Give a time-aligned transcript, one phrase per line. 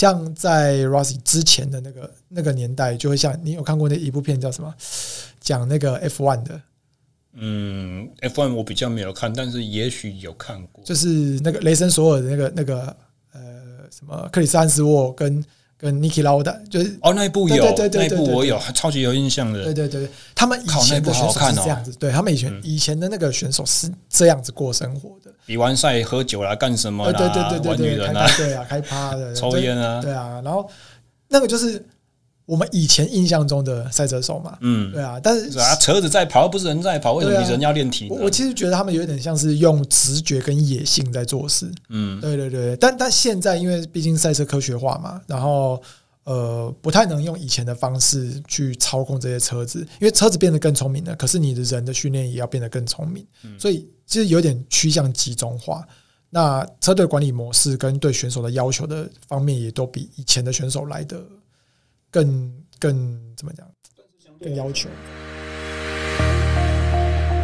[0.00, 4.74] 像在 Rossi 之前的那个那个年代，就会像你有看过那一部片叫什么？
[5.40, 6.62] 讲那个 F1 的。
[7.34, 12.96] 嗯，F1 我比较没有看，但是也许有看过，就是那个雷神索尔的那个那个
[13.32, 13.40] 呃
[13.90, 15.44] 什么克里斯·安斯沃跟。
[15.80, 19.64] 跟 Niki Lauda 就是哦，那一部有，那一部我有，超级有印象的。
[19.64, 25.30] 对对对，他们以前的选手是这样子，对他们以前以前的那个选手是这样子过生活的。
[25.46, 27.18] 比完赛喝酒啦，干什么啦？
[27.18, 30.40] 对对对对对，玩女人啊，对啊，开趴的， 抽烟啊，对啊。
[30.44, 30.68] 然后
[31.28, 31.82] 那个就是
[32.50, 35.20] 我们以前印象中的赛车手嘛，嗯，对啊。
[35.22, 38.08] 但是啊，车子在跑，不是人在跑，为什么你人要练体？
[38.10, 41.70] 我其实觉得他们有点像是用直觉跟野性在做事。
[41.90, 42.76] 嗯，对对对。
[42.76, 45.80] 但但现在因为毕竟赛车科学化嘛，然后。
[46.24, 51.16] 呃，不太能用以前的方式去操控这些车子，因为车子变得更聪明了。
[51.16, 53.26] 可是你的人的训练也要变得更聪明，
[53.58, 55.82] 所以其实有点趋向集中化。
[56.28, 61.20] 那车队管理模式跟对选手的要求的方面，也都比以前的选手来的
[62.12, 62.26] 更
[62.80, 62.92] 更
[63.36, 63.64] 怎么讲？
[64.42, 64.88] 更要求。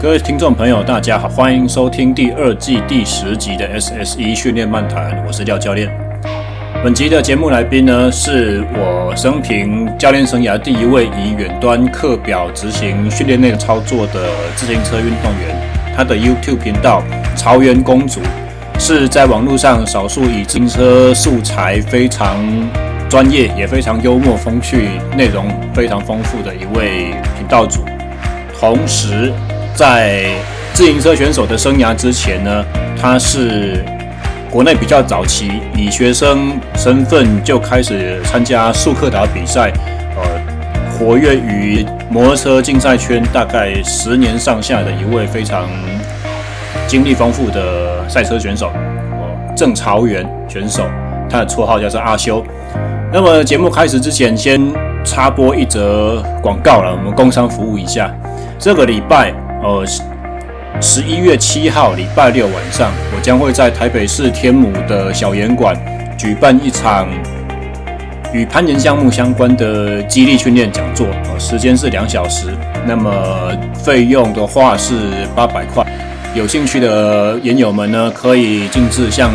[0.02, 5.88] 各位听众朋友，大家好，欢迎收听第二季第十集的 SSE 训练漫谈，我是廖教练。
[6.82, 15.56] 本集的节目来宾呢，是我生平教练生涯第一位以远端课表执行训练内容操作的自行车运动员。
[15.96, 17.04] 他的 YouTube 频道
[17.38, 18.20] “潮原公主”
[18.80, 22.36] 是在网络上少数以自行车素材非常
[23.08, 27.84] 专业，也非常幽默风趣、内容非常丰富的一位频道主。
[28.58, 29.32] 同时，
[29.74, 30.26] 在
[30.72, 32.64] 自行车选手的生涯之前呢，
[33.00, 33.84] 他是。
[34.48, 39.70] 国内比较早期，以学生身份就开始参加速克达比赛，
[40.16, 40.22] 呃，
[40.92, 45.68] 活跃于摩托车竞赛圈大概十年上下的一位非常
[46.86, 50.88] 经历丰富的赛车选手，哦，郑朝元选手，
[51.28, 52.42] 他的绰号叫做阿修。
[53.12, 54.60] 那么节目开始之前，先
[55.04, 58.14] 插播一则广告了，我们工商服务一下。
[58.58, 59.84] 这个礼拜，呃。
[60.78, 65.74] 十一月七号，礼拜六晚上，我将会在台北市天母的小岩馆
[66.18, 67.08] 举办一场
[68.30, 72.48] 与攀岩项目相关的激励训练讲座，呃时间是两小时。
[72.86, 73.10] 那么
[73.72, 74.94] 费用的话是
[75.34, 75.82] 八百块。
[76.34, 79.30] 有兴趣的岩友们呢，可以径自向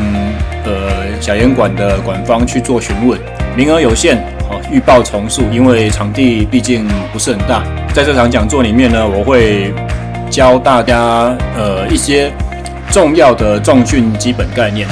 [0.66, 3.19] 呃小烟馆的馆方去做询问，
[3.55, 4.17] 名额有限，
[4.47, 7.63] 好预报从速，因为场地毕竟不是很大。
[7.94, 9.73] 在这场讲座里面呢，我会。
[10.31, 12.31] 教大家呃一些
[12.89, 14.88] 重要的重训基本概念，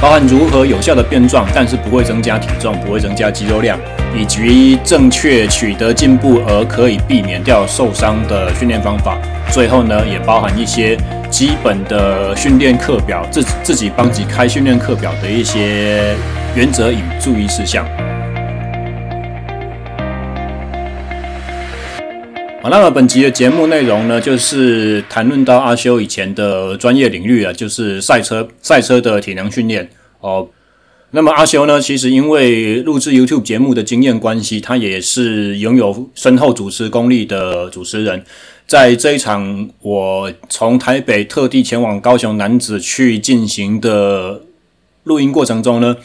[0.00, 3.78] 包含如何有效的变壮，但是不会增加体重，不会增加肌肉量，
[4.16, 9.18] 以及正确取得进步而可以避免掉受伤的训练方法。
[9.52, 10.96] 最后呢，也包含一些
[11.28, 16.14] 基本的训练课表，自自己帮自己开训练课表的一些
[16.54, 17.84] 原则与注意事项。
[22.62, 29.88] 好，那么本集的节目内容呢，就是谈论到阿修以前的专业领域啊，就是赛车，赛车的体能训练
[30.20, 30.46] 哦。
[31.12, 38.22] 那么阿修呢，其实因为录制 YouTube 节目的经验关系，他也是拥有深厚主持功力的主持人。
[38.66, 44.42] 在这一场我从台北特地前往高雄男子去进行的
[45.04, 45.96] 录音过程中呢，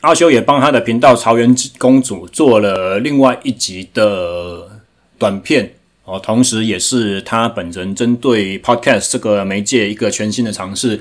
[0.00, 4.67] 阿修也帮他的频道潮原公主做了另外一集的。
[5.18, 5.74] 短片
[6.04, 11.00] 哦，同时也是他本人针对 Podcast 这个媒介一个全新的尝试。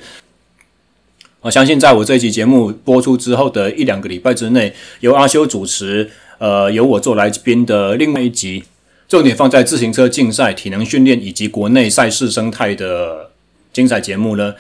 [1.42, 8.64] 我相信在我这一集节目播出之后的一两个礼拜之内，由阿修主持，呃，由我做来宾的另外一集，
[9.08, 13.30] 重点放在自行车竞赛、体能训练以及国内赛事生态的
[13.72, 14.56] 精彩节目呢，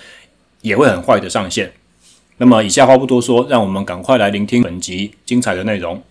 [0.61, 1.73] 也会很快的上线。
[2.37, 6.01] 那么以下话不多说，让我们赶快来聆听本集精彩的内容。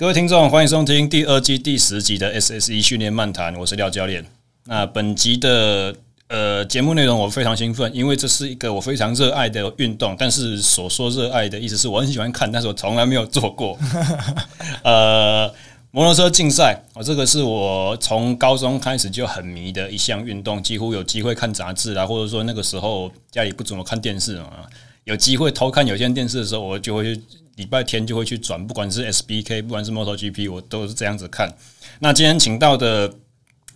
[0.00, 4.24] 各位听众，欢迎收听第二季第十集的 SSE 训练漫谈，我是廖教练。
[4.64, 5.94] 那本集的
[6.28, 10.16] 呃节目内容我非常兴奋，因为这是一个我非常热爱的运动。
[10.18, 13.78] 但是所说热爱的意思是我很喜欢看，但是我从来没有做过。
[14.84, 15.46] 呃，
[15.90, 24.64] 摩托车竞赛，哦，这个是我从高中开始就很迷的一项运动，几乎有机会看杂志啦，或者说那个时候家里不怎么看电视啊，
[25.04, 27.20] 有机会偷看有线电视的时候，我就会去。
[27.60, 31.54] 礼拜天就会去转，不管是 SBK，不管是 MotoGP，我都是这样子看。
[31.98, 33.12] 那今天请到的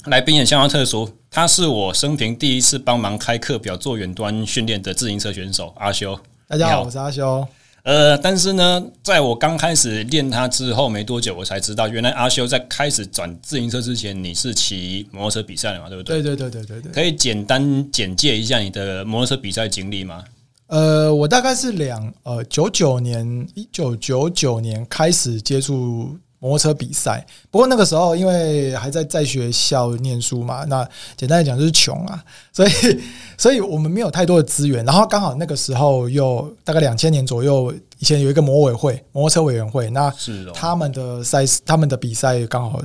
[0.06, 6.18] 来宾也相当特殊，他是我生平第一次帮忙开课表做远端训练的自行车选手阿修。
[6.48, 7.46] 大家好，我是阿修。
[7.82, 15.90] 呃，但是呢，在我刚开始练他之后没多久，我才知道原来阿修在开始转自行车之前，你是骑摩托车比赛的嘛？
[15.90, 16.22] 对不对？
[16.22, 16.92] 对对对对对对。
[16.92, 20.24] 可以简单简介一下你的摩托车比赛经历吗？
[20.66, 32.70] 呃，我大概是两呃九九年一九九九年开始接触摩托车比赛，不过那个时候因为还在在学校念书嘛，那简单来讲就是穷啊，所以
[33.38, 34.84] 所以我们没有太多的资源。
[34.84, 40.12] 然后刚好那个时候又大概两千年左右，以前有一个摩委会摩托车委员会，那
[40.52, 42.82] 他们的赛事他们的比赛刚好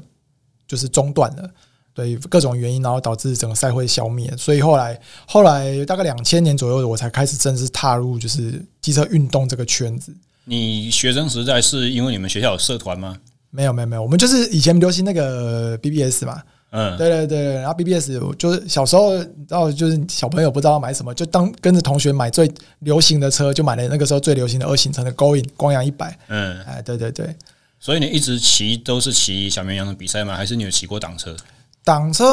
[0.68, 1.50] 就是中断了。
[2.00, 10.14] 对各种原因，然后导致整个赛会消灭，所以后来后来大概两千年左右，我才开始正式踏入就是机车运动这个圈子。
[10.46, 13.18] 你学生时代是因为你们学校有社团吗？
[13.52, 16.42] 没有没有没有，我们就是以前流行那个 BBS 嘛，
[16.72, 19.16] 嗯，对对对，然后 BBS 就是小时候，
[19.48, 27.36] 然后就是小朋友不知道买什么，就当跟着同学买最流行的车，就买了那个时候最流行的二行程的 Going 光阳一百，嗯，哎，对对对，
[27.80, 30.36] 所以你一直骑都是骑小绵羊的比赛吗？
[30.36, 31.36] 还是你有骑过挡车？
[31.90, 32.26] 挡车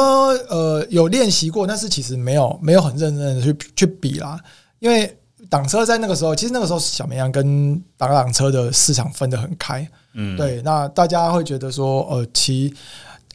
[0.49, 4.39] 呃有练习过，但是其实没有没有很认真的去去比啦。
[4.77, 5.17] 因为
[5.49, 9.89] 挡车在那个时候，其实那个时候小绵羊跟挡挡车的市场分得很开。
[10.13, 10.61] 嗯，对。
[10.61, 12.71] 那大家会觉得说，呃，骑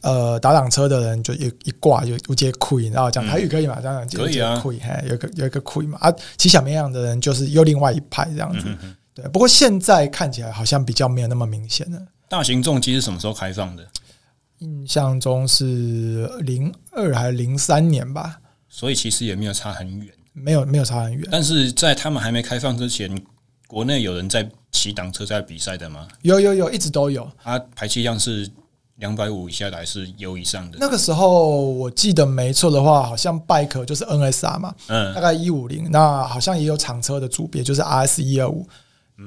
[0.01, 3.81] 呃打挡车的人就一一挂就直接亏，然后讲台语可以嘛？
[3.81, 5.97] 这样讲可以啊，亏，嘿，有个有一个亏嘛。
[5.99, 8.61] 啊，骑小绵羊的人就是又另外一派这样子。
[8.67, 11.99] 嗯、哼哼对，不过现在看起来好像比较没有那么明显了。
[12.29, 13.83] 大型重机是什么时候开放的？
[14.63, 18.39] 印象中是零二还是零三年吧，
[18.69, 21.27] 所以其实也没有差很远，没有没有差很远。
[21.29, 23.21] 但是在他们还没开放之前，
[23.67, 26.07] 国内有人在骑挡车在比赛的吗？
[26.21, 27.29] 有有有，一直都有。
[27.43, 28.49] 啊，排气量是
[28.95, 30.77] 两百五以下的还是有以上的？
[30.79, 35.91] 那个时候我记得没错的话，好像 bike 就是 NSR 嘛，嗯，大概一五零。
[35.91, 38.65] 那好像也有厂车的组别，就是 RS 一二五，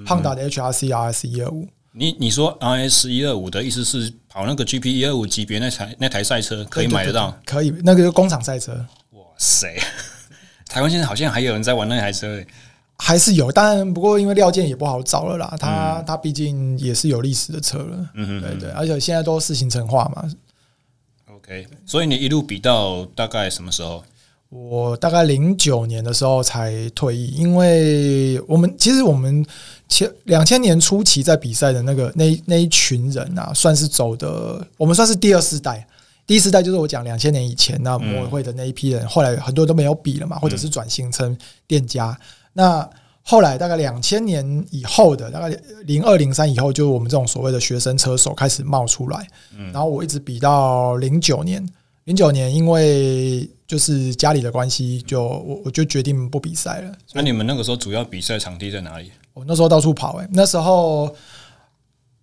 [0.06, 1.68] 胖达的 HRC RS 一二五。
[1.98, 7.34] 你你说 RS 一二五的意思是跑那个 GP 一二五级别那台那台赛车可以买得到？
[7.46, 8.72] 可以，那个是工厂赛车。
[9.12, 9.74] 哇塞！
[10.68, 12.44] 台湾现在好像还有人在玩那台车，
[12.98, 15.56] 还是有，当然不过因为料件也不好找了啦。
[15.58, 20.28] 它它毕竟也是有历史的车了，嗯哼，对对，而且现在都是行程化嘛。
[21.34, 24.04] OK，所以你一路比到大概什么时候？
[24.48, 29.44] 我大概零九年的时候才退役，因为我们其实我们
[29.88, 35.84] 前两千年初期在比赛的那个那那一群人啊，算是走的，我们算是第二世代。
[36.26, 42.16] 第一世代就是我讲两千年以前那摩委会的那一批人，后来很多都没有比了嘛，或者是转型成店家。
[42.52, 42.88] 那
[43.22, 49.26] 后来大概两千年以后的，大概零二零三以后，就是我们这种所谓的学生车手开始冒出来。
[49.72, 51.68] 然后我一直比到零九年。
[52.06, 56.92] 零九年，因为就是家里的关系，就我我就决定不比赛了。
[57.12, 59.10] 那你们那个时候主要比赛场地在哪里？
[59.34, 61.14] 我那时候到处跑，诶，那时候，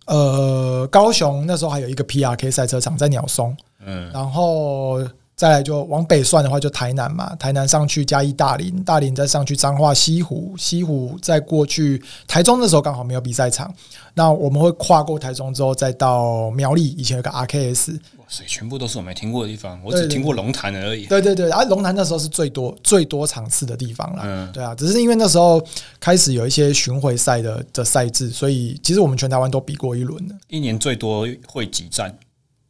[0.06, 5.00] 呃，高雄那时候还有一个 PRK 赛车场在鸟松，嗯，然后。
[5.36, 13.74] 再来就往北算的话，就台南嘛，台南上去嘉义大林，大林再上去彰化西湖，西湖再过去台中的时候刚好没有比赛场，
[14.14, 21.06] 那我们会跨过台中之后再到苗栗，以前有个 RKS，哇塞，全部都是我没听过的地方，我只听过龙潭而已。
[21.06, 25.60] 对对对，啊，龙潭那时候是最多最多场次的地方了，嗯，对啊，只是因为那时候
[25.98, 32.16] 开始有一些巡回赛的的赛制，所以其实我们全台湾都比过一轮的，一年最多会几站？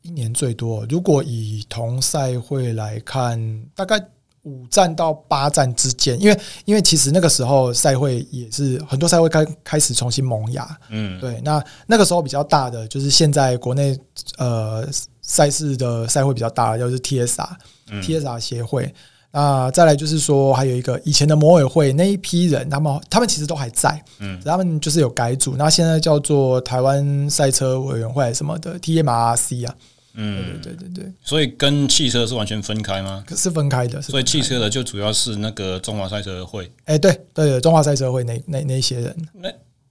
[0.05, 3.99] 一年最多，如果以同赛会来看，大概
[4.43, 13.99] 五站到八站之间，因为因为其实那个时候赛会也是很多赛会开开始重新萌芽，嗯，对，那那个时候比较大的就是现在国内
[14.37, 14.87] 呃
[15.23, 17.49] 赛事的赛会比较大的就是 TSR，
[17.91, 18.95] 嗯，TSR 协会，
[19.31, 29.75] 那再来就是说还有一个以前的摩委会那一批人，他们他们其实都还在，嗯，他们就是有改组，那现在叫做台湾赛车委员会什么的 TMRC 啊。
[30.15, 33.25] 嗯，对对对对，所以跟汽车是完全分开吗？
[33.37, 36.71] 是分开的，所以汽车的就主要是那个中华赛车会。
[36.85, 39.51] 哎，对对，中华赛车会那那那些人，那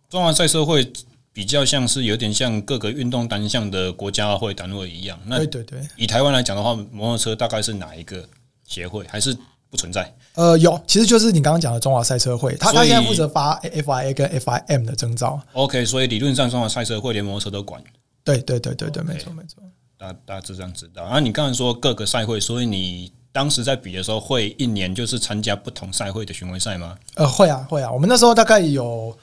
[0.09, 0.91] 中华赛车会
[1.33, 5.19] 比较像是有点像各个运动单项的国家会单位一样。
[5.25, 8.23] 那对对对，以台湾来讲的话，摩托车大概是哪一个
[8.65, 9.05] 协会？
[9.07, 9.35] 还是
[9.69, 10.15] 不存在？
[10.35, 15.41] 呃，有，其实就是你刚刚讲的中华赛车会，他他现在负责发 FIA 跟 FIM 的征兆。
[15.51, 17.83] OK，所以理论上中华赛车会连摩托车都管。
[18.23, 19.61] 对对对对对，没错没错。
[20.03, 21.03] 大大致这样知道。
[21.03, 26.97] 然后你刚才说各个赛会，所以你当时在比的时候，会一年就是参加不同赛会的巡回赛吗？
[27.15, 27.89] 呃，会啊，会啊。
[27.89, 29.17] 我们那时候大概有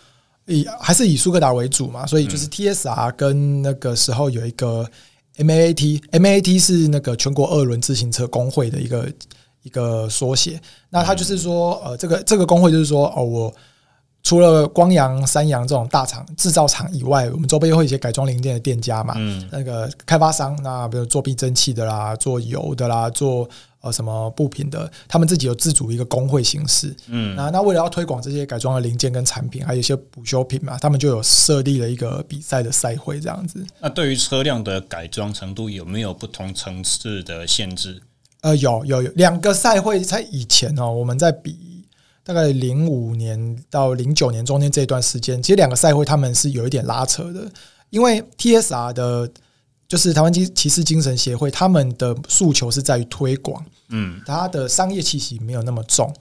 [0.46, 4.88] 以还是以苏格达为主嘛，所以就是 TSR 跟那个时候有一个
[5.36, 9.12] MAAT，MAAT 是那个全国二轮自行车工会的一个
[9.62, 10.60] 一个缩写。
[10.88, 13.54] 那他就是说，呃，这个这个工会就是说，哦，我。
[14.22, 23.48] 除了光阳、三洋这种大厂制造厂以外，我们周边会有一些改装零件的店家嘛，嗯，那个开发商，那比如做避震器的啦，做油的啦，做
[23.80, 26.94] 呃什么布品的，他们自己有自主一个工会形式。
[27.08, 33.64] 嗯，那那为了要推广这些改装的零件跟产品，还有一些补修品嘛，他们就有设立了一个比赛的赛会这样子。
[33.80, 38.02] 那对于车辆的改装程度有没有不同层次的限制？
[38.42, 41.58] 呃，有有有两个赛会在以前哦，我们在比
[42.32, 47.50] 大概零五年到零九年中间这段时间，其实两个赛会他们是有一点拉扯的。
[47.90, 49.28] 因为 TSR 的，
[49.88, 56.14] 就是台湾骑骑士精神协会，他们的诉求是在于推广，嗯，它的商业气息没有那么重，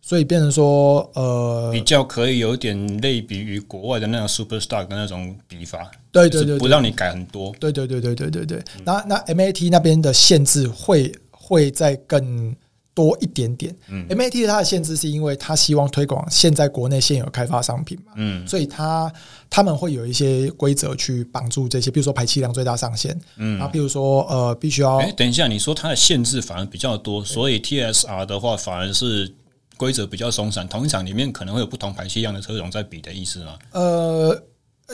[0.00, 8.64] 所以变成说，呃，比较可以有点类比于国外的那种 Superstock 的那种笔法，对对对，不让你改很多，对对对对对对对。
[8.84, 12.52] 那那 MAT 那边的限制会会再更。
[12.94, 19.10] 多一点点，嗯，MAT 它的限制是因为它希望推广现在国内现有开发商品嘛，嗯，所以它
[19.48, 29.32] 他们会有一些规则去绑住这些，比如说排气量最大上限，嗯，啊，比如说呃，必须要，哎，等一下，你说它的限制反而比较多，所以 TSR 的话反而是
[29.76, 33.58] 规则比较松散，同一场里面可能会有不同排气量的车种在比的意思吗？
[33.72, 34.42] 呃。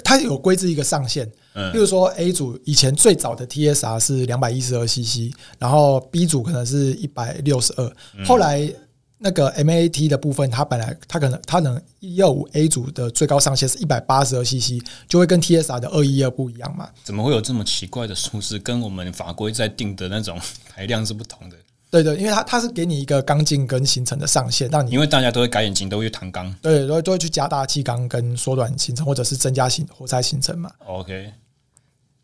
[0.05, 1.29] 它有规制一个上限，
[1.59, 8.73] 嗯，比如说 A 组以前最早的 TSR 是两百一十二 CC，然后 B 组可能是一百六十二，后来
[9.19, 16.89] 那个 MAT 的部分，它本来它可能它能一二五 A 组的最高上限是一百八十二 CC，就会跟 TSR 的二一二不一样嘛？
[17.03, 18.59] 怎么会有这么奇怪的数字？
[18.61, 20.39] 跟我们法规在定的那种
[20.73, 21.57] 排量是不同的？
[21.91, 30.71] 对对，因为它它是给你一个缸径跟行程的上限，让你因为大家都会改引擎，都会弹缸，对，都会都会去加大气缸跟缩短行程，或者是增加行活塞行程嘛。
[30.85, 31.33] OK，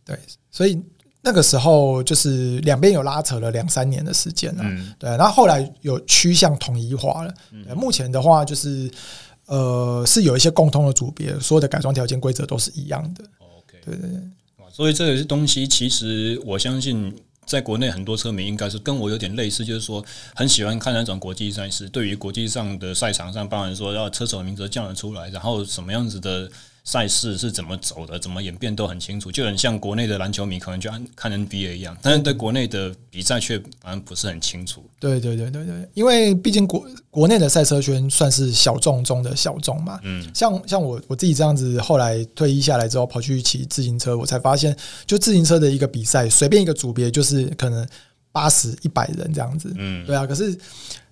[0.05, 0.19] 对，
[0.51, 0.81] 所以
[1.23, 7.35] 那个时候就是两边有拉扯了两三年的时间了，嗯，对，然后后来有趋向统一化了。
[7.53, 8.91] 嗯，目前的话就是
[9.47, 13.25] 呃是有一些共通的组别，所有的改装条件规则都是一样的。
[13.39, 14.21] OK，对对对，
[14.73, 17.15] 所以这个东西其实我相信。
[17.47, 20.03] 在国内很多车迷应该是跟我有点类似，就是说
[20.35, 21.87] 很喜欢看那种国际赛事。
[21.91, 26.51] 对于国际上的赛场上，当然说要车手的名字叫得出来，然后什么样子的。
[26.85, 34.85] 赛事是怎么走的，怎么演变都很清楚，就很像国内的篮球迷可能就看 NBA 一样，但是对国内的比赛却反而不是很清楚。
[35.01, 39.99] 对对对对对，因为毕竟国国内的赛车圈算是小众中的小众嘛。
[40.03, 44.77] 嗯，像像我我自己这样子，后来退役下来之后跑去骑自行车，我才发现，
[45.07, 47.89] 就自行车的一个比赛，随便一个组别就是可能
[48.31, 49.73] 八十一百人这样子。
[49.79, 50.55] 嗯，对啊，可是。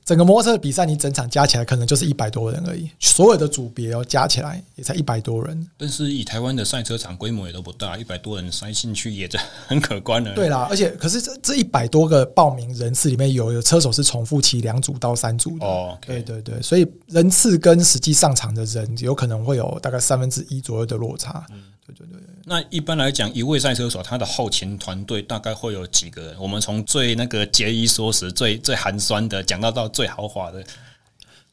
[0.05, 5.69] 整个摩托车的比赛，你整场加起来可能就是一百多人而已，所有的组别哦加起来也才一百多人。
[5.79, 9.29] 但是以台湾的赛车场规模也都不大，一百多人塞进去也
[9.67, 10.35] 很可观了。
[10.35, 15.65] 对啦，而且可是这这一百多个报名人次里面有有车手是重复骑两组到三组的。
[15.65, 21.47] 哦，okay、对对对，所以人次跟实际上场的人有可能会有大概三分之一左右的落差。
[21.51, 22.21] 嗯，对对对。
[22.45, 26.37] 那一般来讲，一位赛车手他的后勤团队大概会有几个人？
[26.39, 30.65] 我们从最那个节衣缩食、最最寒酸的讲到到最豪华的，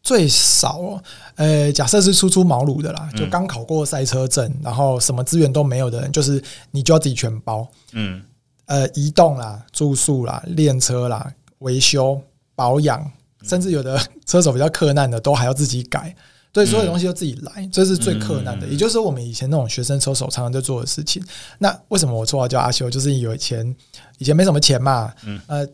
[0.02, 1.04] 最少哦，
[1.36, 8.24] 呃，假设是初出茅庐的啦，就刚考过赛车证，然后什么资源都没有的人，就是你就要自己全包，嗯，
[8.66, 12.22] 呃，移动啦、住宿啦、练车啦、维修、
[12.56, 13.12] 保养，
[13.44, 16.16] 甚至有的车手比较克难的，都还要自己改。
[16.52, 18.68] 对，所有东西都自己来，这是最困难的。
[18.68, 21.24] 也就是说，我们以前那种学生车手常常在做的事情。
[21.60, 22.90] 那为什么我绰号叫阿修？
[22.90, 23.76] 就是有钱，
[24.18, 25.68] 以前没什么钱嘛，嗯呃，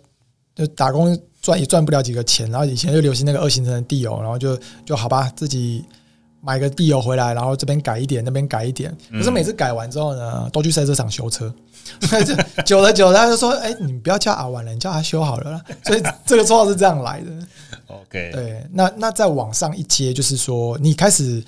[0.53, 2.51] 就打工赚也赚不了几个钱。
[2.51, 5.85] 然后以前就流行那个二行程的地油，然后就就好吧，自己
[6.41, 8.95] 买个地油回来，然后这边改一点，那边改一点。
[9.11, 11.53] 可是每次改完之后呢，都去赛车场修车。
[12.65, 15.61] 久了久了，他就说：“哎，你不要叫阿婉了，你叫阿修好了。
[15.85, 17.31] ”所以这个绰号是这样来的。
[17.87, 21.43] OK，对，那那再往上一阶，就是说你开始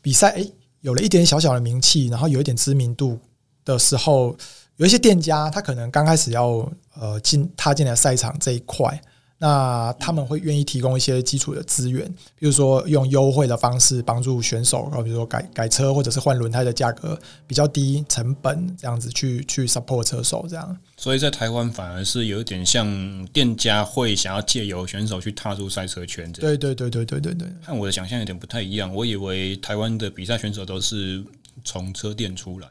[0.00, 0.46] 比赛，哎，
[0.80, 3.18] 有了一点小小的名气，然后有一点知名度
[3.64, 4.36] 的时候，
[4.76, 6.68] 有一些店家他可能刚开始要
[6.98, 9.00] 呃进踏进来赛场这一块。
[9.42, 12.06] 那他们会愿意提供一些基础的资源，
[12.38, 20.78] 比如说用优惠的方式帮助选手，然后比如说改改车或者是换轮胎的价格比较低，成本这样子去去 support 车手这样。
[20.96, 26.40] 所以在台湾反而是有一点像店家会想要借由选手去踏入赛车圈子。
[26.40, 31.24] 对对对对对对对，和我的想象有点不太一样，我以为台湾的比赛选手都是
[31.64, 32.68] 从车店出来。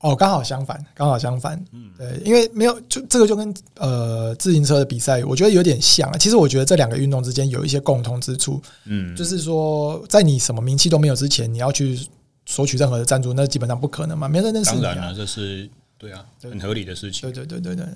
[0.00, 1.62] 哦，刚好相反，刚好相反。
[1.72, 6.10] 嗯，对，因为没有就这个就跟呃自行车的比赛，我觉得有点像。
[6.18, 8.62] 其实我觉得这两个运动之间有一些共通之处。
[8.86, 12.00] 嗯，就是说在你什么名气都没有之前，你要去
[12.46, 14.94] 索取任何的赞助，那基本上不可能嘛，没人认识你啊。
[14.94, 17.30] 当然了，这是对啊，很合理的事情。
[17.30, 17.86] 对对对对对。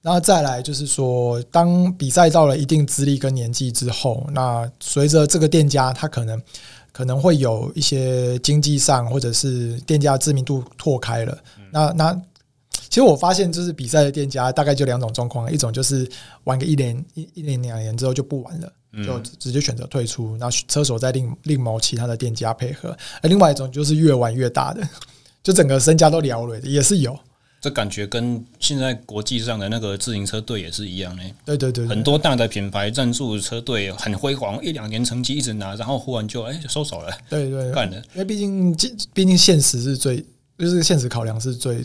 [0.00, 6.40] 然后再来就是说，当比赛到了一定资历跟年纪之后，那随着这个店家他可能。
[6.94, 11.36] 可能会有一些经济上或者是店家知名度拓开了，
[11.72, 12.22] 那那
[12.88, 16.08] 其实我发现，就是比赛的店家大概就两种状况，一种就是
[16.44, 18.72] 玩个一年一一年两年之后就不玩了，
[19.04, 22.90] 就直接选择退出，然后车手再另另谋其他的店家配合；
[23.22, 24.88] 而另外一种就是越玩越大的，
[25.42, 27.18] 就整个身家都了了的，也是有。
[27.64, 31.22] 这感觉跟现在国际上的那个自行车队也是一样呢。
[31.46, 37.10] 对对对，很多大的品牌赞助车队很辉煌，一两年成绩一直拿，然后忽然就哎就收手了。
[37.30, 38.76] 对对，干了，因为毕竟
[39.14, 40.22] 毕竟现实是最，
[40.58, 41.82] 就是现实考量是最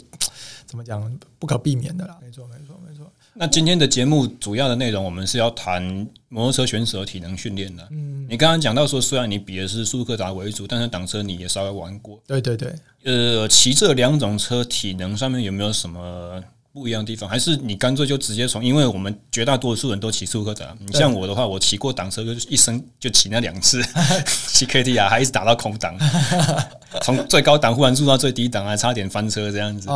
[0.70, 2.16] 怎么讲不可避免的啦。
[2.22, 3.12] 没错没错没错。
[3.34, 5.82] 那今天的节目主要的内容，我们是要谈
[6.28, 7.88] 摩托车选手的体能训练的。
[7.90, 12.22] 嗯，你刚刚讲到说，虽然你比的是速克达为主，但是挡车你也稍微玩过。
[12.28, 12.72] 对对对。
[13.04, 17.28] 呃，骑这两种车体能上面有没有什么不一样的地方？
[17.30, 18.64] 还是你干脆就直接从？
[18.64, 23.82] 因为我们绝大多数人都骑速克达，你像我的话，我骑过挡车，就一生就骑那两次，
[24.48, 25.98] 骑 K T R，还一直打到空档，
[27.04, 29.90] 从最高档忽然入到最低档，还差点翻车这样子。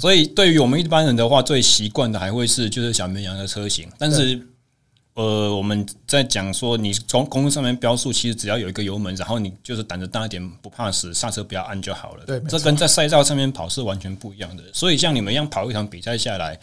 [0.00, 4.40] 所以对于我们一般人的话，最习惯的还会是就是小绵羊的车型，但是。
[5.14, 12.24] 呃，我们在讲说，你从公路上面飙速，其实只要有一个油门，然后你就是胆子大一点，不怕死，刹车不要按就好了。
[12.24, 14.62] 对，这跟在赛道上面跑是完全不一样的。
[14.72, 16.58] 所以像你们一样跑一场比赛下来，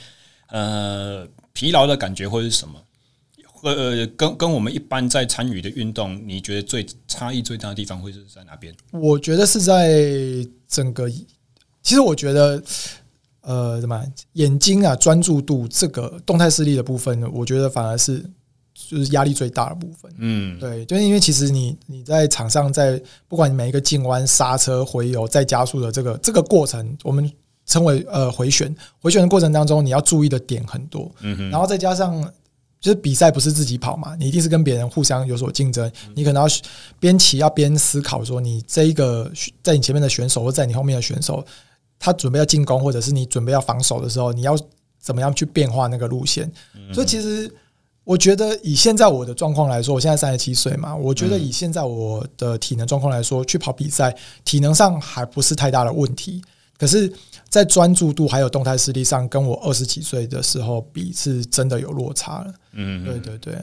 [0.47, 2.81] 呃，疲劳的感觉会是什么？
[3.61, 8.73] 呃，跟跟我们一般在参与的运动，你觉得最差异最大的地方会是在哪边？
[8.91, 10.01] 我觉得是在
[10.67, 12.63] 整个，其实我觉得。
[13.41, 14.03] 呃，什么
[14.33, 17.27] 眼睛啊，专注度这个动态视力的部分呢？
[17.33, 18.23] 我觉得反而是
[18.87, 20.11] 就是压力最大的部分。
[20.17, 27.29] 嗯，对，就是因为其实你你在场上，在不管你每一个进弯、刹车、回油、再加速的这个这个过程，我们
[27.65, 28.73] 称为呃回旋。
[29.01, 31.11] 回旋的过程当中，你要注意的点很多。
[31.21, 32.21] 嗯哼，然后再加上
[32.79, 35.91] 就是比赛不是自己跑嘛，你一定是跟别人互相有所竞争。
[36.15, 36.49] 你可能要
[36.99, 39.31] 边骑要边思考，说你这一个
[39.61, 41.45] 在你前面的选手或在你后面的选手。
[42.01, 44.57] 他准备要进攻，或者是你准备要防守的时候，你要
[45.01, 46.49] 怎么样去变化那个路线？
[46.93, 47.53] 所以其实
[48.09, 54.11] 我觉得，以现在我的状况来说，我现在三十七岁嘛，我觉得以现在我的体能状况来说，去跑比赛，
[54.43, 56.41] 体能上还不是太大的问题。
[56.75, 57.13] 可是，
[57.49, 62.53] 在专注度还有动态视力上，跟我二十几岁的时候比，是真的有落差了。
[62.71, 63.55] 嗯，对对对。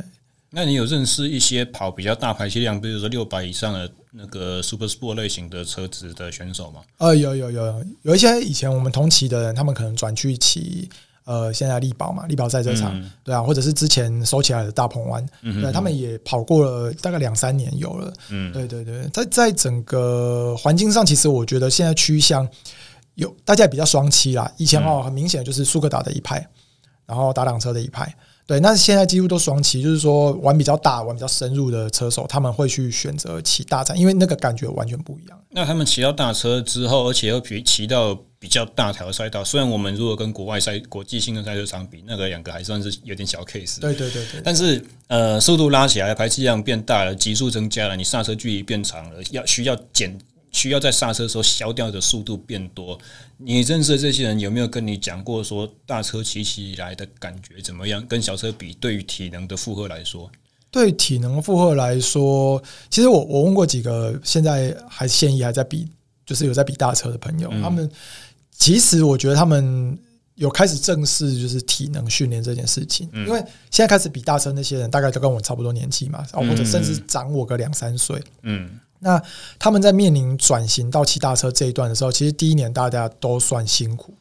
[0.50, 6.82] 那你有认识一些跑比较大排气量，比如说六百以上的那个 Super Sport 类型的车子的选手吗？
[6.98, 10.88] 呃，有有有，有一些以前我们同期的人，他们可能转去骑
[11.26, 18.12] 呃，现在力宝嘛，力宝赛车场，嗯、对啊，或者是之前收起来的大鹏湾，嗯、对，他们也跑过了大概两三年有了。
[18.30, 22.48] 嗯，对对对，在在整个环境上，其实我觉得现在趋向
[23.16, 24.48] 有大家也比较双栖啦。
[24.56, 26.48] 以前哦，很明显就是苏格达的一派，
[27.06, 28.14] 然后打档车的一派。
[28.46, 35.36] 对，那现在几乎都双骑，就是说玩比较大、玩比较深入的车手，他们会去选择骑大战，因为那个感觉完全不一样。
[35.50, 43.80] 那他们骑到大车之后，而且又骑骑到比较大条赛道，虽然我们如果跟国外赛、国际性的赛车场比，那个两个还算是有点小 case。
[43.80, 44.40] 对对对对。
[44.44, 50.16] 但是呃，速度拉起来，排气量变大了，极速增加了，你刹车距离变长了，要需要减。
[50.52, 52.98] 需要在刹车的时候消掉的速度变多。
[53.36, 58.02] 你认识的这些人有没有跟你讲过说大车骑起来的感觉怎么样？
[58.06, 60.30] 跟小车比，对于体能的负荷来说，
[60.70, 65.86] 对体能负荷来说，其实我我问过几个现在还现役还在比，
[66.24, 67.90] 就是有在比大车的朋友，他们
[68.58, 69.98] 其实我觉得他们
[70.34, 73.38] 有开始正视就是体能训练这件事情，因为
[73.70, 78.80] 现在开始比大车那些人大概都跟我差不多年纪嘛，或者甚至长我个两三岁，嗯。
[78.98, 79.22] 那
[79.58, 84.14] 他们在面临转型到骑大车这一段的时候，其实第一年大家都算辛苦，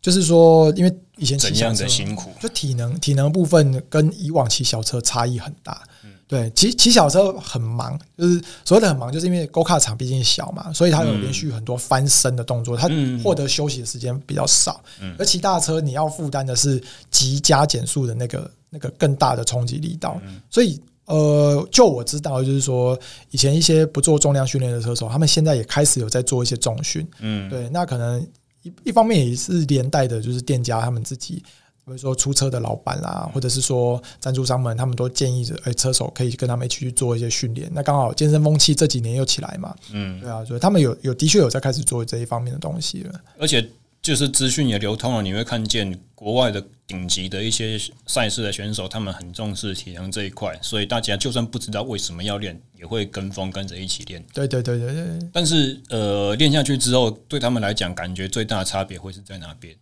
[0.00, 5.82] 就是说，因为以前骑小车辛苦，就体能体能部分跟以往骑小车差异很大。
[6.28, 12.88] 对，骑骑小车很忙，就是所谓的很忙，就是因为 Go Kart 场毕竟小嘛，所以它有连续很多翻身的动作，它
[13.24, 14.80] 获得休息的时间比较少。
[15.18, 20.80] 而骑大车你要负担的是急加减速的那个那个更大的冲击力道，所以。
[21.08, 22.94] 呃，就我知道，就是说，
[23.30, 27.08] 以前一些不做重量训练的车手，他们现在也开始有在做一些重训。
[27.20, 28.20] 嗯，对，那可能
[28.60, 31.42] 一一方面也是连带的，就是店家他们自己，
[31.88, 37.68] 比如说出车的老板啦，或者是说赞助商们，他们都建议着，哎，车手可以跟他们一起去做一些训练。
[37.74, 43.68] 那刚好健身风气这几年又起来嘛，嗯，对啊，所以他们有有的确有在开始做这一方面的东西了，而且。
[44.00, 54.24] 就是资讯也流通了，你会看见国外的顶级的一些赛事的选手，他们很重视体能这一块，所以大家就算不知道为什么要练，也会跟风跟着一起练。
[54.32, 55.18] 对对对对对。
[55.32, 59.74] 但是呃，练下去之后，对他们来讲，感觉最大的差别会是在哪边？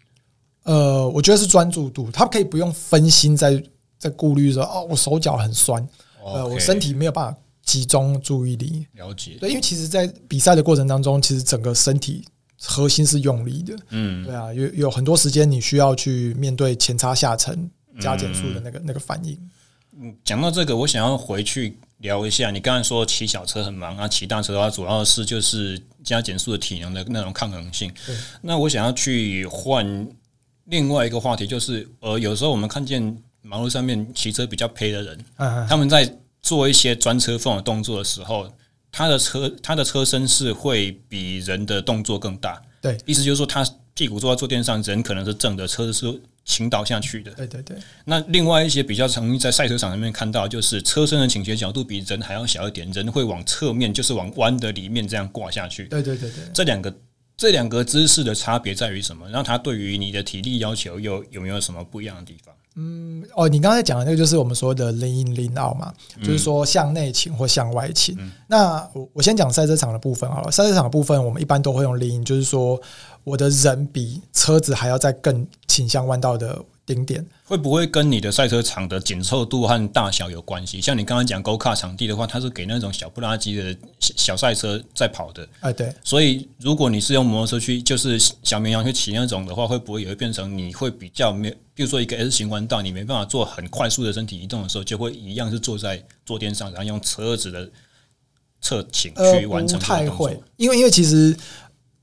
[0.67, 3.63] 呃，我觉得是专注度，他可以不用分心在
[3.99, 5.85] 在顾虑说，哦，我手脚很酸
[6.23, 8.87] 呃，我身体没有办法集中注意力。
[8.93, 9.39] 了解。
[9.41, 12.25] 对，因为其实，在比赛的过程当中，其实整个身体。
[12.59, 19.39] 核心是用力的，嗯，对啊，有有很多时间你需要去面对前叉下沉加减速的那个、嗯、那个反应。
[20.01, 22.51] 嗯，讲到这个，我想要回去聊一下。
[22.51, 27.93] 你刚才说骑小车很忙啊，骑大车的话，主要是就是加减速的体能的那种抗衡性。
[28.07, 30.09] 对那我想要去换
[30.67, 35.25] 另外一个话题，就是呃，有时候我们看见马路上面骑车比较配的人，
[35.69, 38.53] 他们在做一些钻车缝的动作的时候。
[38.93, 42.63] 他的车，他的车身是会比人的动作更大。
[42.81, 47.31] 对，意思就是说，他屁股坐在坐垫上，人可能是正的，车子是倾倒下去的。
[47.33, 47.77] 对对对。
[48.07, 55.85] 那另外一些比较容易在赛车场上面看到，就是车身的倾斜角度比人还要小一点，人会往侧面，就是往弯的里面这样挂下去。
[55.89, 56.45] 对对对对。
[56.55, 56.91] 这两个
[57.37, 59.29] 这两个姿势的差别在于什么？
[59.29, 62.55] 然后它对于你的体力要求又有没有什么不一样的地方？
[62.77, 68.17] 嗯，哦，你刚才讲的那个就是我们说的 lean lean out 嘛，就是说向内倾或向外倾。
[68.47, 72.81] 那我我先讲赛车场的部分好了，赛车场的部分我们一般都会用 lean，就是说
[73.25, 76.63] 我的人比车子还要再更倾向弯道的。
[76.87, 80.81] 顶点会不会跟你的赛车场的紧凑度和大小有关系？
[80.81, 85.47] 像你刚刚讲 Go Kart 场地的话，它是给那种小不拉几的小赛车在跑的。
[85.61, 85.93] 哎，对。
[86.05, 91.51] 所以如果你是用摩托车去，就是小绵羊去骑那种的话，会不会也会变成你会比较没？
[91.75, 97.69] 比如说一个 S 型弯道，你没办法做很快速的身体移动的时候，就会一样是坐在坐垫上，然后用车子的
[98.61, 99.77] 侧倾去完成。
[99.77, 101.37] 呃，不太会，因为因为其实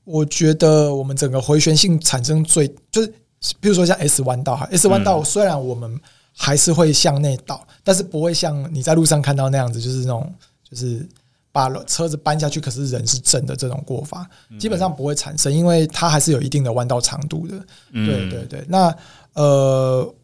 [0.04, 3.14] 我觉得我们整个回旋性产生最就是。
[3.60, 6.00] 比如说像 S 弯道哈，S 弯道虽然我们
[6.32, 10.32] 还是会向内倒，嗯、但是不会像你在路上看到那样子，就是那种
[10.68, 11.06] 就是
[11.52, 14.28] 把车子搬下去，可是人是正的这种过法，
[14.58, 17.56] 基本上不会产生，因为它还是有一定的弯道长度的。
[17.92, 18.94] 对对对，那
[19.34, 20.14] 呃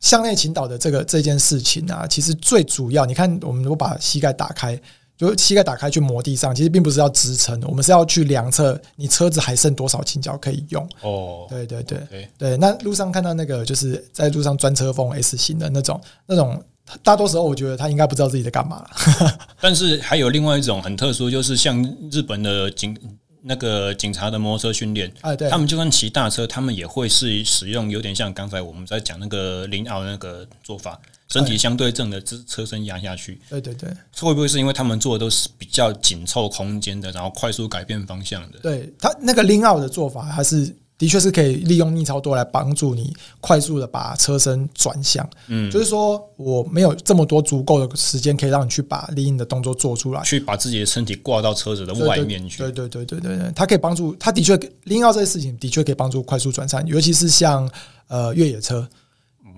[0.00, 4.80] 向内倾倒的这个这件事情啊，其实最主要，你看我们如果把膝盖打开。
[5.16, 10.86] 就膝盖打开去磨地上，其实并不是要支撑，我们是要去量测你车子还剩多少倾角可以用。
[11.00, 12.56] 哦，对对对.对。
[12.58, 16.62] 那路上看到那个就是在路上钻车缝 S 型的那种那种，
[17.02, 18.86] 大多时候我觉得他应该不知道自己在干嘛。
[19.58, 22.94] 但是还有另外一种很特殊，就是像日本的警
[23.42, 31.00] 那个警察的摩托车训练，哎，对，他们就算骑大车，他们也会是使用有点像刚才我们在讲那个林奥那个做法。
[31.28, 38.58] 身体相对正的车车身压下去，对对对，会不会是因为他们做的都是比较紧凑空间的，然后快速改变方向的？
[38.60, 45.28] 对，他那个 lean out 的做法，还是的确是可以利用逆超多来帮助你快速的把车身转向。
[45.48, 52.58] 嗯，就是说我没有这么多足够的时间可以让你去把 lean 的动作做出来，去把自己的身体挂到车子的外面去。
[52.58, 57.68] 对对对对对对，它可以帮助，它的确 lean out 这些事情的确可以帮助快速转向，尤其是像
[58.06, 58.88] 呃越野车，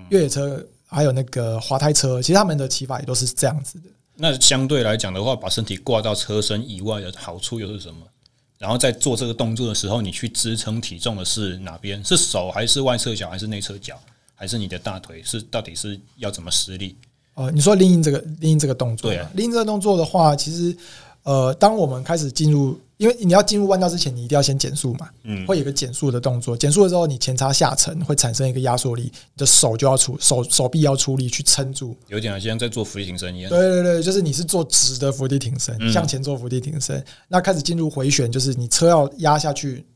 [0.09, 0.67] 越野车。
[0.89, 3.85] 还有那个滑胎车，其实他们的骑法也都是这样子的。
[4.17, 8.01] 那相对来讲的话，把身体挂到车身以外的好处又是什么？
[8.59, 12.05] 然后在做这个动作的时候，你去支撑体重的是哪边？
[12.05, 13.97] 是手还是外侧脚还是内侧脚？
[14.35, 15.23] 还是你的大腿？
[15.23, 16.97] 是到底是要怎么施力？
[17.35, 20.77] 呃，你说 lean 这个 lean 这个动作，对啊，lean 这个动作的话，其实
[21.23, 22.79] 呃，当我们开始进入。
[22.99, 26.57] 因为你要进入弯道之前，你一定要先减速嘛，嗯，会有一个减速的动作。
[26.57, 31.97] 减速的时候，你前叉下沉会产生一个压缩力，你的手就要出手手臂要出力去撑住。
[32.09, 33.49] 有点像在做伏地挺身一样。
[33.49, 37.03] 对对对，就是你是做直的伏地挺身，向前做伏地挺身。
[37.29, 39.87] 那开始进入回旋，就是你车要压下去，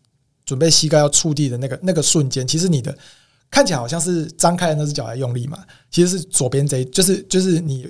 [0.46, 2.96] 准备膝盖要触地的那个那个瞬间，其实你的
[3.50, 5.58] 看起来好像是张开的那只脚来用力嘛，
[5.90, 7.88] 其实是左边这，就是就是你。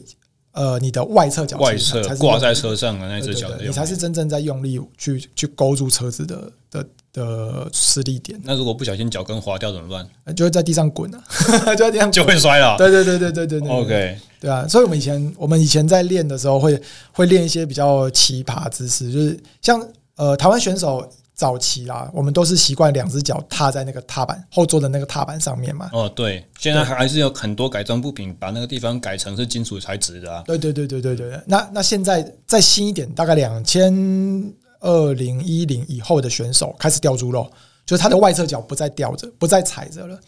[0.53, 8.39] 呃，你的外侧脚外侧挂在车上的那只脚，你才是真正在用力去去勾住车子的的的施力点。
[8.45, 10.35] 那如果不小心脚跟滑掉怎么办？
[10.37, 11.23] 就会在地上滚啊，
[11.75, 12.77] 就在地上就会摔了。
[12.77, 13.69] 对对对对对对对。
[13.71, 16.81] OK，对啊，所以我们以前我们以前在练的时候会
[17.13, 19.83] 会练一些比较奇葩姿势，就是像
[20.17, 21.09] 呃台湾选手。
[21.35, 25.91] 早期啦，我们都是习惯两只脚踏在那个踏板后座的那个踏板上面嘛。
[25.93, 30.43] 哦，对，现在还是有很多改装部品把那个地方改成是金属材质的啊。
[30.47, 31.41] 对对对对对对。
[31.47, 33.93] 那那现在再新一点，大概两千
[34.81, 37.51] 二零一零以后的选手开始吊猪肉，
[37.87, 40.19] 就是他的外侧脚不再吊着，不再踩着了，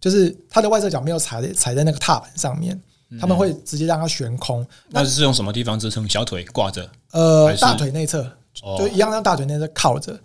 [0.00, 2.80] 就是他的外侧脚没有踩在踩在那个踏板上面，
[3.20, 4.66] 他们会直接让它悬空。
[4.88, 6.08] 那是用什么地方支撑？
[6.08, 6.88] 小腿挂着？
[7.12, 8.30] 呃，大腿内侧，
[8.78, 10.18] 就一样让大腿内侧靠着。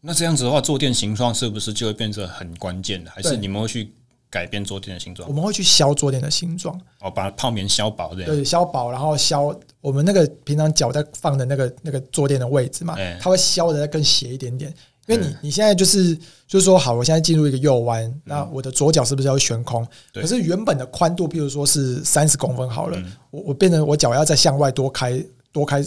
[0.00, 3.10] 那这样子的话，坐垫形状是不是就会变成很关键的？
[3.10, 3.92] 还是你们会去
[4.28, 5.28] 改变坐垫的形状？
[5.28, 8.12] 我们会去削坐垫的形状，哦，把泡棉削薄。
[8.12, 14.74] 对，削薄，然后削我们那个平常脚在放的那个那个坐垫的位置嘛，它会削的更斜一点点。
[15.06, 16.16] 因为你你现在就是
[16.48, 19.86] 就是说，好，我现在进入一个右弯，那我的左脚是不是要悬空？
[20.12, 25.84] 可是原本的宽度，譬如说是三十公分好了，我我变成我脚要再向外多开多开。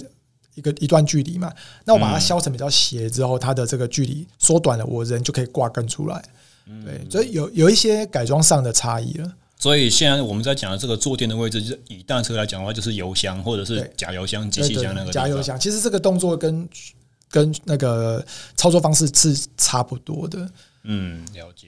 [0.56, 1.54] 一个一段距离嘛。
[1.86, 6.22] 那我把它削成比较斜之后，它的这个距离缩短了，我人就可以挂更出来。
[6.84, 9.32] 对，所以有有一些改装上的差异了。
[9.58, 15.60] 所以现在我们在讲的这个坐垫的位置，就是以单车来讲的话，就是油箱或者是假油箱、机器箱那个假油箱。
[15.60, 16.68] 其实这个动作跟
[17.30, 18.24] 跟那个
[18.56, 20.50] 操作方式是差不多的。
[20.84, 21.68] 嗯，了解。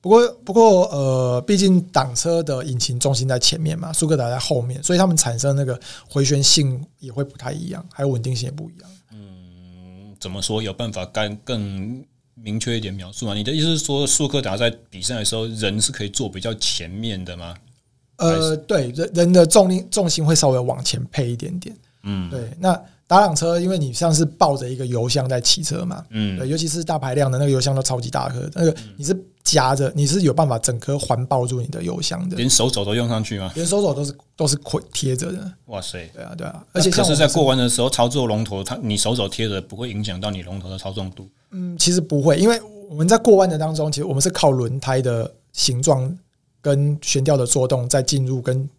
[0.00, 8.90] 对，不过不过呃，毕竟挡车的引擎重心在前面嘛，苏格达在后面，所以他们产生那个回旋性也会不太一样，还有稳定性也不一样。
[9.12, 10.62] 嗯，怎么说？
[10.62, 12.04] 有办法更更？
[12.42, 13.34] 明确一点描述吗！
[13.34, 17.54] 你的意思是说，速克达在比赛的时候，人是可以坐比较前面的吗？
[18.16, 21.76] 呃，对，人人的重力重心会稍微往前配一点点。
[22.04, 22.50] 嗯，对。
[22.58, 33.50] 那打挡车，因为你像是抱着一个油箱在骑车嘛，嗯，对，尤其是大排量的那个油箱都超级大颗，那个你是夹着，你是有办法整颗环抱住你的油箱的，连手肘都用上去吗？
[33.56, 35.52] 连手肘都是都是捆贴着的。
[35.66, 36.08] 哇塞！
[36.14, 36.64] 对啊，对啊。
[36.70, 41.28] 而且像是在过弯的时候操作龙头，它你手肘贴着不会影响到你龙头的操纵度。
[41.50, 46.16] 嗯，其实不会，因为我们在过弯的当中，其实我们是靠轮胎的形状
[46.62, 48.70] 跟悬吊的作动在进入跟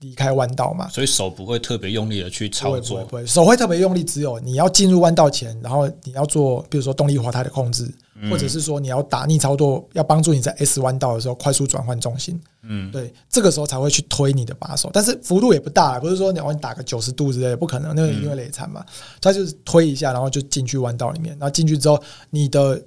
[0.00, 18.84] 离开弯道嘛，所以手不会特别用力的去操作，不会，不会，手会特别用力，只有你要进入弯道前，然后你要做，比如说动力滑胎的控制，嗯、或者是说你要打逆操作，要帮助你在 S 弯道的时候快速转换重心，嗯，对，这个时候才会去推你的把手，但是幅度也不大，不是说你要打个九十度之类的，不可能，那个一定会累惨嘛，
[19.20, 22.78] 它就是推一下，然后就进去弯道里面，然后进去之后，你的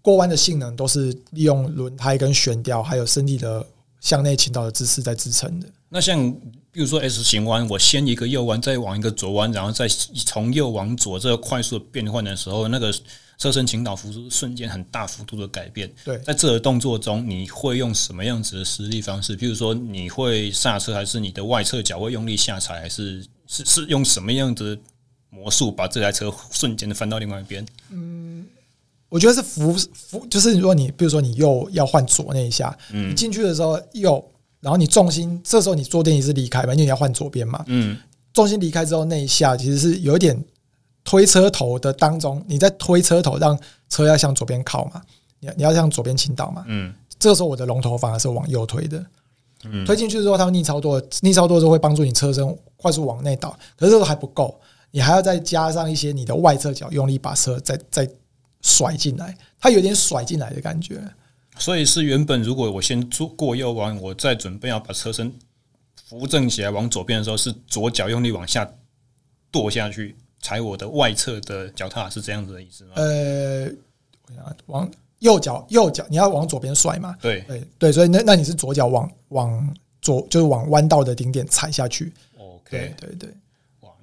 [0.00, 3.66] 过弯的性能都是利用轮胎跟悬吊，还有身体的
[4.00, 5.68] 向内倾倒的姿势在支撑的。
[5.92, 6.32] 那像
[6.70, 12.94] 比如说 S 型弯，我先一个右弯，再往一个左弯，然后再从右往左这个快速的变换的时候，那个
[13.36, 15.92] 车身倾倒幅度瞬间很大幅度的改变。
[16.04, 19.34] 对，在这个动作中，你会用什么样子的施力方式？
[19.34, 24.82] 比如说，你会刹车，还是你的外侧脚会用力下踩，还是是是用什么样子的
[25.28, 27.66] 魔术把这台车瞬间的翻到另外一边？
[27.90, 28.46] 嗯，
[29.08, 34.24] 我觉得是扶扶，就是如果你比如说你右要换左那一下，嗯，你进去的时候右。
[34.60, 37.64] 然后你重心这时候你坐垫也是离开嘛，因为你要换左边嘛。
[37.66, 37.96] 嗯，
[38.32, 40.44] 重心离开之后那一下其实是有一点
[41.02, 45.02] 推车头的当中，你在推车头让车要向左边靠嘛，
[45.40, 46.64] 你你要向左边倾倒嘛。
[46.68, 49.04] 嗯，这个时候我的龙头反而是往右推的。
[49.64, 54.58] 嗯，推进去之后它会逆操作，逆操作之后会帮助你车身快速往内倒，可是这个还不够，
[54.90, 58.08] 你还要再加上一些你的外侧脚用力把车再再
[58.62, 61.02] 甩进来，它有点甩进来的感觉。
[61.60, 65.32] 所以是原本，如果我先做过右弯，我再准备要把车身
[66.08, 68.68] 扶正起来往左边的时候，是左脚用力往下
[69.52, 72.92] 跺下去，踩我的外侧的脚踏，是这样子的意思吗？
[72.96, 73.70] 呃，
[74.66, 77.14] 往右脚右脚你要往左边甩嘛？
[77.20, 82.10] 对对对，所以那那你是左脚往往左就是往弯道的顶点踩下去。
[82.38, 83.34] OK，对对对，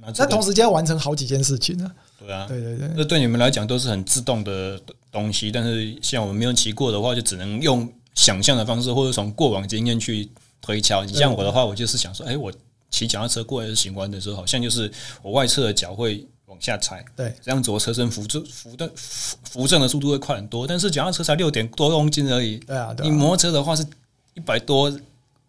[0.07, 1.91] 哇，那那同时间完成好几件事情呢？
[2.19, 4.79] 对啊，对对对，那对你们来讲都是很自动的
[5.11, 10.29] 东西，但是像我们没有骑过的话，就只能用想象的方式，或者从过往经验去
[10.61, 11.03] 推敲。
[11.03, 12.51] 你像我的话，我就是想说，哎，我
[12.89, 14.91] 骑脚踏车过 S 型弯的时候，好像就是
[15.21, 20.65] 我外侧的脚会往下踩，对，这样子我车身扶正扶的扶扶正的速度会快很多。
[20.65, 23.85] 但是脚踏车才六点多公斤而已，对啊，你摩托车的话是
[24.33, 24.91] 一百多，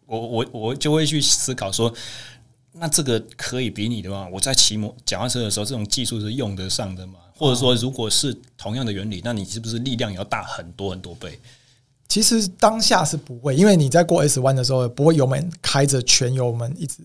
[0.06, 1.92] 我我我就会去思考说。
[2.72, 7.18] 那这个可以比拟的话，我在骑摩脚踏车的时候，这种技术是用得上的吗？
[7.36, 11.38] 或者说，如果是同样的原理，那你是不是力量也要大很多很多倍？
[12.08, 17.02] 其实当下是不会，因为你在过 S 弯的时候，不会油门开着全油门一直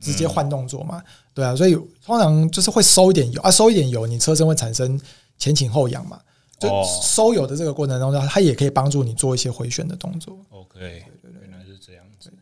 [0.00, 0.98] 直接换动作嘛？
[0.98, 5.00] 嗯、对啊，所以通常就是会收一点油啊，收一点油，你车身会产生
[5.38, 6.20] 前倾后仰嘛？
[6.58, 6.68] 就
[7.02, 10.38] 收油的这个过程当中，它也可以帮助你做一些回旋的动作。
[10.50, 12.32] OK，对对对，原来是这样子。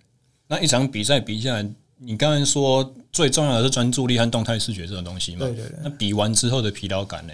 [0.46, 1.68] 那一场比赛比下来。
[2.02, 5.40] 你刚才说最重要的是专注力和动态视觉这种东西嘛？
[5.46, 5.78] 对对对。
[5.84, 7.32] 那比完之后的疲劳感呢？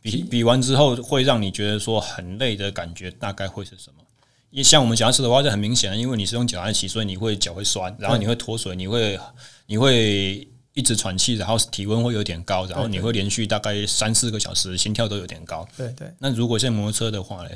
[0.00, 4.04] 比比完之后会让你觉得说很累的感觉大概会是什么？
[4.50, 9.18] 也像我们脚踏车的话，就很明显，因为你是用脚来骑，所以你会脚会酸，然后你会脱水，你会
[9.66, 15.66] 你会一直喘气，然后体温会有点高，然后你会连续大概三四个小时心跳都有点高。
[15.76, 16.08] 对对。
[16.18, 17.50] 那如果像摩托车的话呢？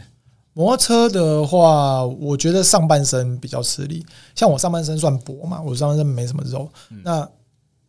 [0.57, 4.03] 摩托车的话，我觉得上半身比较吃力。
[4.35, 6.67] 像我上半身算薄嘛，我上半身没什么肉。
[6.91, 7.29] 嗯、那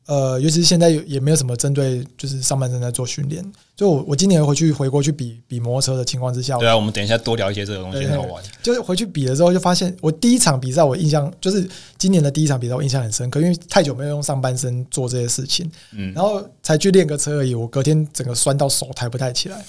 [0.05, 3.41] 呃，尤其是现在也没有什么针对就是上半身在做训练。
[3.73, 8.43] 就我我今年回去回国去比比摩托车的情况之下，对啊，我们等一下多聊一些这个东西，很好玩。
[8.61, 11.65] 就是回去比的时候，就发现我第一场比赛我印象就是
[11.97, 19.63] 今年的第一场比赛我印象很深刻，因为太久没有用上半身做这些事情，嗯，然后才去练个车而已，我隔天整个酸到手抬不太起来。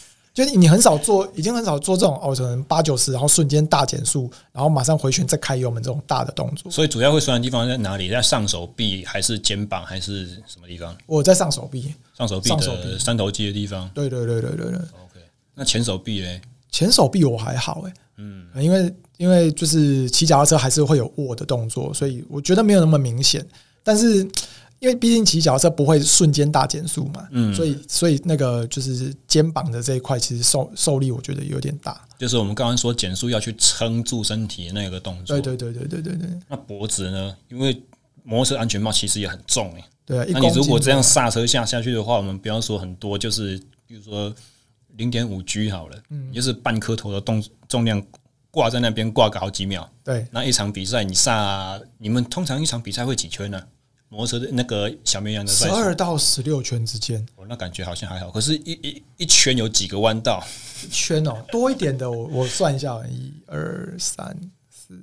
[0.46, 6.70] 就你很少做，已经很少做这种哦，可能八九十，然后瞬间大减速，然后马上回旋再开油门这种大的动作。
[6.70, 8.08] 所以主要会酸的地方在哪里？
[8.08, 10.96] 在上手臂还是肩膀还是什么地方？
[11.06, 13.90] 我在上手臂，上手臂的三头肌的地方。
[13.92, 14.76] 对对对对对对。
[14.76, 15.20] OK，
[15.56, 16.40] 那前手臂呢？
[16.70, 23.44] 前手臂我还好哎，嗯，因为因为就是骑脚踏车还是会有握的动作，所以我觉得没有那么明显，
[23.82, 24.24] 但是。
[24.80, 32.00] 因为毕竟骑脚踏车不会瞬间大减速嘛，嗯，所以所以那个就是肩膀的这一块，其实受受力我觉得有点大。
[32.18, 35.40] 就是我们刚刚说减速要去撑住身体的那个动作。
[35.40, 36.28] 对对对对对对对。
[36.48, 37.36] 那脖子呢？
[37.48, 37.82] 因为
[38.22, 39.84] 摩托车安全帽其实也很重哎。
[40.06, 44.32] 对啊，那你如果这样刹车下下去的话，我们不要说很多，就是比如说
[44.96, 48.00] 零点五 G 好了，嗯，就是半颗头的重重量
[48.50, 49.90] 挂在那边挂个好几秒。
[50.04, 53.60] 对，那一场比赛你刹，你们通常一场比赛会几圈呢？
[54.08, 58.30] 摩托车的那个小绵羊的十二到十六圈之间，哦，那感觉好像还好。
[58.30, 60.42] 可是一，一一一圈有几个弯道？
[60.84, 64.36] 一圈哦，多一点的，我我算一下，一二三
[64.70, 64.98] 四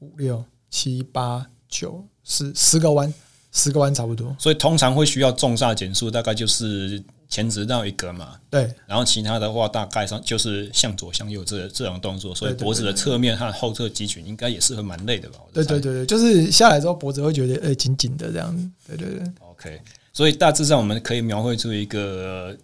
[0.00, 3.12] 五六七八九十，十个弯，
[3.52, 4.34] 十个弯差不多。
[4.38, 7.02] 所以通常会需要重刹减速，大概就是。
[7.30, 15.38] 前直到一个嘛，对，然后其他的话大概上就是向左向右这这种动作，所以脖子的侧面和后侧肌群应该也是会蛮累的吧？
[15.52, 19.32] 对对对对，就是下来之后脖子会觉得呃紧紧的这样子，对对对。
[19.48, 19.80] OK，
[20.12, 22.54] 所以大致上我们可以描绘出一个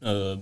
[0.00, 0.38] 呃。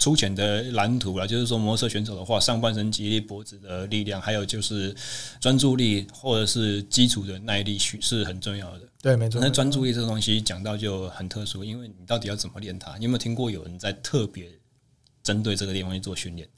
[0.00, 4.96] 粗浅的蓝图了，就是说摩托车选手的话，上半身肌力、脖子的力量，还有就是
[5.38, 8.80] 专注力或者是基础的耐力，是很重要的。
[9.02, 9.38] 对，没错。
[9.40, 12.96] 那专注力这个东西讲到就很特殊，因为你到底要怎么练它？
[12.96, 14.46] 你有没有听过有人在特别
[15.22, 16.48] 针对这个地方去做训练？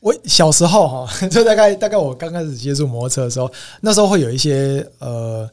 [0.00, 5.50] 我小时候哈， 就大概大概我刚开始接触摩托车的时候，那时候会有一些呃。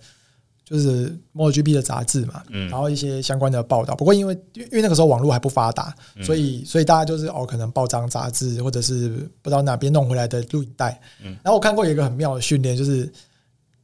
[0.73, 3.93] 就是 MotoGP 的杂志嘛，然后一些相关的报道。
[3.95, 9.09] 不过因为因为那个时候网络还不发达，所以所以大家就是哦，可能报章杂志或者是
[9.43, 10.99] 不知道哪边弄回来的录影带。
[11.21, 13.07] 然后我看过有一个很妙的训练，就是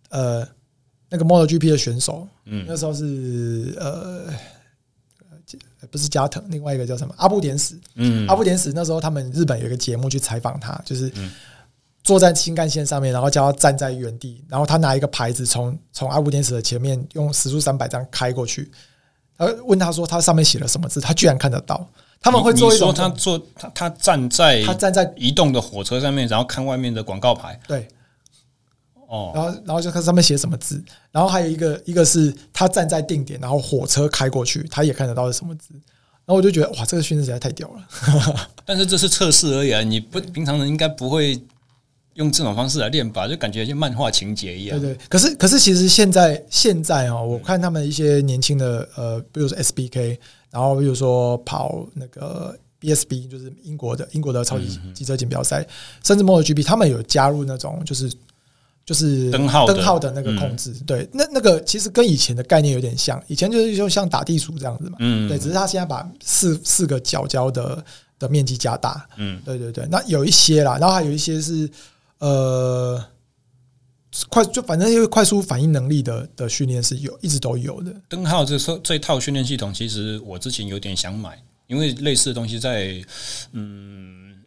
[0.10, 0.43] 呃
[1.10, 2.28] 那个 MotoGP 的选手，
[2.65, 4.23] 那时候是呃
[5.91, 7.78] 不是加藤，另外一个叫什么阿布典史。
[8.28, 11.12] 阿布典史那时候他们日本有一个节目去采访他，就是。
[12.10, 18.72] 坐在新干线上面，然后叫他站在原地，然后他拿一个牌子从从阿布天使的前面用时速三百这样开过去。
[19.38, 21.88] 他问他说他上面写了什么字，他居然看得到。
[22.19, 27.60] 他们会做一种，说他坐他他站在他站在移动的火车上面，然后看外面的广告牌。
[27.67, 27.88] 对，
[29.08, 35.76] 哦，然后然后就看上面写什么字，然后还有一个一个是他站在定点，然后火车开过去，他也看得到是什么字。
[36.26, 38.48] 然后我就觉得哇，这个训练实在太屌了。
[38.65, 41.39] 但是这是测试而已啊，你不平常人应该不会。
[42.15, 44.78] 用这种方式来练吧，就感觉像漫画情节一样。
[44.78, 50.17] 对对，可是可是其实现在现在啊，我看他们一些年轻的呃，比如说 SBK，
[50.52, 55.65] 然后比如说跑那个 BSB，就是英国的英国的超级机车锦标赛，
[56.04, 58.12] 甚至 MotoGP，他们有加入那种就是
[58.86, 60.74] 就是灯号灯号的那个控制。
[60.86, 64.98] 对，那那个其实跟以前的概念有点像，以前就是就像打地鼠这样子嘛。
[65.00, 67.82] 嗯，对，只是他现在把四四个角胶的
[68.17, 69.08] 的面积加大。
[69.15, 71.69] 嗯，对对对，那有一些啦，然后还有一些是。
[72.20, 73.04] 呃，
[74.30, 77.94] 快就反正因为快速反应能力的的训练是有，一直都有的。
[78.08, 83.04] 灯号这这一套训练系统，其实我之前有点想买，因为类似的东西在
[83.54, 84.44] 嗯，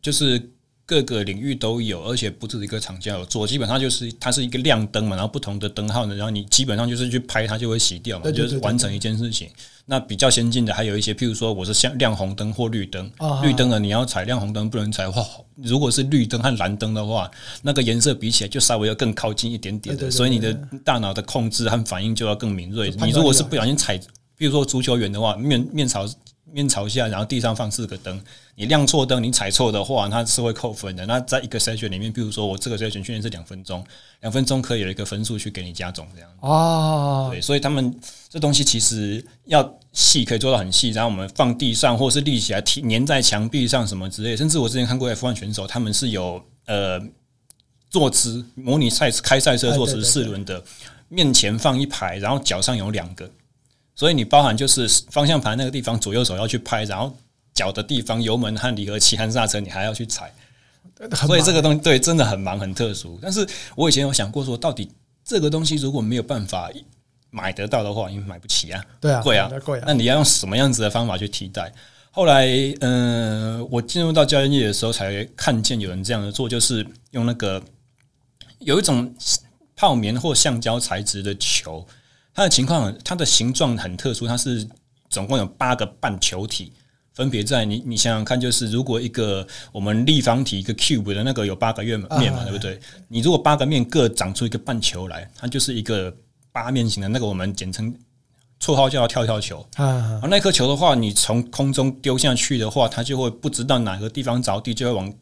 [0.00, 0.50] 就是。
[0.90, 3.46] 各个领域都有，而且不止一个厂家有做。
[3.46, 9.48] 基本上就是它是一个亮灯嘛，然后不同的灯号呢，然后你基本上就是去拍它就会洗掉嘛，就是完成一件事情。
[9.86, 13.08] 那比较先进的还有一些，譬如说我是像亮红灯或绿灯，
[13.40, 15.06] 绿灯了你要踩亮红灯不能踩。
[15.06, 15.24] 哇，
[15.62, 17.30] 如果是绿灯和蓝灯的话，
[17.62, 20.52] 那个颜色比起来就稍微要更靠近一点点的，所以你的
[20.84, 22.90] 大脑的控制和反应就要更敏锐。
[23.04, 23.96] 你如果是不小心踩，
[24.36, 26.04] 比如说足球员的话，面面朝。
[26.52, 28.20] 面朝下，然后地上放四个灯，
[28.54, 31.06] 你亮错灯，你踩错的话，它是会扣分的。
[31.06, 33.84] 那在一个筛选里面，比如说我这个筛选训练是两分钟，
[34.20, 36.30] 两分钟可以有一个分数去给你加总这样。
[36.40, 37.94] 哦，对，所以他们
[38.28, 40.90] 这东西其实要细，可以做到很细。
[40.90, 44.36] 然后我们放地上，或是立起来，贴粘在墙壁上什么之类。
[44.36, 47.00] 甚至我之前看过 F1 选手，他们是有呃
[47.88, 50.62] 坐姿模拟赛开赛车坐姿四轮的，
[51.08, 53.30] 面前放一排，然后脚上有两个。
[54.00, 57.14] 所以你包含就是方向盘那个地方，左右手要去拍，然后
[57.52, 60.32] 脚的地方油门和离合器和刹车你还要去踩，
[61.14, 63.18] 所以这个东西对真的很忙很特殊。
[63.20, 64.90] 但是我以前有想过说，到底
[65.22, 66.70] 这个东西如果没有办法
[67.28, 69.84] 买得到的话，因为买不起啊，对啊，贵啊，贵啊。
[69.86, 71.70] 那你要用什么样子的方法去替代？
[72.10, 72.46] 后来，
[72.80, 77.62] 嗯、呃，我进入到教练业的时候，才看见有人这样的做，就是用那个
[78.60, 79.14] 有一种
[79.76, 81.86] 泡棉或橡胶材质的球。
[82.40, 84.66] 它的情况，它的形状很特殊，它是
[85.10, 86.72] 总共有八个半球体
[87.12, 92.80] 分别在你，你想想看，就是如果一个我们立方体一个 cube 的那个有八个面嘛，面嘛，对不对？
[93.08, 96.10] 你如果八个面各长出一个半球来，它就是一个
[96.50, 97.94] 八面形的那个，我们简称
[98.58, 99.62] 绰号叫跳跳球。
[99.74, 105.12] 啊，那颗球的话，你从空中丢下去的话，它就会不知道哪个地方着地，就会往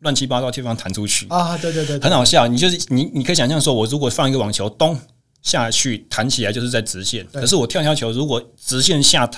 [0.00, 1.28] 乱七八糟的地方弹出去。
[1.28, 2.48] 啊，对对对，很好笑。
[2.48, 4.98] 你就是你，你可以想象说，我如果放一个网球，咚
[5.44, 9.30] 下去弹起来就是在直线，可是我跳跳球如果直线下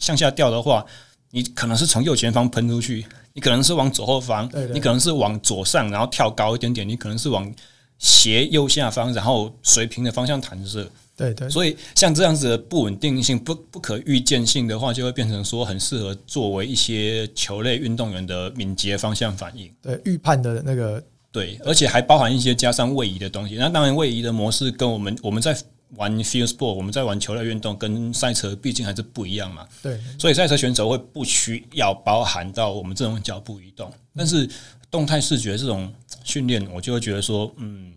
[0.00, 0.84] 向下掉的话。
[1.32, 7.52] 你可能是从右前方喷出去，你可能是往左后方，你可能是往左上，然后跳高一点点，你可能是往
[7.98, 10.84] 斜右下方，然后水平的方向弹射。
[11.14, 19.70] 对，对对，所以像这样子的不稳定性、不不可预见性的话，就会变成说很适合作为一些球类运动员的敏捷方向反应。
[19.82, 21.02] 对，预判的那个，
[21.36, 23.56] 对，而且还包含一些加上位移的东西。
[23.56, 25.56] 那当然，位移的模式跟我们我们在。
[25.94, 29.64] 玩 field sport，我们在玩球类运动，跟赛车毕竟还是不一样嘛。
[29.80, 34.50] 对，所以赛车选手会不需要包含到我们这种脚步移动，但是
[34.90, 35.90] 动态视觉这种
[36.24, 37.94] 训练，我就会觉得说，嗯，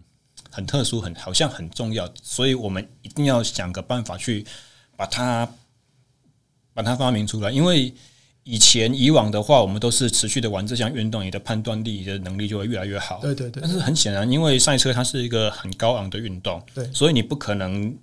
[0.52, 4.46] 很特殊，很好像很重要，所以我们一定要想个办法去
[4.96, 5.52] 把它
[6.76, 7.92] 把它发明出来，因为。
[8.50, 13.20] 以前以往的话，我们都是持续的玩这项运动，你的判断力的能力就会越来越好。
[13.22, 13.62] 对对对。
[13.62, 17.96] 但是很显然，因为赛车它是一个很高昂的运动，对，所以你不可能，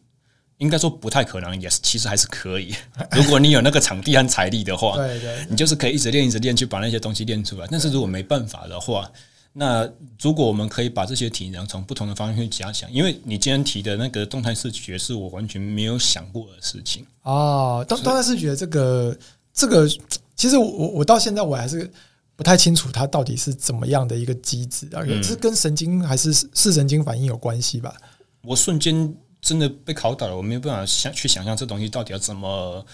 [0.59, 2.73] 应该说不太可能，也是其实还是可以。
[3.11, 7.67] 如果你有那个场地和财力的话，对对，你就是可以一直练，一直练，去把那些东西练出来。
[7.69, 9.11] 但是如果没办法的话，
[9.53, 9.91] 那
[10.21, 17.85] 如果我们可以把这些体能从不同的方向去加强，因为你今天提的那个动态视觉是我完全没有想过的事情哦。
[17.89, 19.19] 动动态视觉这个
[19.53, 19.89] 这个。
[20.37, 21.91] 其实我我到现在我还是
[22.37, 27.97] 不太清楚它到底是怎么样的一个机制啊，是跟神经还是视神经反应有关系吧？
[28.43, 32.85] 我瞬间真的被考倒了，我没有办法想去想象这东西到底要怎么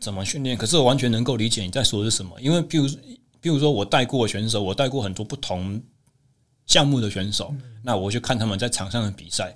[0.00, 0.56] 怎么训练。
[0.56, 2.88] 可是我完全能够理解你在说的是什么，因为比如
[3.40, 5.80] 比如说我带过选手，我带过很多不同
[6.66, 7.54] 项目的选手，
[7.84, 9.54] 那我去看他们在场上的比赛。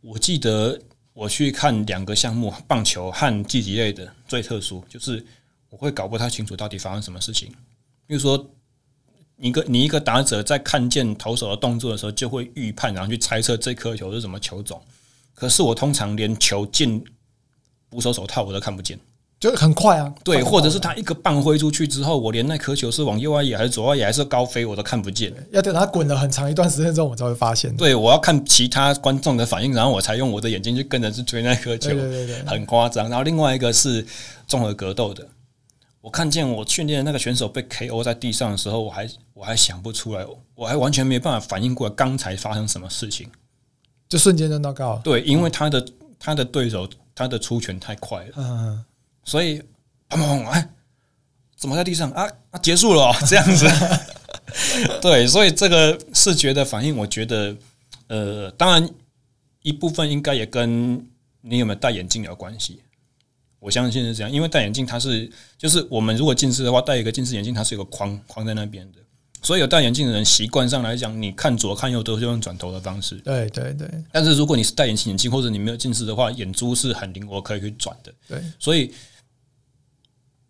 [0.00, 0.80] 我记得
[1.12, 5.22] 我去看两个项目，棒球和竞技类的最特殊就是。
[5.70, 7.48] 我会搞不太清楚到底发生什么事情。
[8.06, 8.48] 比如说，
[9.38, 14.80] 一个你一个打者在看见投手的动作的时候，就会预判，然后去猜测这颗球是什么球种。
[15.34, 17.04] 可是我通常连球进
[17.90, 18.98] 捕手手套我都看不见，
[19.38, 20.14] 就很快啊。
[20.24, 25.30] 对，或者是他一个棒挥出去之后，我连那颗球是往右外野还是左外野还是高飞，我都看不见。
[25.50, 27.76] 要等他滚了很长一段时间之后，我才会发现。
[27.76, 31.90] 对，我要看其他观众的反应，然后我才用我的眼睛去跟着去追那颗球。
[31.90, 33.10] 对对对对，很夸张。
[33.10, 34.06] 然后另外一个是
[34.46, 35.26] 综合格斗的。
[36.06, 43.28] 我看见我训练的那个选手被 KO 在地上的时候，我还我还想不出来，我还完全没办法反应过来刚才发生什么事情，
[44.08, 45.02] 就瞬间就 knock out。
[45.02, 45.84] 对，因为他的
[46.16, 48.84] 他的对手他的出拳太快了，嗯，
[49.24, 49.58] 所以
[50.08, 50.68] 砰砰砰，哎，
[51.56, 52.24] 怎么在地上啊？
[52.52, 53.66] 啊，结束了，这样子。
[55.02, 57.56] 对，所以这个视觉的反应，我觉得，
[58.06, 58.88] 呃，当然
[59.62, 61.04] 一部分应该也跟
[61.40, 62.80] 你有没有戴眼镜有关系。
[63.66, 69.00] 我相信是这样，因为戴眼镜它是就是我们如果近视的话，戴一个近视眼镜，它是有个框框在那边的，
[69.42, 73.16] 所以有戴眼镜的人习惯上来讲，你看左看右都是用转头的方式。
[73.16, 73.90] 对对对。
[74.12, 78.14] 但是如果你是戴隐形眼镜或者你没有近视的话，眼珠是很灵活，可以去转的。
[78.28, 78.40] 对。
[78.60, 78.94] 所以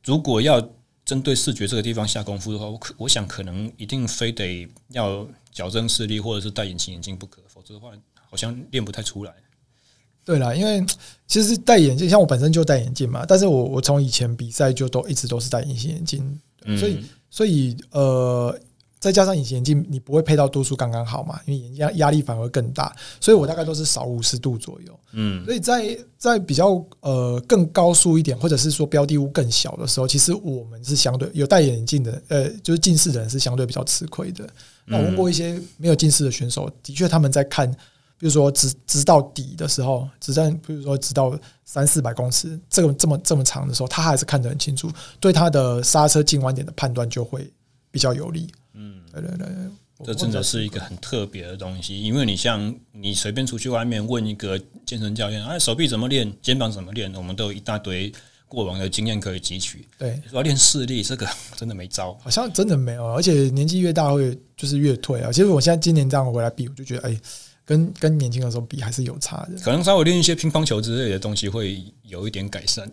[0.04, 0.60] 如果要
[1.06, 7.92] 针对视觉这个地方下功夫的话，我可我想可能一定非得要矫正视力或者是戴隐形眼镜不可，否则的话
[8.28, 9.32] 好像练不太出来。
[10.26, 10.84] 对啦，因为
[11.28, 16.40] 其实戴眼镜，像我本身就戴眼镜嘛，但是我我从以前比赛就都一直都是戴隐形眼镜，
[16.76, 18.58] 所以所以呃，
[18.98, 34.44] 再加上隐形眼镜，你不会配到度数刚刚好嘛，因为眼压压力反而更大，所以我大概都是少五十度左右，嗯，所以在在比较呃更高速一点，或者是说标的物更小的时候，其实我们是相对有戴眼镜的，呃，就是近视的人是相对比较吃亏的。
[34.86, 37.72] 那我问过一些没有近视的选手，的确他们在看。
[38.18, 44.90] 比如说直直到底的时候，直到比如说直到三四百公尺，这个这么这么长的时候，他还是看得很清楚，
[45.20, 47.50] 对他的刹车进弯点的判断就会
[47.90, 48.50] 比较有利。
[48.72, 49.46] 嗯，对对对，
[50.06, 58.10] 这真的是一个很特别的东西，因为你像你随便出去外面问一个健身教练，哎，手臂怎么练，肩膀怎么练，我们都有一大堆
[58.48, 59.86] 过往的经验可以汲取。
[59.98, 65.30] 对，说要练视力，这个 真的没招，好像真的没有，而且年纪越大会就是越退啊。
[65.30, 67.20] 其实我现在今年这样回来比，我就觉得哎。
[67.66, 72.88] 跟跟年轻的时候比还是有差的，可能稍微练一些乒乓球之类的东西会有一点改善，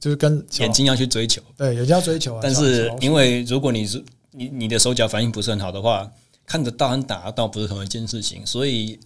[0.00, 2.40] 就是跟眼睛要去追求，对，眼睛要追求啊。
[2.42, 6.10] 但是因为如果你是你你的手脚反应不是很好的话，
[6.44, 8.98] 看得到和打得到不是同一件事情，所以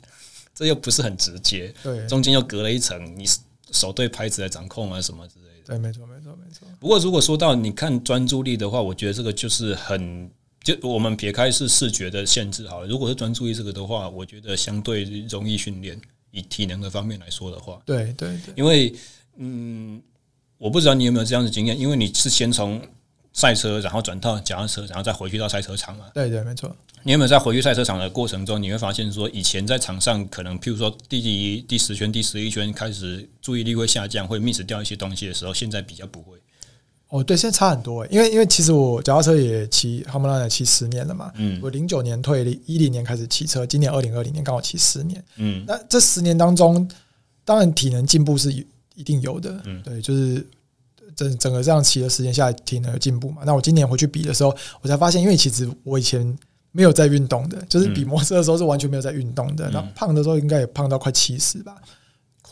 [0.54, 3.24] 这又不是很直接，对，中间又隔了一层，你
[3.70, 6.66] 手对拍子的掌控啊什么之类的，对，没错，没错，没错。
[6.80, 10.30] 不过，如果说到你看专注力的话，我觉得这个就是很
[10.62, 12.86] 就我们撇开是视觉的限制好了。
[12.86, 16.00] 如果是专注力这个的话，我觉得相对容易训练。
[16.32, 18.94] 以体能的方面来说的话，对对对，因为
[19.38, 20.00] 嗯，
[20.58, 22.80] 我不知道你有没有这样的经验，因为你是先从
[23.32, 26.04] 赛车，然后转到脚踏车，然后再回去到赛车场嘛。
[26.14, 26.72] 对对，没错。
[27.02, 36.38] 你有没有在回去赛车场的过程中，你会发现说，以前在场上可能，譬如说第一第十圈、第十一圈开始注意力会下降，会 miss 掉一些东西的时候，现在比较不会。
[37.10, 41.32] 哦，对，现在差很多，因为因为其实我脚踏车也骑，哈姆拉也骑十年了嘛。
[41.34, 45.22] 嗯，我零九年退，一零年开始骑车，今年二零二零年刚好骑十年。
[45.36, 46.88] 嗯，那这十年当中，
[47.44, 48.52] 当然体能进步是
[48.94, 49.60] 一定有的。
[49.64, 50.46] 嗯，对，就是
[51.16, 53.42] 整整个这样骑的时间下来，体能有进步嘛。
[53.44, 56.38] 那我今年回去比的时候，我才发现，因为其实我以前
[56.70, 59.68] 没有在运动的，就是比摩托车的时候是完全没有在运动的。
[59.72, 61.74] 那、嗯、胖的时候应该也胖到快七十吧。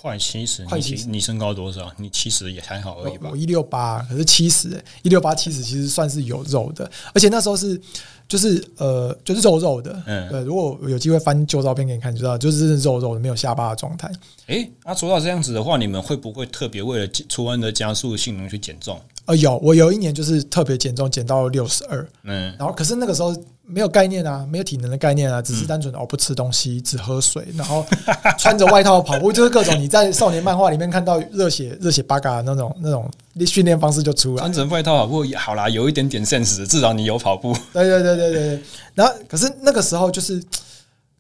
[0.01, 1.91] 快七十，快七十，你身高多少？
[1.97, 3.29] 你七十也还好而已吧。
[3.33, 7.81] 我一六八，可是七十，一六八七十其实算是有肉的，而且那时候是
[8.29, 10.01] 就是呃就是肉肉的。
[10.07, 14.09] 嗯，对，如果有机会翻旧照片给你看，就知道就是肉肉的，没有下巴的状态。
[14.47, 19.01] 诶，那说到这样子的话，你们会不会特别为了出弯的加速性能去减重？
[19.25, 22.09] 呃，有，我有一年就是特别减重，减到六十二。
[22.23, 23.35] 嗯，然后可是那个时候。
[23.71, 27.85] 没有概念啊，没有体能的概念啊，只是单纯的哦不吃东西，只喝水，然后
[28.39, 33.09] 穿着外套跑步，就是各种你在少年漫画里面看到热血热血八嘎的那种那种
[33.47, 34.41] 训练方式就出来。
[34.41, 37.53] 穿着外套跑步好啦，有一点点 sense，至少你有跑步。
[37.73, 38.63] 对对对对对。
[38.95, 40.43] 然后可是那个时候就是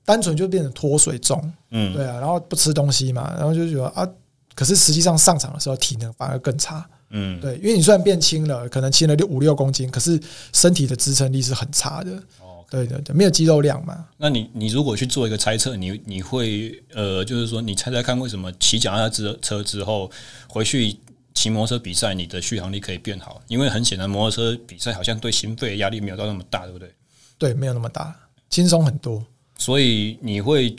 [0.04, 4.08] 单纯就变成脱水重，嗯，对啊，然后不吃东西嘛，然后就觉得啊，
[4.54, 6.84] 可是实际上上场的时候体能反而更差。
[7.10, 10.20] 嗯，对，因为你虽然变轻了，可能轻了六五六公斤，可是
[10.52, 12.12] 身体的支撑力是很差的。
[12.40, 14.06] 哦，对对对，没有肌肉量嘛。
[14.18, 19.08] 那你你如果去做一个猜测，你你会呃，就是说你猜猜看，为什么骑脚踏
[19.40, 20.10] 车之后
[20.48, 20.94] 回去
[21.32, 23.40] 骑摩托车比赛，你的续航力可以变好？
[23.48, 26.92] 因为很显然，摩托车比赛好像对心肺压力没有到那么大，对不对？
[27.38, 28.14] 对，没有那么大，
[28.50, 29.24] 轻松很多。
[29.56, 30.76] 所以你会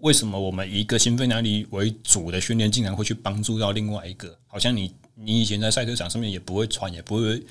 [0.00, 4.36] 为什么我们一个心肺压力为主的训练，竟然会去帮助到另外一个？
[4.48, 4.92] 好像你。
[5.14, 7.44] 你以前在赛车场上面也不会喘，也不会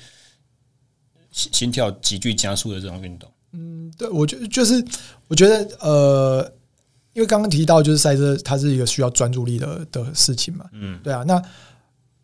[1.30, 3.30] 心心跳急剧加速的这种运动。
[3.52, 4.84] 嗯，对，我觉就是
[5.28, 6.52] 我觉得呃，
[7.12, 10.66] 因为刚刚提到就是赛车，它是一个需要专注力的的事情嘛。
[10.72, 11.22] 嗯，对啊。
[11.26, 11.42] 那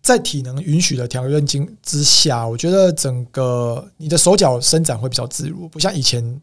[0.03, 6.41] 在体能允许的条件之下，我觉得整个你的手脚伸展会比较自如，不像以前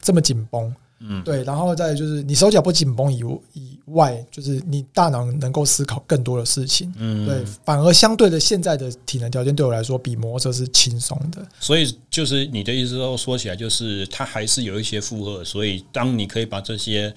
[0.00, 0.74] 这么紧绷。
[0.98, 3.22] 嗯，对，然后再就是你手脚不紧绷以
[3.52, 6.92] 以外，就是你大脑能够思考更多的事情。
[6.96, 11.46] 嗯，对，反而相对的，现在的体能条件对我来说比摩托车是轻松的。
[11.60, 15.44] 所以就是你的意思，说说起来就是它还是有一些负荷。
[15.44, 17.14] 所以当你可以把这些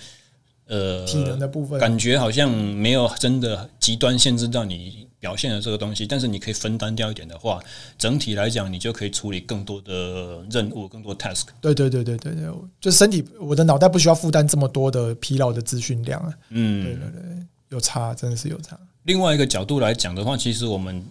[0.67, 5.07] 呃体能的部分，感觉好像没有真的极端限制到你。
[5.19, 7.61] 表现的这个东西，但是你可以分担掉一点的话，
[7.97, 11.47] 整体来讲，你就可以处理更多的任务，更多 task。
[11.59, 12.45] 对对对对对对，
[12.79, 16.33] 就身体，我的脑袋不需要负担这么多的疲劳的资讯量啊。
[16.51, 17.21] 嗯，对对对，
[17.69, 18.79] 有差，真的是有差。
[19.03, 21.05] 另外一个角度来讲的话，其实我们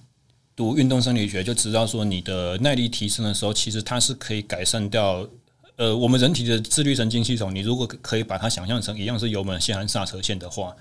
[0.57, 5.29] 读运动生理学就知道说，你的耐力提升的时候，其实它是可以改善掉
[5.77, 7.55] 呃我们人体的自律神经系统。
[7.55, 10.75] 你如果可以把它想象成一样是油门线和刹车线的话。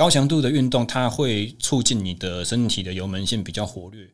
[0.00, 4.08] 高强度的运动，它会促进你的身体的油门线比较活跃，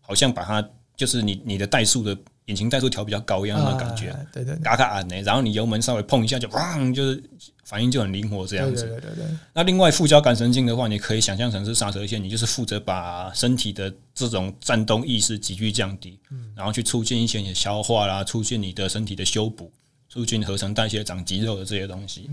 [0.00, 0.66] 好像把它
[0.96, 2.16] 就是你你的怠速的
[2.46, 7.22] 引擎怠速调比较高一样的感觉，啊、对对，嘎嘎按呢，然后你油门稍微碰一下就砰，就是
[7.64, 8.84] 反应就很灵活这样子。
[8.86, 9.26] 对对对对。
[9.52, 19.70] 那另外副交感神经的话，你可以想象成是刹车线，你就是负责把身体的这种战斗意识急剧降低，嗯然后去促进一些你的消化啦，促进你的身体的修补。
[20.08, 22.30] 促进合成代谢、长肌肉的这些东西。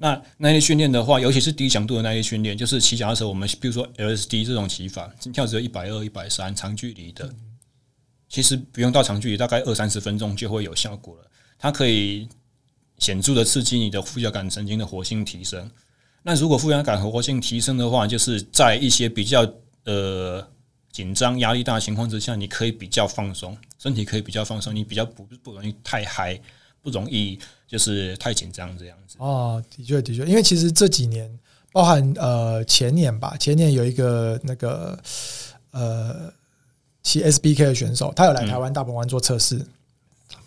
[0.00, 7.28] 那耐力训练的话，尤其是低强度的耐力训练，就是骑脚踏车，我们比如说 LSD 这种骑法，心跳只有一百二、一百三，长距离的，
[8.28, 11.30] 其实不用到长距离，大概二三十分钟就会有效果了。
[11.58, 12.28] 它可以
[12.98, 15.68] 显著的刺激你的副交感神经的活性提升。
[16.22, 19.44] 那如果副交感活性提升的话，就是在一些比较
[19.84, 20.46] 呃
[20.92, 26.40] 紧张、压力大的情况之下，你可以比较放松，身体可以比较放松，你比较不不容易太嗨。
[26.82, 29.16] 不容易，就是太紧张这样子。
[29.18, 31.38] 哦，的确的确，因为其实这几年，
[31.72, 34.98] 包含呃前年吧，前年有一个那个
[35.70, 36.32] 呃
[37.02, 39.66] 骑 SBK 的选手，他有来台湾大鹏湾做测试，嗯、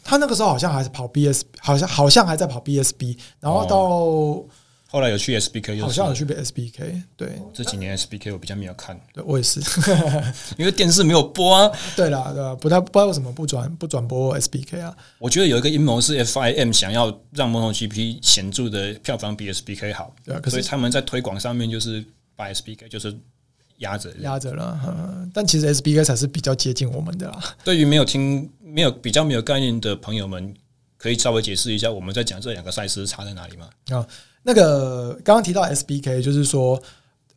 [0.04, 4.56] 他那个时候好像还是跑 BS，好像好像还在跑 BSB，然后到。
[4.92, 7.02] 哦后来有去 SBK，好像有去 SBK。
[7.16, 9.62] 对，这几年 SBK 我比较没有看，对我也是，
[10.60, 11.72] 因为电视没有播啊。
[11.96, 12.54] 对啦，对吧？
[12.56, 14.94] 不太不知道为什么不转不转播 SBK 啊？
[15.18, 20.42] 我觉得有一个阴谋是 FIM 想要让 MotoGP 显著的票房比 SBK 好，对啊。
[20.48, 22.04] 所以他们在推广上面就是
[22.36, 23.18] 把 SBK 就是
[23.78, 24.78] 压着压着了。
[24.86, 27.42] 嗯，但其实 SBK 才是比较接近我们的啦。
[27.64, 30.54] 对于没有听、没有比较没有概念的朋友们，
[30.98, 33.70] 可以稍微解释一下我们在讲这两个赛事差在哪里吗？
[33.92, 34.06] 啊，
[34.44, 36.82] 那个刚刚提到 SBK，就是说。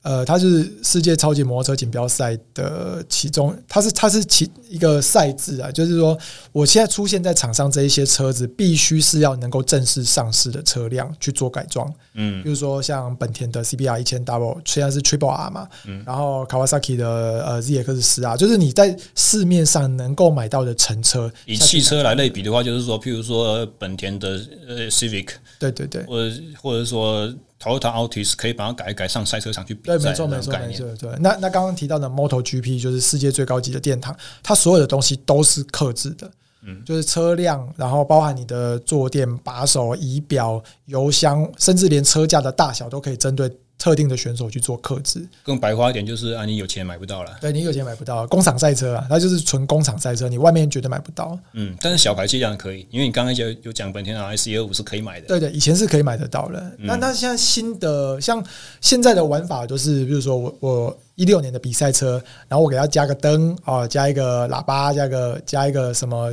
[0.05, 6.17] 呃，它是世界超级摩托车锦标赛的其中，它是它是其一个赛制啊，就是说，
[6.53, 17.09] 我现在出现在场上这一些车子，必须是要能够正式上市的车辆去做改装，嗯，比如说像本田的 CBR 一千 Double，虽然是 Triple R 嘛，嗯，然后 Kawasaki 的
[17.47, 24.29] 呃 ZX 十 R，就是你在市面上能够买到的乘车，以汽车来类比的话，就是说，譬如说本田的
[24.69, 25.29] 呃 Civic，
[25.59, 27.33] 对对对，或者或者说。
[27.65, 29.97] Toyota Altis 可以把它改一改，上赛车场去比赛。
[29.97, 30.95] 对，没错，没错，没错。
[30.97, 36.31] 对，那那刚刚提到的 MotoGP 就是世界最高级的殿堂，它所有的东西都是克制的，
[36.63, 43.51] 嗯，就是车辆，然后包含你的坐垫、把手、仪表、油箱，甚至连车架的大小都可以针对。
[43.85, 47.37] 特定的选手去做克制，更白话一点就是啊，你有钱买不到了。
[47.39, 51.39] 对，你有钱买不到，工厂赛车啊，它就是纯工厂赛车，你外面绝对买不到。
[51.53, 55.27] 嗯，但是小排气量可以，因为你刚刚有有讲本田的 S 一二五是可以买的。
[55.27, 56.59] 对对，以前是可以买得到的。
[56.79, 58.43] 嗯、那那现在新的像
[58.81, 62.13] 现在的玩法就是，比如说我我一六年的比赛车，
[62.49, 66.33] 然后我给它加个灯啊，加一个喇叭，加个加一个什么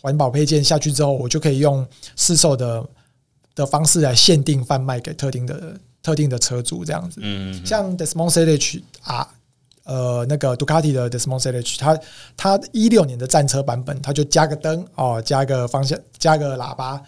[0.00, 1.84] 环保配件下去之后，我就可以用
[2.14, 2.86] 市售的
[3.56, 5.74] 的方式来限定贩卖给特定的。
[6.02, 9.28] 特定的车主这样子，嗯，像 Desmond s e d i c 啊，
[9.84, 11.98] 呃，那个杜卡迪的 Desmond s e d i c 它
[12.36, 17.00] 它一六年的战车版本，它就加个灯哦，加个方向，加个喇叭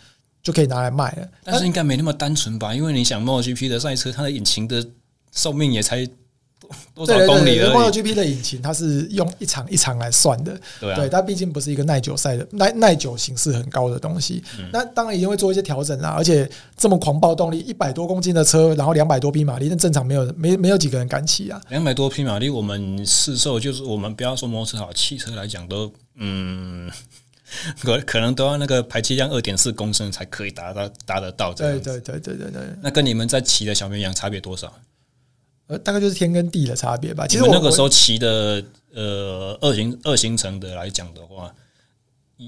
[0.42, 1.28] 就可以拿来卖了。
[1.42, 2.74] 但是应该没那么单纯吧？
[2.74, 4.86] 因为你想 MotoGP 的赛车，它的引擎的
[5.32, 6.09] 寿命也才。
[6.95, 7.73] 多少公里而已。
[7.73, 14.43] MotoGP 的引擎它是用一场一场来算的，对，啊、对，它毕竟不是一个耐久赛的耐耐久形式很高的东西。
[14.59, 21.61] 嗯、那当然一定会做一些调整啦，而且这么狂暴动力，一百多公斤的车，然后两百多匹马力，那正常没有没没有几个人敢骑啊。
[21.71, 26.91] 两百多匹马力，我们市售就是我们不要说摩托车好，汽车来讲都嗯，
[27.83, 31.81] 可可能都要那个排气量二点四公升才可以达到达得到这样。
[31.81, 32.62] 对对对对对对。
[32.83, 34.73] 那跟你们在骑的小绵羊差别多少？
[35.67, 37.27] 呃，大概就是天跟地的差别吧。
[37.27, 38.62] 其实我那个时候骑的，
[38.95, 41.55] 呃，二行二行程的来讲的话，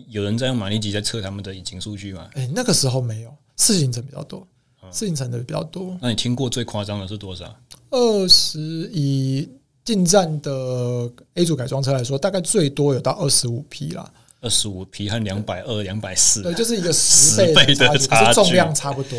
[0.08, 2.28] 有人在用马力计在测他们的引擎数据吗？
[2.34, 4.46] 哎、欸，那个时候没有，四行程比较多，
[4.90, 5.92] 四行程的比较多。
[5.92, 7.54] 嗯、那你听过最夸张的是多少？
[7.90, 8.60] 二十
[8.92, 9.48] 以
[9.84, 14.12] 进站的 A 组改装车来说，大概最多有到二十五匹啦。
[14.42, 19.18] 二十五匹和两百二、两百四，对，就是一个 十倍的差距，重量差不多。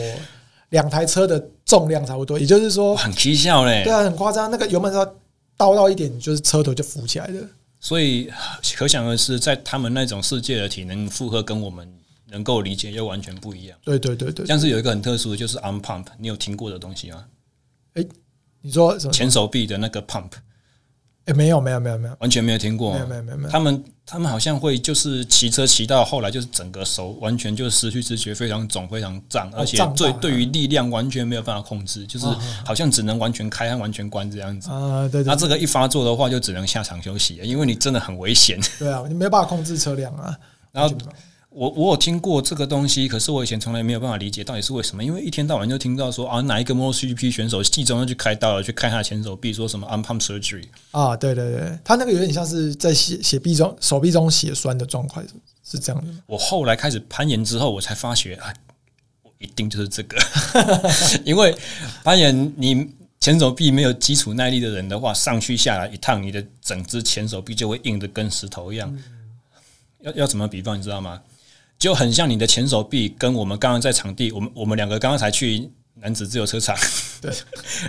[0.70, 3.84] 两台车的重量差不多，也就是说很蹊跷嘞。
[3.84, 4.50] 对啊，很夸张。
[4.52, 5.06] 那个油门要
[5.56, 7.40] 倒到一点，就是车头就浮起来的。
[7.80, 8.30] 所以
[8.76, 11.88] 可想而知，在他们那种世界的体能负荷，跟我们
[12.30, 13.78] 能够理解又完全不一样。
[13.84, 17.26] 对对对对，像是有一个很特殊的，就是 arm pump，你有听过的东西吗？
[17.94, 18.08] 哎、欸，
[18.62, 19.14] 你说什么？
[19.14, 20.32] 前手臂的那个 pump。
[21.28, 22.94] 哎，没有没有没有没有，完全没有听过。
[22.94, 23.50] 没有没有没有没有。
[23.50, 32.26] 他们他们好像会就是骑车骑到后来，就是整个手完全就失去知觉，非常肿，非常胀，而且对对于力量完全没有办法控制，就是
[32.66, 34.70] 好像只能完全开和完全关这样子。
[34.72, 35.26] 啊，对对。
[35.26, 38.60] 那这个一发作的话，就只能下场休息，因为你真的很危险。
[38.80, 40.34] 对啊，你没有办法控制车辆啊。
[40.72, 40.96] 然后。
[41.58, 45.04] 我我有听过这个东西，可是我以前从来没有办法理解到底是为什么。
[45.04, 55.26] 因为一天到晚就听到说啊，哪一个 MotoGP 选手季中要去开刀了，去看他的前手臂，说什么 arm pump surgery 啊，对对对，他那个有点像是在血血臂中手臂中血栓的状况，
[55.64, 56.14] 是这样的。
[56.28, 58.54] 我后来开始攀岩之后，我才发觉啊，
[59.24, 60.16] 我一定就是这个，
[61.26, 61.58] 因为
[62.04, 62.88] 攀岩你
[63.20, 68.96] 前手臂没有基础耐力的人的话，上去下来一趟，你的整只前手臂就会硬的跟石头一样。
[68.96, 69.04] 嗯、
[70.02, 71.20] 要要怎么比方，你知道吗？
[71.80, 75.70] 就很像你的前手臂，跟我们刚刚在场地，我们我们两个刚刚才去
[76.02, 76.76] 男子自由车场，
[77.22, 77.32] 对，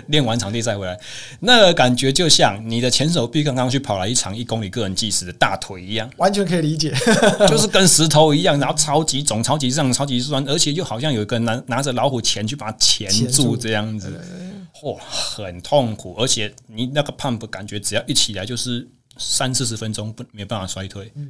[0.07, 0.99] 练完场地再回来，
[1.39, 6.93] 那个感觉就像你的前手臂刚刚去跑了一场一公里个人计时的大腿一样，完全可以理解，
[7.49, 14.09] 就是跟石头一样，然后超级肿、超级胀、超级酸，而且就好像有一个人拿拿着老虎钳去把它钳住这样子，
[14.83, 18.87] 哇、哦，很痛苦，而且你那个 pump 感觉只要一起来就是
[19.17, 21.27] 三四十分钟不没办法衰退，嗯，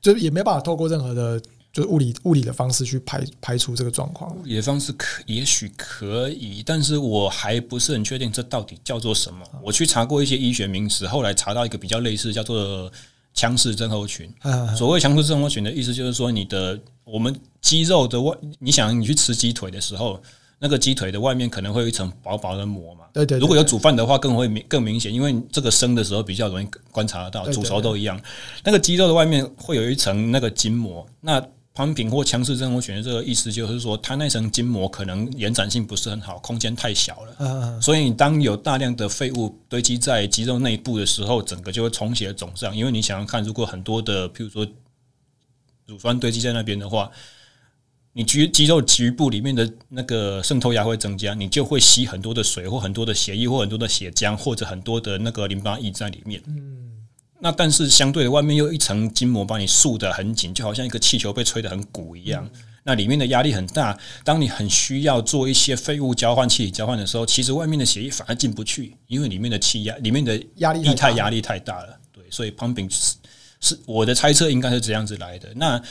[0.00, 1.40] 就也没办法透过任何的。
[1.72, 9.44] 就是物理物理的方式去排排除这个状况，物理的方式可也许可以，但是我还不是很确定这到底叫做什么。
[9.62, 12.92] 我去查过一些医学名词，后来查到一个比较类似，叫做
[13.32, 14.30] 强势症候群。
[14.76, 20.22] 所谓强势症候群的意思就是说，你的我们肌肉的外，你想你去吃鸡腿的时候。
[20.64, 23.06] 那个鸡腿的外面可能会有一层薄薄的膜嘛？
[23.12, 23.40] 对对，对。
[23.40, 28.16] 如果有煮饭的话，更会明更明显，因为这个生的时候比较容易观察得到，煮熟都一样。
[28.62, 31.44] 那个鸡肉的外面会有一层那个筋膜，那
[31.74, 37.36] pumping 或强势震动选的这个意思就是说，它那层筋膜可能延展性不是很好，空间太小了。
[37.38, 37.82] 嗯嗯。
[37.82, 42.76] 所以你当有大量的废物堆积在肌肉内部的时候，整个就会充血肿胀。
[42.76, 44.66] 因为你想想看，如果很多的，譬如说
[45.86, 47.10] 乳酸堆积在那边的话，
[48.12, 56.42] 你肌肌肉局部里面的那个渗透压会增加，你就会吸很多的水或很多的血液或很多的血浆或者很多的那个淋巴液在里面。
[56.46, 57.01] 嗯。
[57.44, 62.48] 那但是相对的，外面又一层筋膜把你束得很紧，就好像一个气球被吹得很鼓一样。
[62.54, 71.98] 嗯、那里面的压力很大，当你很需要做一些废物交换、气体交换的时候，其实外面的血液反而进不去，因为里面的气压、里面的压力液态压力太大了。
[72.12, 73.16] 对，所以 pumping 是
[73.58, 75.52] 是我的猜测，应该是这样子来的。
[75.56, 75.82] 那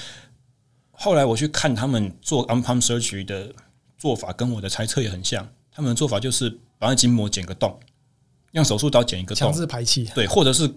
[0.91, 3.53] 后来我去看他们做 unpump surgery 的
[3.97, 5.45] 做法，跟我的猜测也很像。
[5.69, 6.49] 他们的做法就是
[6.79, 7.77] 把那筋膜剪个洞，
[8.53, 10.09] 用手术刀剪一个洞，强制排气。
[10.15, 10.73] 对，或者是。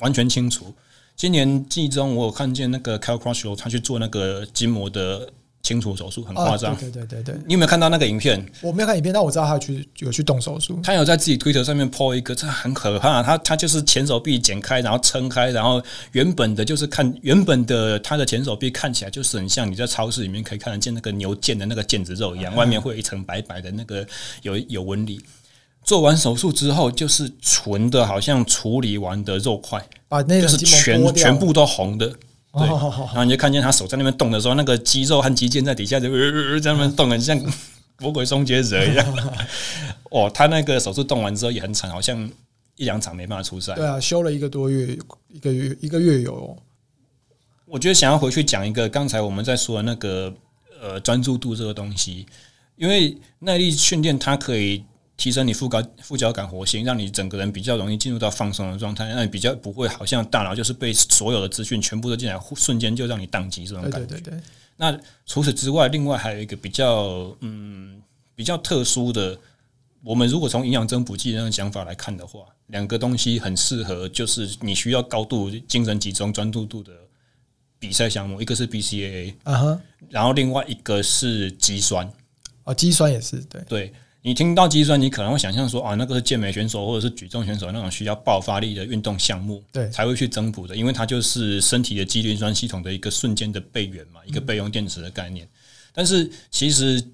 [0.00, 0.74] 完全清除。
[1.16, 5.28] 今年季中，我有看见那个 Cal Crutchlow 他去做那个筋膜的
[5.62, 6.76] 清除手术，很夸张。
[6.76, 8.44] 对对对对，你有没有看到那个影片？
[8.60, 10.80] 我没有看影片，但我知道他有去有去动手术。
[10.82, 13.22] 他有在自己 Twitter 上面 po 一个，这很可怕。
[13.22, 15.80] 他他就是前手臂剪开，然后撑开，然后
[16.10, 24.04] 原本的就是看原本的他的前手臂看起来就是很像你在超市里面可以看得见那个牛腱的那个腱子肉一样，外面会有一层白白的那个
[24.42, 25.20] 有有纹理。
[25.84, 32.66] 做完手术之后，就是纯的，好像处理完的肉块，把那个就是全全部都红的，对。
[32.66, 32.68] 然
[33.16, 36.08] 后你就看见他手在那边动的时候，那个肌肉和肌腱在底下就
[36.58, 37.38] 在那边动，很像
[37.98, 39.06] 魔鬼终结者一样。
[40.10, 42.18] 哦，他那个手术动完之后也很惨，好像
[42.76, 43.74] 一两场没办法出赛。
[43.74, 46.56] 对啊，休了一个多月，一个月一个月有。
[47.66, 50.32] 我觉得想要回去讲一个刚才我们在说的那个
[50.80, 52.24] 呃专注度这个东西，
[52.76, 54.82] 因为耐力训练它可以。
[55.16, 64.06] 提升你副高副交感活性，让你整个人比较容易进入到放松的状态，让你比较不会好像大脑就是被所有的资讯全部都进来，瞬间就让你宕机这种感觉。
[64.06, 64.40] 对对对。
[64.76, 68.02] 那除此之外，另外还有一个比较嗯
[68.34, 69.38] 比较特殊的，
[70.02, 76.92] 我们如果从营养增补剂那种想法来看的话，两个东西很适合，就是你需要高度精神集中、专注度的
[77.78, 82.12] 比赛项目，一个是 BCAA，啊哈，然后另外一个是肌酸，
[82.64, 83.92] 哦，肌酸也是对对。
[84.26, 95.46] 你听到肌酸，你可能会想象说啊，那个是健美选手或者是举重选手那种需要爆发力的运动项目，对，才会去增补的，因为它就是身体的肌磷酸系统的一个瞬间的备援嘛，一个备用电池的概念。
[95.92, 97.06] 但是其实，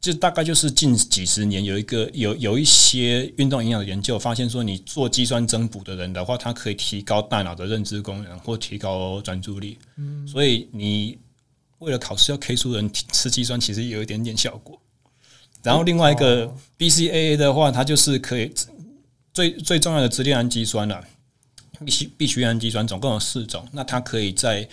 [0.00, 9.76] 就大概就是近几十年有一个有有一些运动营养的研究发现说，你做肌酸增补的人的话，它可以提高大脑的认知功能或提高专注力。
[9.96, 11.18] 嗯，所以你
[11.80, 14.80] 为了考试要 K 书人吃肌酸，其实也有一点点效果。
[15.62, 18.52] 然后另外一个 BCAA 的话，它就是可以
[19.34, 21.04] 最最重要的支链氨基酸了，
[21.84, 23.66] 必须必须氨基酸总共有四种。
[23.72, 24.66] 那它可以在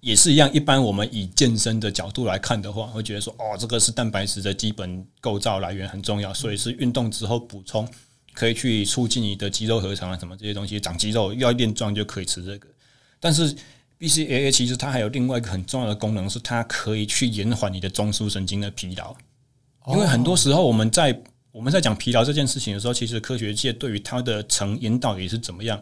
[0.00, 7.86] 也是一样，一般我们以健身的角度来看的话，会觉得说哦，这个是蛋白质的基本构造来源很重要，所以是运动之后补充，
[8.32, 12.68] 可以去促进你的肌肉合成啊什么这些东西，长肌肉要练壮就可以吃这个。
[13.18, 13.52] 但是
[13.98, 19.16] BCAA 其实它还有另外一个很重要的功能，是它可以去延缓你的中枢神经的疲劳。
[19.90, 25.80] 因为很多时候我们在我们在讲疲劳这件事情的时候，其实科学界对于它的成因到底是怎么样，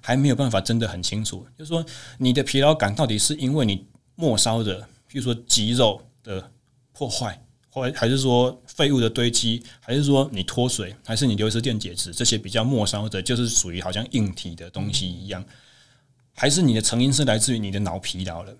[0.00, 1.46] 还没有办法真的很清楚。
[1.56, 1.84] 就是说，
[2.18, 6.50] 你的疲劳感到底是因为你末梢的，比如说肌肉的
[6.92, 7.40] 破坏，
[7.70, 15.44] 或还是说废物的堆积，还是说你脱水，还是你流失电解质这些比较末梢的，就是属于好像硬体的东西一样，
[16.34, 18.52] 还是你的成因是来自于你的脑疲劳了？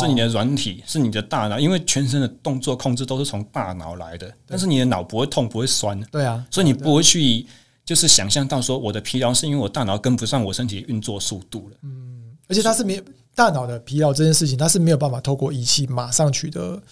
[0.00, 4.32] 是你的软体，是你的大脑，因为全身的动作控制都是从大脑来的。
[4.46, 6.00] 但是你的脑不会痛，不会酸。
[6.10, 7.46] 对啊，所以你不会去
[7.84, 11.76] 就是想象到说我的疲劳是因为我大脑跟不上我身体运作速度了。
[11.82, 13.02] 嗯，而且它是没有
[13.34, 16.82] 大脑的疲劳这件事情，它是没有办法透过仪器马上取得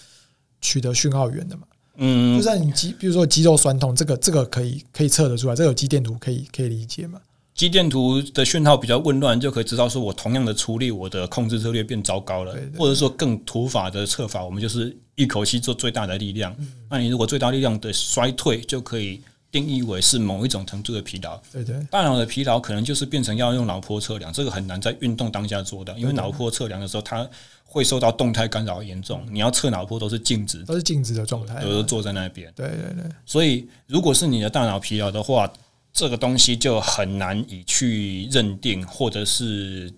[0.60, 1.64] 取得讯号源的嘛。
[1.96, 7.20] 嗯，就算你肌，比如说肌肉酸痛，这个这个可以可以测得出来，这个有肌电图可以可以理解嘛。
[7.54, 16.54] 肌电图的讯号比较混乱，就可以知道说我同样的出力，我的控制策略变糟糕了，或者说更土法的测法，我们就是一口气做最大的力量。
[16.90, 19.20] 那你如果最大力量的衰退，就可以
[19.52, 21.40] 定义为是某一种程度的疲劳。
[21.52, 27.24] 对对，大脑的疲劳可能就是变成要用脑波测量，这个很难在运动当下做到，因为脑波测量的时候它
[27.64, 29.24] 会受到动态干扰严重。
[29.30, 32.52] 你要测脑波都是静止，都是静止的状态，有的坐在那边。
[32.56, 35.48] 对对对，所以如果是你的大脑疲劳的话。
[35.94, 39.90] 这个东西就很难以去认定，或者是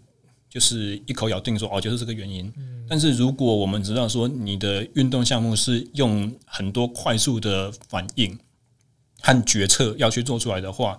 [0.50, 2.52] 就是一口咬定说哦，就是这个原因。
[2.86, 8.38] 但是如果我们知道说你的运动项目是用很多快速的反应
[9.22, 10.98] 和决策要去做出来的话，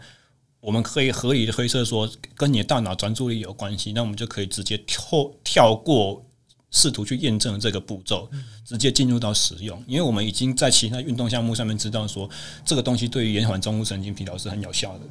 [0.59, 3.93] 我们可以合理的推测说跟你的大脑专注力有关系。
[3.93, 6.25] 那我们就可以直接跳跳过
[6.71, 8.29] 试图去验证这个步骤，
[8.65, 9.81] 直接进入到使用。
[9.87, 12.29] 因为我们已经在其他运动项目上面知道说，
[12.65, 15.01] 这个东西对于延缓中枢神经疲劳是很有效的。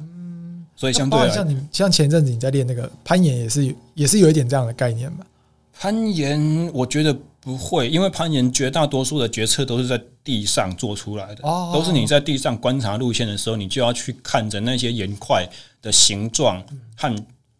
[0.75, 5.25] 所以相对像你像前一阵子你在练那个攀岩，也是也是有一点这样的概念吧。
[5.73, 11.41] 攀岩，我觉得不会，因为攀岩绝大多数的决策都是在地上做出来的，
[11.73, 15.47] 都是你在地上观察路线的时候，你就要去看着那些岩块
[15.81, 16.63] 的形状
[16.95, 17.15] 和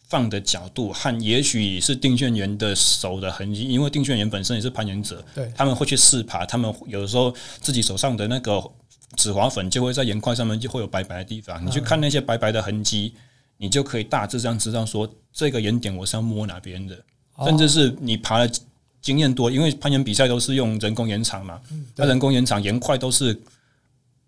[0.08, 8.64] 放的角度，和也许是定线员的手的痕迹，因为定线员本身也是攀岩者，对，他们会去试爬，他们有的时候自己手上的那个
[9.16, 13.14] 止滑粉就会在岩块上面就会有白白的地方，你去看那些白白的痕迹，
[13.58, 16.98] 你就可以大致上知道说这个岩点我是要摸哪边的。
[17.46, 18.52] 甚至是你爬的
[19.00, 21.62] 经验多，因为攀岩比赛都是用人工岩场嘛，
[21.96, 23.40] 那人工岩场岩块都是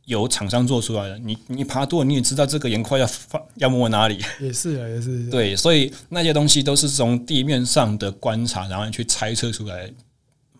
[0.09, 1.17] 由厂商做出来的。
[1.19, 4.19] 你你爬多，你也知道这个岩块要放要摸哪里。
[4.41, 5.29] 也是啊，也是。
[5.31, 9.89] 对，所以那些东西都是从地面上的观察，然后去猜测出来。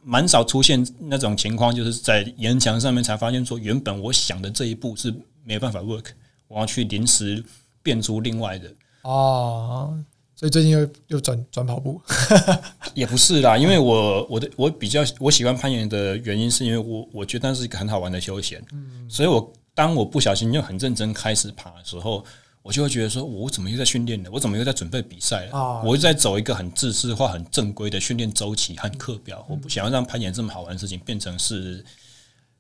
[0.01, 6.05] 蛮少出现那种情况，就是在岩墙上面才发现说，原本我想的这一步是没办法 work，
[6.47, 7.43] 我要去临时
[7.83, 8.71] 变出另外的。
[9.03, 9.97] 哦。
[10.39, 12.01] 所以最近又又转转跑步，
[12.95, 22.23] 也不是啦，因为我我的我比较我喜欢攀岩的原因，是因为我我觉得那是一个很好玩的休闲，嗯，所以我当我不小心又很认真开始爬的时候，
[22.61, 24.29] 我就会觉得说，我怎么又在训练呢？
[24.31, 25.59] 我怎么又在准备比赛了？
[25.59, 31.83] 啊，我又在走一个很自私化、很正规的训练周期和课表，我不想要让攀岩这么好玩的事情变成是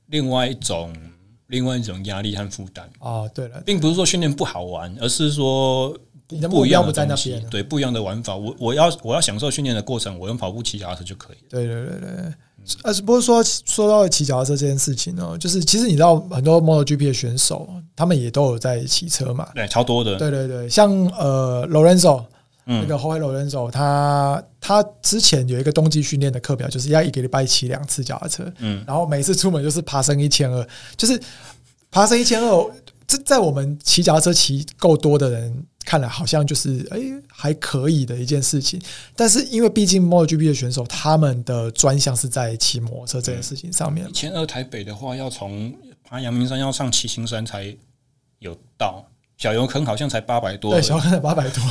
[0.07, 0.93] 另外一种
[1.47, 2.89] 另外一种压力和负担。
[2.99, 5.97] 哦，对了，并不是说训练不好玩，而是说。
[6.31, 8.35] 你的目标不在那边，对，不一样的玩法。
[8.35, 11.37] 我我要我要享受训练的过程，我用跑步骑脚踏车就可以。
[11.49, 12.33] 对对对对，
[12.83, 15.35] 呃是不是说说到骑脚踏车这件事情呢？
[15.39, 19.49] 就是其实你知道，很多 MotoGP 的选手，他们也都有在骑车嘛。
[19.55, 20.17] 对，超多的。
[20.17, 22.23] 对对对，像呃，Lorenzo，
[22.65, 28.43] 那个 Jorge Lorenzo，他他之前有一个冬季训练的课表，就是要一个礼拜骑两次脚踏车。
[28.59, 31.19] 嗯，然后每次出门就是爬升一千二，就是
[31.89, 32.71] 爬升一千二。
[33.09, 38.79] 这在我们骑脚踏车骑够多的人看来，好像就是哎还可以的一件事情。
[39.15, 44.07] 但是因为毕竟 MotoGP 的选手，他们的专项是在骑摩托车这件事情上面。
[44.07, 45.73] 一千二台北的话，要从
[46.07, 47.75] 爬阳明山要上七星山才
[48.37, 49.03] 有到，
[49.39, 50.73] 小油坑好像才八百多。
[50.73, 51.63] 对，小油坑才八百多。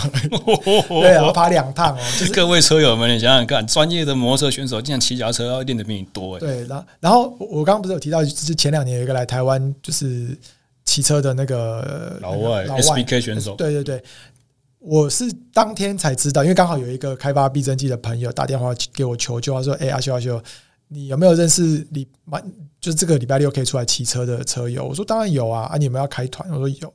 [1.01, 2.01] 对啊，要爬两趟哦。
[2.19, 6.37] 就是各位车友们，你想想看，专业的摩托车选手竟然骑脚踏车要练的比你多。
[6.37, 10.37] 对，然后然后我刚刚不是有提到，就是前两年有一个来台湾，就是。
[10.89, 14.03] 骑车的那个老外，老外 SBK 选手，对对对，
[14.79, 20.43] 我是当天才知道，因为刚好有一个开发避震器的朋友打电话给我求救，他说：“哎，阿修阿修，
[20.89, 22.43] 你有没有认识礼拜
[22.81, 26.91] 就是这个礼拜六可以出来骑车的车友？”我说：“当然有啊，啊，你们要开团？”我说：“有，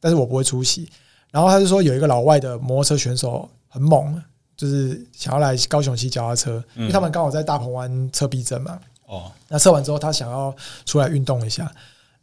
[0.00, 0.88] 但是我不会出席。”
[1.30, 4.20] 然后他就说有一个老外的摩托车选手很猛，
[4.56, 8.80] 就是想要来高雄骑脚踏车，因为他们刚好在大鹏湾测避震嘛。
[9.06, 10.52] 哦，那测完之后，他想要
[10.84, 11.70] 出来运动一下。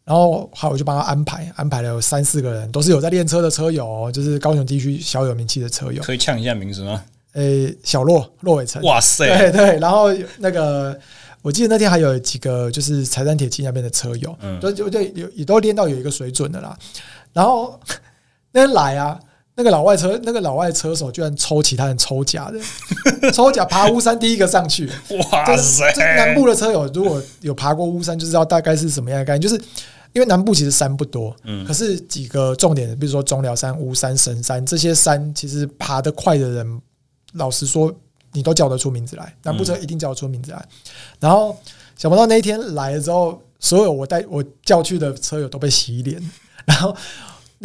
[0.05, 6.03] 然后，好，我就帮他安排，安排了有三四个人，都是有在练车的车友，哦，就是高雄地区小有名气的车友。
[6.03, 7.03] 可以呛一下名字吗？
[7.33, 8.81] 诶，小洛，洛伟成。
[8.83, 9.25] 哇塞！
[9.25, 9.79] 对对。
[9.79, 10.99] 然后那个，
[11.41, 16.77] 我记得那天还有几个，就是财山铁骑那边的车友，嗯，就就对，有也都练到有一个水准的啦。
[17.31, 17.79] 然后
[18.51, 19.19] 那天来啊。
[19.55, 24.89] 那个老外车，那个老外车手居然抽其他人抽假的， 抽假爬乌山第一个上去。
[25.31, 25.93] 哇塞！
[25.93, 29.41] 这南部的车友如果有爬过乌山，就知道大概是什么样的概念。
[29.41, 29.61] 就是
[30.13, 36.81] 因为南部其实山不多，嗯，可是几个重点，比如说中寮山、乌山、神山这些山，其实爬得快的人，
[37.33, 37.93] 老实说，
[38.31, 39.35] 你都叫得出名字来。
[39.43, 40.65] 南部车一定叫得出名字来。
[41.19, 41.57] 然后
[41.97, 46.21] 想不到那一天来了之后，所有我带我叫去的车友都被洗脸，
[46.65, 46.95] 然后。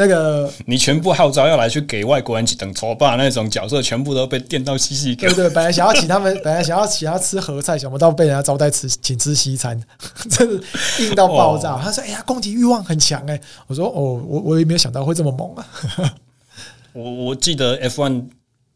[0.01, 5.17] 那个，你全部号召要来去给外国人去等搓霸那种角色，全部都被电到西西。
[5.17, 9.77] 对对，本来想要请他们， 本来想要请他吃合菜，想不到被人家招待吃，请吃西餐，
[10.31, 10.65] 真的
[11.01, 11.77] 硬到爆炸。
[11.83, 15.67] 他说：“哎呀，攻击欲望很强哎。”我说：“哦，我我也没有想到会这么猛啊。
[16.95, 18.25] ”我我记得 F1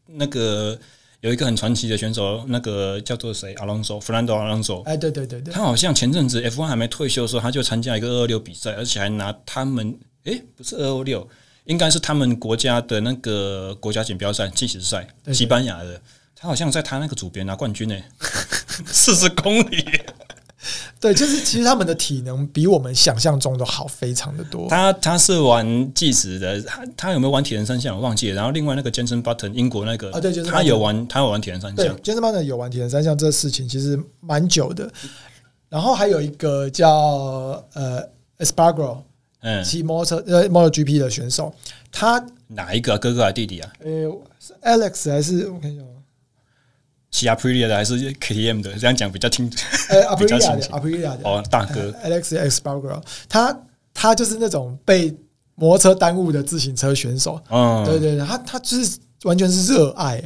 [0.07, 0.77] 那个
[1.21, 4.83] 有一个很传奇的选手，那个叫做谁？Alonso，Fernando Alonso。
[4.83, 9.97] 哎，对对对对，他好像前阵子 F1 还没退休的时候，他就参加一个二二六比赛，而且还拿他们。
[10.25, 11.27] 诶，不是二二六，
[11.65, 15.99] 应该是他们国家的那个国家锦标赛计时赛，西班牙的。
[16.35, 17.95] 他好像在他那个组别拿冠军呢，
[18.85, 19.85] 四十公里。
[20.99, 24.69] 对，就是其实他们的体能比我们想象中的好非常的多。
[24.69, 28.35] 他他是玩计时的，他他有没有玩铁人三项我忘记了。
[28.35, 31.97] 然后另外那个 Jenson Button 英国那个啊，对，他有玩他有玩铁人三项。
[31.97, 34.89] Jenson Button 有玩铁人三项，这个事情其实蛮久的。
[35.67, 36.89] 然后还有一个叫
[37.73, 38.01] 呃
[38.39, 38.99] Espargaro
[39.43, 41.53] 嗯，骑摩托车呃，MotoGP 的选手，
[41.91, 43.69] 他哪一个哥哥还是弟弟啊？
[43.83, 43.89] 呃，
[44.39, 45.83] 是 Alex 还是我看一下
[47.11, 48.73] 骑 Aprilia 的还是 KTM 的？
[48.79, 49.57] 这样讲比较清 楚。
[49.89, 51.19] 呃，Aprilia 的，Aprilia 的。
[51.23, 53.55] 哦，大哥，Alex Espargaro，他
[53.93, 55.13] 他就是那种被
[55.55, 57.39] 摩托车耽误的自行车选手。
[57.49, 60.23] 嗯，对对对，他他就是完全是热爱，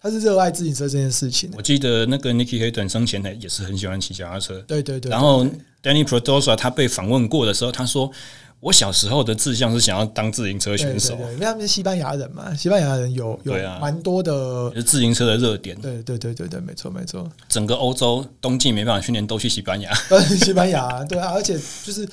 [0.00, 1.50] 他是热爱自行车这件事情。
[1.56, 4.60] 我记得那个 Nicky Hayden 生前呢也是很喜欢骑脚踏车。
[4.68, 5.10] 对对对。
[5.10, 5.44] 然后
[5.82, 8.12] Danny Pedrosa 他被访问过的时候，他说。
[8.60, 17.26] 我小时候的志向是想要当自行车选手，对对对，因为他们是西班牙人嘛，西班牙人有有蛮多的自行车的热点，对对对对对，没错没错。
[17.48, 19.90] 整个欧洲冬季没办法训练，都去西班牙，
[20.44, 22.06] 西班牙对啊，而且就是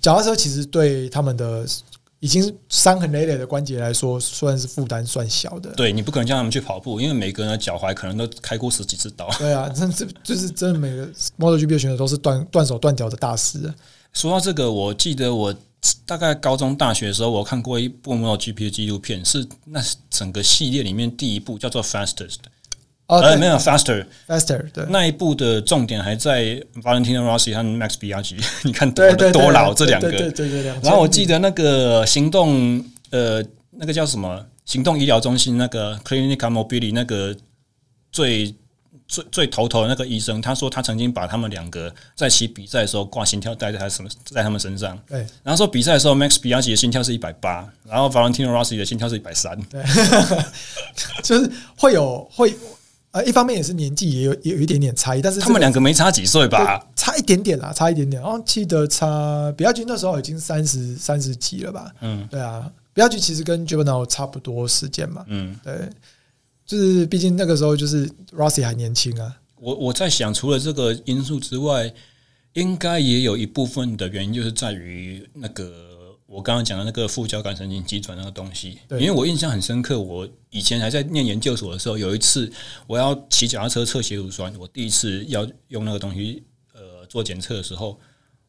[0.00, 1.64] 脚踏车其实对他们的
[2.18, 5.70] 已经伤痕累累的关节来说，算是负担算小的。
[5.76, 9.30] 对，你不可能叫他们去跑步，因为每个人的脚踝可能都开过十几次刀。
[9.38, 11.06] 对啊，真这就是真的，每个
[11.38, 13.72] MotoGP 选手都是断断手断脚的大师。
[14.12, 15.54] 说到这个，我记得我。
[16.04, 22.36] 大概高中、大学的时候，我看过一部 MotoGP 的纪录片，是那整个系列里面第一部，叫做 Fastest。
[23.06, 24.70] 哦，呃，没有 Faster，Faster。
[24.72, 28.36] 对，那一部的重点还在 Valentino Rossi 和 Max Biaggi。
[28.64, 30.62] 你看多多老这两个，对对对。
[30.82, 34.44] 然后我记得那个行动，呃，那个叫什么？
[34.64, 37.36] 行动医疗中心那个 Clinica Mobili 那个
[38.10, 38.54] 最。
[39.08, 44.98] 最最头头的那个医生，他说他曾经把他们两个在起比赛的时候挂心跳带在他什么在他们身上。
[45.06, 49.56] 对，然后说比赛的时候，Max Biaggi 的心跳是一百八，然后 Valentino Rossi 的心跳是一百三。
[49.64, 49.82] 对，
[51.22, 52.54] 就是会有会
[53.12, 56.84] 呃，一方面也是年纪也有也有一点点差异，但是他们两个没差几岁吧？
[56.96, 58.20] 差一点点啦，差一点点。
[58.20, 59.06] 然后记得差
[59.56, 61.90] Biaggi 那时候已经三十三十几了吧？
[62.00, 65.24] 嗯，对啊，Biaggi 其实跟 Giovinazzo 差不多时间嘛。
[65.28, 65.88] 嗯，对。
[66.66, 69.40] 就是，毕竟那个时候就是 Rossi 还年轻啊。
[69.60, 71.94] 我我在想，除了这个因素之外，
[72.54, 78.78] 应该也有一部分的原因，就是在于那个我刚刚讲的那个副交感神经机转那个东西。
[78.90, 82.52] 因为我印象很深刻，我以前还在念研究所的时候，有一次
[82.86, 86.42] 我要骑脚踏车测血乳酸，我第一次要用那个东西
[86.74, 87.98] 呃做检测的时候。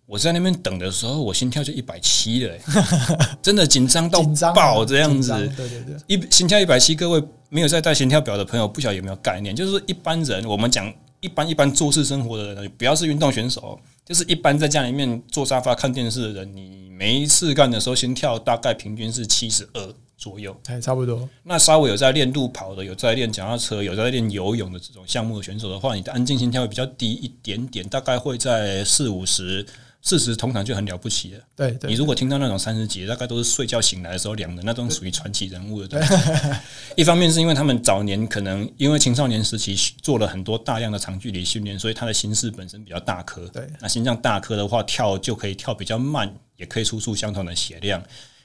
[0.07, 2.57] 我在那边等的时候，我心跳就一百七了，
[3.43, 5.33] 真的紧张到爆这样子。
[5.57, 9.53] 对对对，一心跳一百七，各位没有在带心跳表的朋友，不晓得有没有概念？
[9.53, 21.27] 就是一般人，我们讲一般一般做事生活的人，不要是运动选手，就是一般在家里面坐沙发看电视的人，你没事干的时候，心跳大概平均是七十二左右，哎，差不多。
[21.43, 29.65] 那稍微有在练路跑的，有在练脚踏车，有在练游泳的这种项目的选手的话，你的安静心跳会比较低一点点，大概会在四五十。
[30.01, 31.41] 四十通常就很了不起了。
[31.55, 35.87] 对，对，你如果听到那种三十几，大概都是睡觉醒来的时候量的那种，属于传奇人物的。
[35.87, 36.01] 对，
[36.95, 43.45] 一方面是因为他们早年可能因为青少年时期做了很多大量的长距离训练，所以他的心室本身比较大颗。
[43.47, 48.01] 对，那心脏大颗的话，跳就可以跳比较慢，也可以输出相同的血量。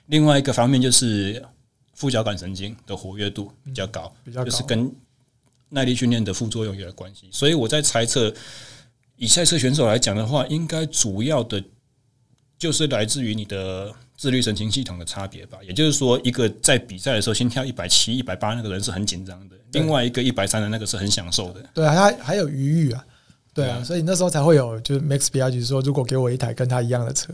[0.06, 1.44] 另外一个方面就是
[1.94, 4.92] 副交感神经的活跃度比较高，比较高，就是跟
[5.68, 7.28] 耐力训练的副作用有关系。
[7.30, 8.34] 所以我在猜测。
[9.22, 11.62] 以赛车选手来讲的话，应该主要的
[12.58, 15.58] 就是来自于你的自律神经系统的差别吧。
[15.64, 21.62] 也就是说，一个在比赛的时候心跳一百七、一百八那个人是很紧张的，另外一个一百三的那个是很享受的。
[21.72, 23.04] 对啊，他还有余裕啊。
[23.54, 27.32] 对啊，所以那时候才会有，就是 Max Biaggi 说，如果给我一台跟他一样的车，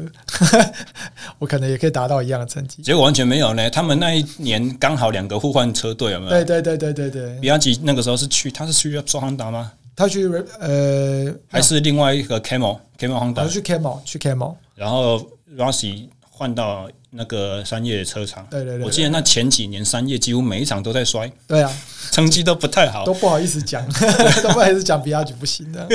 [1.39, 2.83] 我可能也可以达到一样的成绩。
[2.83, 3.71] 结果完全没有呢。
[3.71, 6.31] 他们那一年刚好两个互换车队，有没有？
[6.31, 7.41] 对对对对对对。
[7.41, 9.73] Biaggi 那个时候是去，他是去双航达吗？
[9.99, 10.29] 他去
[10.61, 18.47] 呃，还是另外一个 Camel Camel Honda，去 Camel 去 Camel，然后 Rossi 换到那个三叶车厂。
[18.49, 21.29] 对对对，我记得那前几年三叶几乎每一场都在摔。
[21.49, 21.77] 对啊，
[22.13, 23.85] 成绩都不太好，都不好意思讲，
[24.41, 25.89] 都不好意思讲比亚迪不行的。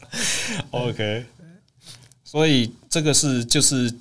[0.72, 1.26] OK，
[2.24, 3.92] 所以这个是就是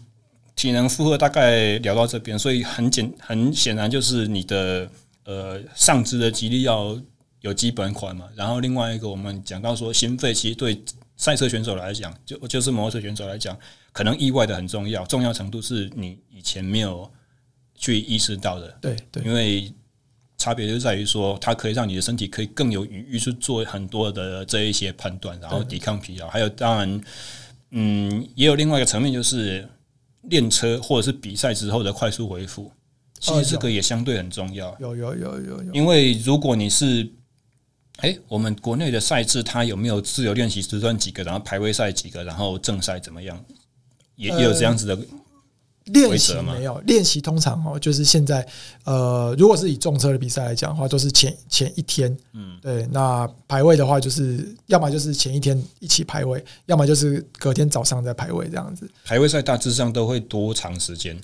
[0.56, 4.88] 体能负荷大概聊到这边，所以很简很显然就是你的
[5.26, 6.98] 呃上肢的肌力要。
[7.42, 10.82] 有基本款嘛，然后另外一个我们讲到说心肺，其实对
[11.16, 13.58] 赛车选手来讲，就就是摩托车选手来讲，
[13.92, 17.10] 可能意外的很重要，重要程度是你以前没有
[17.76, 18.78] 去意识到的。
[18.82, 19.72] 对对，因为
[20.38, 26.30] 差别就在于说，它可以让你的身体可以更有余裕去做很多的这一些判断，然后抵抗疲劳。
[26.30, 27.02] 还有当然，
[27.72, 29.68] 嗯，也有另外一个层面，就是
[30.24, 32.72] 练车或者是比赛之后的快速恢复，
[33.20, 34.74] 其实这个也相对很重要。
[34.80, 37.10] 有有有有有，因为如果你是
[38.02, 43.38] 哎，我们国内的赛制，它有没有自由练习时段几个，然后排位赛几个，然后正赛怎么样？
[44.16, 44.98] 也也有这样子的
[45.86, 46.54] 练习吗？
[46.54, 48.46] 没有练习，通常哦，就是现在
[48.84, 52.86] 呃，如果是以重车的比赛来讲的话，都是前前一天，嗯，对。
[52.92, 58.90] 那排位的话，就是要么就是前一天一起排位，要么就是隔天早上再排位这样子。
[59.06, 61.20] 排位赛大致上都会多长时间？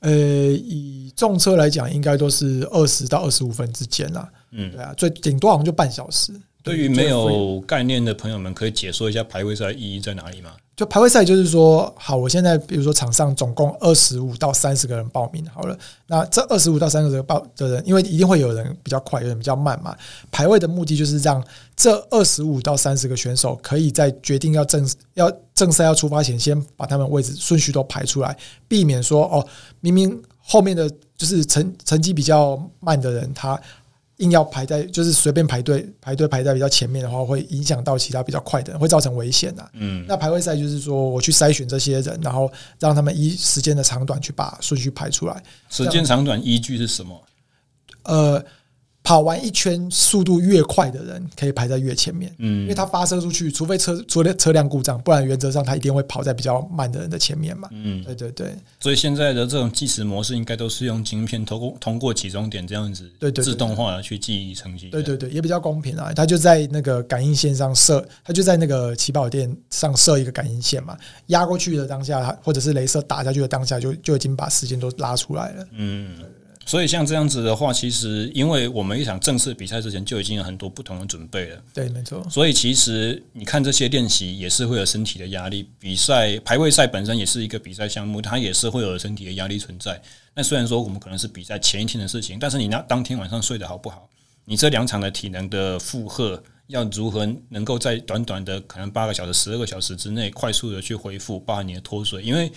[0.00, 4.30] 呃，以重车来讲，应该都是二十到二十五分之间啦。
[4.50, 6.32] 嗯，对啊，最顶多好像就半小时。
[6.62, 10.50] 对于没有概念的朋友们，可以解说一下排位赛意义在哪里吗？
[10.74, 15.78] 就排位赛就是说，好，我现在比如说场上总共二十五到三十个人报名好了，
[16.08, 19.96] 那这二十五到三十个报的人，因为一定会有人比较快，有人比较慢嘛。
[20.32, 21.42] 排位的目的就是让
[21.76, 24.84] 这二十五到三十个选手可以在决定要正
[25.14, 28.36] 要正赛要出发前，先把他们位置顺序都排出来，
[28.66, 29.46] 避免说哦，
[29.80, 33.58] 明明后面的就是成成绩比较慢的人他。
[34.18, 39.68] 硬要排在就是随便排队排队排在比较前面的话，会影响到其他比较快的人，会造成危险呐。
[39.74, 45.42] 嗯，那排位赛就是说我去筛选这些人，然后让他们依时间的长短去把顺序排出来。
[45.68, 47.22] 时间长短依据是什么？
[48.04, 48.44] 呃。
[49.06, 58.52] 跑完一圈速度越快的人可以排在越前面，嗯，因为他发射出去，除非车除了车辆故障，不然原则上他一定会跑在比较慢的人的前面嘛，嗯，对对对。
[58.80, 66.12] 所以现在的这种计时模式应该都是用晶片通过通过起终点这样子，对对，自动化的去记忆成绩，对对对，也比较公平啊。
[66.12, 76.16] 他就在那个感应线上设，他就在那个起跑点上设一个感应线嘛，压过去的当下，或者是镭射打下去的当下，就就已经把时间都拉出来了，嗯。
[76.66, 81.62] 所以像这样子的话，其实因为我们一场正式比赛之前就已经有很多不同的准备了。
[81.72, 82.26] 对，没错。
[82.28, 85.70] 所以其实你看这些练习也是会有身体的压力。
[85.78, 90.02] 比赛排位赛本身也是一个比赛项目，它也是会有身体的压力存在。
[90.34, 94.10] 那虽然说我们可能是比赛前一天的事情，但是你那当天晚上睡得好不好？
[94.44, 102.24] 你这两场的体能的负荷要如何能够在短短的可能八个小时、十二个小时之内快速的去恢复，包含你的脱水？
[102.24, 102.50] 因为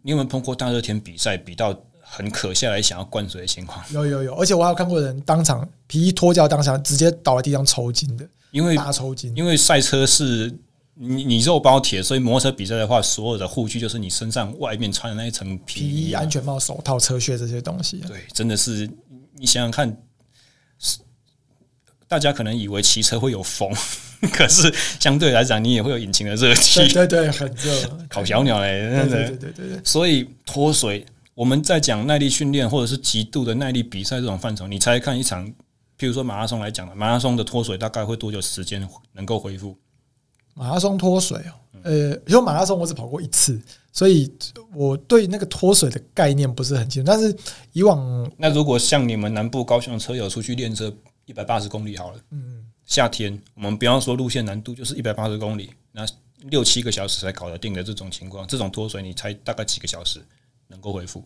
[0.00, 1.78] 你有没有碰过大热天比赛比到？
[2.08, 9.36] 很渴下来想要灌水的情况，有有有，而且我还有看过人当场皮衣脱掉，当场直接倒在地上抽筋的，因为大抽筋。
[9.36, 10.50] 因为赛车是
[10.94, 17.98] 你你肉包铁，所以摩托车比赛的话，所有的护具就是你身上外面穿的那一层皮衣、皮衣、安全帽、手套、车靴这些东西。
[18.06, 18.88] 对，真的是
[19.36, 19.94] 你想想看，
[22.08, 23.70] 大家可能以为骑车会有风，
[24.32, 31.04] 可是相对来讲，你也会有引擎的热气，对，对对，很热，烤 小鸟嘞，对对对对对，所以脱水。
[31.36, 35.46] 我们在讲耐力训练或者是极度的耐力比赛这种范畴，你猜看一场，
[35.98, 39.76] 譬如说马拉松来讲，马拉松的脱水大概会多久时间能够恢复？
[40.54, 41.92] 马拉松脱水哦，呃，
[42.26, 43.60] 因为马拉松我只跑过一次，
[43.92, 44.32] 所以
[44.74, 47.06] 我对那个脱水的概念不是很清楚。
[47.06, 47.36] 但是
[47.74, 50.90] 以往，那如果像你们南部高雄车友出去练车
[51.26, 56.06] 一百八十公里好了，嗯，夏天我们不要说路线难度，就是一百八十公里，那
[56.48, 60.18] 六七个小时才搞得定的这种情况，这种脱水你猜大概几个小时？
[60.68, 61.24] 能够恢复，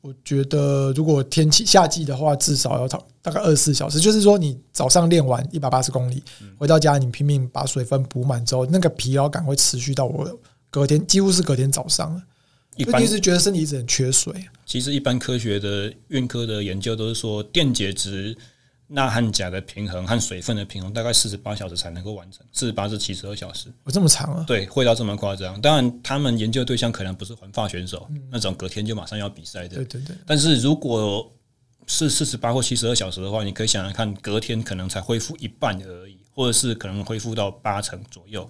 [0.00, 2.88] 我觉得如果天气夏季的话，至少要
[3.20, 4.00] 大概二十四小时。
[4.00, 6.22] 就是说，你早上练完一百八十公里，
[6.56, 10.40] 回到家你拼命把水分补满之后，那个疲劳感会持续到我
[10.70, 12.22] 隔天，几乎是隔天早上。
[12.76, 14.32] 一般是觉得身体一直很缺水。
[14.64, 18.36] 其实，一般科学的运科的研究都是说，电解质。
[18.88, 22.44] 钠和钾的平衡和水分的平衡，大概四十八小时才能够完成。
[22.52, 24.44] 四十八至七十二小时，有这么长啊？
[24.46, 25.60] 对，会到这么夸张。
[25.60, 29.76] 当然，他们研究对象可能不是环法选手，嗯、那种隔天就马上要比赛的。
[29.76, 30.16] 对对对。
[30.26, 31.30] 但是如果
[31.86, 38.48] 是四十八或七十二小时的话，你可以想想看，隔天可能才恢复一半而已，或者是可能恢复到八成左右。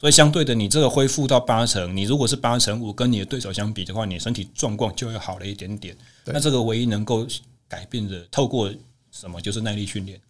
[0.00, 5.96] 所以，相对的，你这个恢复到八成，你如果是八成五，跟你的对手相比的话，你的身体状况就会好了一点点。
[6.24, 7.26] 那这个唯一能够
[7.66, 8.72] 改变的，透过
[9.18, 10.20] 什么就是耐力训练。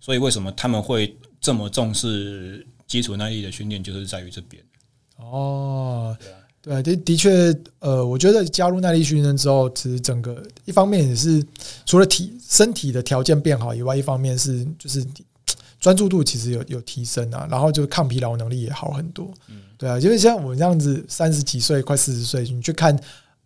[0.00, 4.62] 所以，为什么他们会这么重视基础耐力的训练，就是在于这边。
[5.16, 6.16] 哦，
[6.62, 11.44] 对啊，对，的的确，呃，我觉得加入耐力训练之后，其实整个一方面也是
[11.84, 15.04] 除了体身体的条件变好以外，一方面是就是
[15.80, 19.28] 专注度其实有有提升啊，然后就抗疲劳能力也好很多。
[19.48, 22.96] 嗯，对啊，因为像我们这样子三十几岁、快四十岁，你去看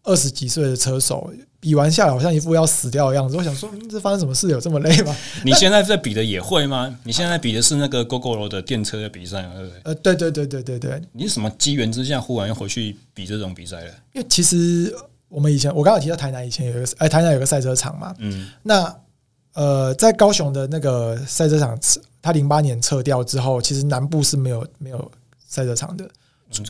[0.03, 1.33] 二十几岁的车手。
[1.63, 4.49] 比完下来好像一副要死掉的样子，我想说，这发生什么事？
[4.51, 5.17] 有这么累吗？
[5.47, 6.93] 你现在在比的也会吗？
[7.05, 9.81] 你现在比的是那个 Gogoro 的电车的比赛，对不对？
[9.85, 11.01] 呃，对对对对对对。
[11.13, 13.93] 你是什么机缘之下忽然又回去比这种比赛了？
[14.13, 14.93] 因为其实
[15.29, 18.13] 我们以前，我刚刚有提到台南以前有一个，哎，台南有个赛车场嘛。
[18.19, 18.51] 嗯。
[18.65, 18.93] 那
[19.53, 21.79] 呃，在高雄的那个赛车场，
[22.21, 25.13] 它零八年撤掉之后，其实南部是没有没有
[25.47, 26.11] 赛车场的。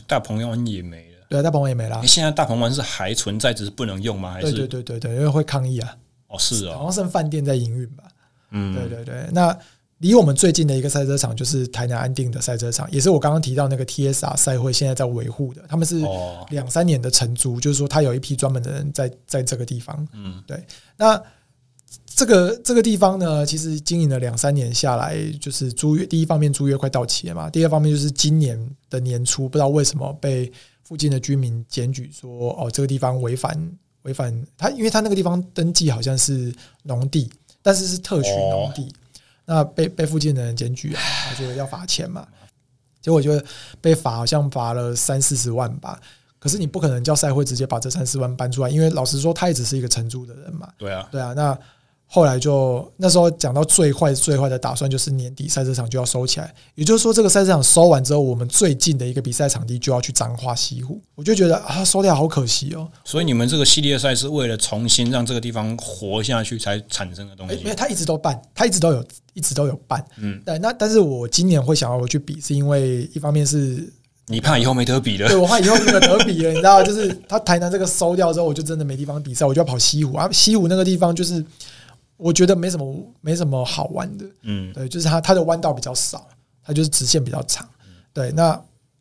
[0.05, 1.12] 大鹏湾也没。
[1.33, 1.99] 对，大鹏湾也没了。
[1.99, 4.33] 你现在大鹏湾是还存在，只是不能用吗？
[4.33, 4.51] 还是？
[4.51, 5.97] 对对对对对，因为会抗议啊。
[6.27, 8.03] 哦，是哦，好像剩饭店在营运吧。
[8.51, 9.27] 嗯，对对对。
[9.31, 9.57] 那
[9.97, 15.63] 离我们最近的一个赛车场就是台南安定的赛车场，也是我刚刚提到那个 TSR 赛会现在在维护的。
[15.67, 16.03] 他们是
[16.51, 20.07] 两三年的承租，就是说他有一批专门的人在在这个地方。
[20.13, 20.63] 嗯，对。
[20.97, 21.19] 那
[22.15, 30.51] 这个这个地方呢，其实经营了两三年下来，就是租约第一方面租约快到期了嘛，第二方面就是今年的年初，不知道为什么被。
[30.83, 33.71] 附近的居民检举说：“哦，这个地方违反
[34.03, 36.53] 违反他，因为他那个地方登记好像是
[36.83, 37.31] 农地，
[37.61, 38.93] 但是是特许农地，哦、
[39.45, 42.27] 那被被附近的人检举啊，他就要罚钱嘛，
[43.01, 43.41] 结果就
[43.79, 45.99] 被罚，好像罚了三四十万吧。
[46.39, 50.69] 可是你不可能叫赛会直接把这三四万搬出来，因为老实说，他也只是一个承租的人嘛。
[50.77, 51.31] 对啊，对啊。
[51.31, 51.57] 那
[52.13, 56.53] 后来就那时候讲到最坏最坏的打算，就是年底赛车场就要收起来。
[56.75, 61.01] 也就是说，这个赛车场收完之后，我们最近的一个比赛场地就要去彰化西湖。
[61.15, 62.87] 我就觉得啊，收掉好可惜哦。
[63.03, 67.55] 所以你们这个系列赛是为了重新让这个地方活下去才产生的东西？
[67.63, 69.03] 没有，他一直都办，他一直都有，
[69.33, 70.05] 一直都有办。
[70.17, 70.59] 嗯，对。
[70.59, 73.91] 那但是我今年会想要我去比，是因为一方面是。
[74.27, 75.27] 你怕以后没得比了？
[75.27, 80.29] 对，我怕以后没有得比了，你知道，就是他台南这个收掉之后，我就真的没地方比赛，我就要跑西湖啊。
[80.31, 81.43] 西湖那个地方就是
[82.23, 86.25] 我觉得没什么没什么好玩的，嗯，对，就是它它的弯道比较少，
[86.63, 87.67] 它就是直线比较长。
[88.13, 88.59] 对，那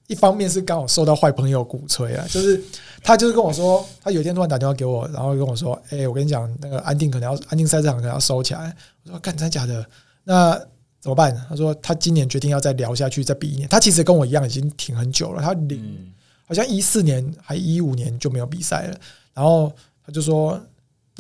[0.09, 2.61] 一方面是刚好受到坏朋友鼓吹啊，就是
[3.01, 8.75] 他就是跟我说，他有一天突然打电话给我，然后跟我说：“哎，我跟你讲，那个安定可能要安定赛车场可能要收起来。”
[9.07, 9.87] 我说：“干，真的假的？”
[10.25, 10.59] 那
[11.01, 11.35] 怎么办？
[11.49, 13.69] 他说他今年决定要再聊下去，再比一年。
[13.69, 15.41] 他其实跟我一样，已经挺很久了。
[15.41, 16.13] 他零
[16.47, 18.99] 好像一四年还一五年就没有比赛了。
[19.33, 19.73] 然后
[20.05, 20.61] 他就说：“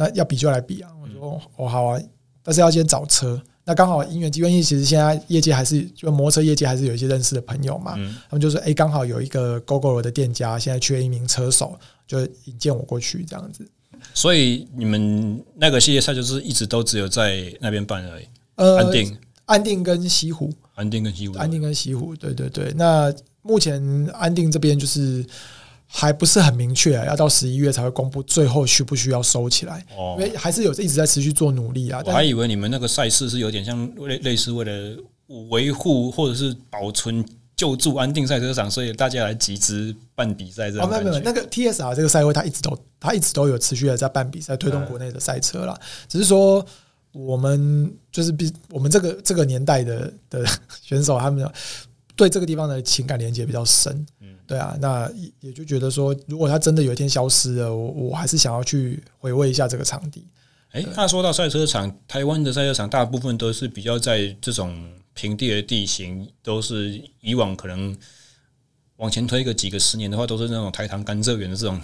[0.02, 2.00] 那要比就来比啊！”我说：“哦，好啊，
[2.42, 7.94] 但是要先找车。”那刚好因缘机会，因为其实现在业界还是就摩托车业界还是有一些认识的朋友嘛。
[8.28, 13.64] 他们就说：“哎，刚好有一个 Gogoro 的店家现在缺一名车手，就引荐我过去这样子。”
[14.12, 18.24] 所以你们那个系列赛就是一直都只有在那边办而已，
[18.56, 19.16] 呃，安定。
[19.44, 22.72] 安定跟西湖，安定跟西湖，安定跟西湖，对对对。
[22.76, 23.12] 那
[23.42, 23.80] 目前
[24.14, 25.24] 安定这边就是
[25.92, 29.84] 还不是很明确啊，要到十一月才会公布最后需不需要收起来。
[29.96, 32.02] 哦，因为还是有一直在持续做努力啊。
[32.06, 34.96] 我还以为你们那个赛事是有点像类类似为了
[35.50, 37.24] 维护或者是保存
[37.54, 40.86] 救助安定赛车场，所以大家来集资办比赛这样。
[40.86, 45.78] 哦，没有没有，那个 TSR 这个赛会，它一直都它一直都有持续的在办比赛，推动国内的赛车啦。
[46.08, 46.64] 只是说。
[47.14, 50.42] 我们就是比我们这个这个年代的的
[50.80, 51.46] 选手，他们
[52.16, 55.10] 对这个地方的情感连接比较深，嗯，对啊，那
[55.40, 60.26] 也就觉得说，如果他真的有一天消失了，我我还是想要去回味一下这个场地。
[60.72, 67.96] 诶，那说到赛车场，台湾的赛车场大部分都是比较在这种平地的地形，都是以往可能
[68.96, 71.80] 往前推个几个十年的话，都是那种台糖甘蔗园的这种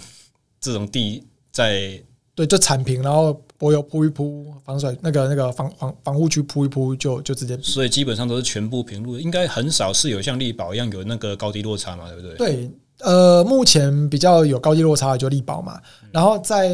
[0.59, 2.01] 这种地在。
[2.35, 7.59] 对，就铲平，然后柏油铺一铺，防水那个那个防防防护区铺一铺，就就直接。
[7.61, 12.35] 所以基本上都是全部平路，应该很少是有像力宝一样有那个高低落差嘛，对不对？
[12.37, 15.77] 对，呃，目前比较有高低落差的就力宝嘛。
[16.09, 16.73] 然后在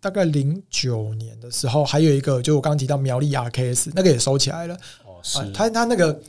[0.00, 4.74] 大概零九年的时候，还有一个，就我刚刚提到苗栗 RKS 那个也收起来了。
[5.04, 5.40] 哦，是。
[5.52, 6.20] 它、啊、它那个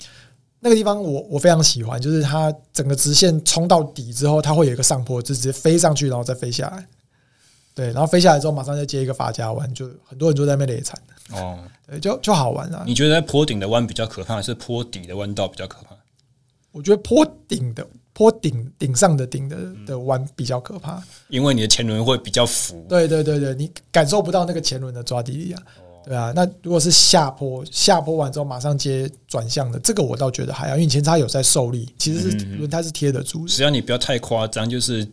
[0.61, 6.87] 那个地方我，我我非常喜欢，就是它整个直线冲到底之后，它会有一个上坡，就直接飞上去，然后再飞下来。
[7.79, 11.01] 对，然后飞下来之后，马上再接一个发夹弯，就很多人就在那边累惨
[11.31, 11.57] 哦。
[11.87, 12.83] 对，就就好玩啊。
[12.85, 15.95] 你觉得在坡顶的弯比较可怕，还是坡底的弯道比较可怕？
[16.73, 19.57] 我觉得坡顶的坡顶顶上的顶的
[19.87, 22.85] 的弯比较可怕，因为你的前轮会比较浮。
[22.89, 25.63] 对对对对，你感受不到那个前轮的抓地力啊。
[26.03, 33.47] 对啊，那如果是下坡，下坡完之后马上接转向的，这个我倒觉得还好，因为前叉有在受力，其实是轮胎是贴得住的。
[33.47, 35.07] 只要你不要太夸张，就是。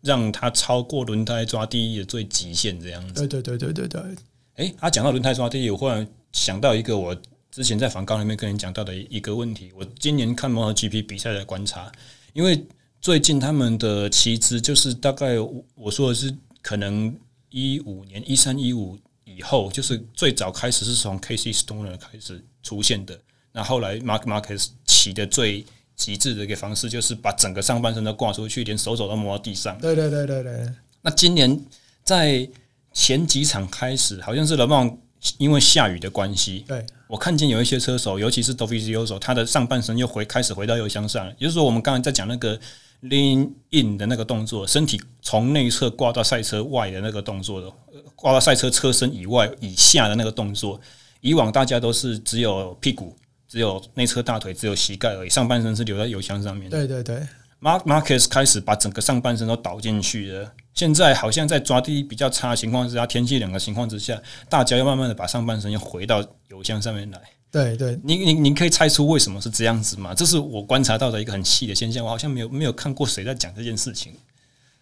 [0.00, 3.26] 让它超过轮胎抓地力的最极限，这样子。
[3.26, 4.16] 对对对对对对。
[4.54, 7.16] 哎，他讲到轮胎抓地力，我忽然想到一个我
[7.50, 9.70] 之前在访纲里面跟你讲到的一个问题。
[9.74, 11.90] 我今年看 MotoGP 比赛的观察，
[12.32, 12.66] 因为
[13.00, 15.36] 最近他们的骑姿就是大概
[15.74, 17.16] 我说的是可能
[17.50, 23.18] 一五年一三一五以后，就是最早开始是从 Casey Stoner 开始出现的。
[23.52, 25.64] 那后来 Mark Marquez 骑的最
[25.98, 29.76] 极致的一个方式就是把整个上半身都挂出去，连手肘都磨到地上。
[29.78, 30.66] 对对对对对。
[31.02, 31.60] 那今年
[32.04, 32.48] 在
[32.92, 34.96] 前几场开始，好像是勒芒
[35.36, 41.26] 因为下雨的关系，对我看见有一些车手，尤其是 Dovizioso，他的上半身又回开始回到油箱上。
[41.38, 42.58] 也就是说，我们刚才在讲那个
[43.02, 47.72] lean in 的那个动作，身体从内侧挂到赛车外的那个动作的，
[48.14, 50.80] 挂到赛车车身以外以下的那个动作，
[51.20, 53.16] 以往大家都是只有屁股。
[53.48, 56.68] 只有内侧大腿，只有膝盖而已，上半身是留在油箱上面。
[56.68, 57.26] 对对对
[57.62, 60.52] ，Mark Marquez 开始把整个上半身都倒进去了。
[60.74, 67.20] 现在好像在抓地比较差的情况之下，天气冷的情况之下，大家要慢慢的把上半身又回到油箱上面来。
[67.50, 70.14] 对对，您您您可以猜出为什么是这样子吗？
[70.14, 74.12] 这是我观察到的一个很细的现象，我好像没有没有看过谁在讲这件事情。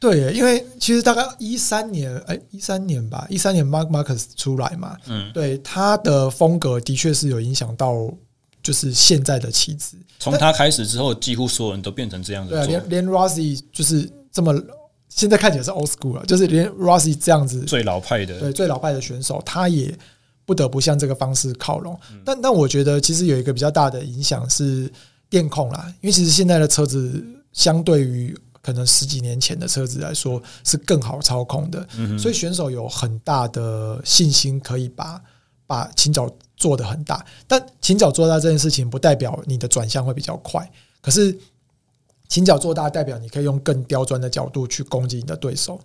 [0.01, 8.13] 对，因为其实大概一三年，哎，一三年吧，一三年 Mark Marquez 出来嘛，嗯，对，他的风格的确是有影响到。
[8.67, 12.51] 就是现在的棋子，从他开始之后，几乎所有人都变成这样子。
[12.51, 14.53] 对啊，连连 Rossi 就是这么，
[15.09, 19.97] 现在看起来是 old school 了，就是连 Rossi 这样子最老派的，对最老派的选手，他也
[20.45, 21.97] 不得不向这个方式靠拢。
[22.25, 24.91] 但但我觉得其实有一个比较大的影响是
[25.31, 31.87] 电控啦，因为其实现在的车子相对于可能十几年前的车子来说是更好操控的，
[32.19, 35.23] 所以选手有很大的信心可以把
[35.69, 37.25] 把倾角做的很大。
[37.47, 40.71] 但倾角做大这件事情不代表你的转向会比较快，
[41.01, 41.39] 可是
[42.29, 45.81] 倾角做大代表你可以用更刁钻的角度去攻击你的对手。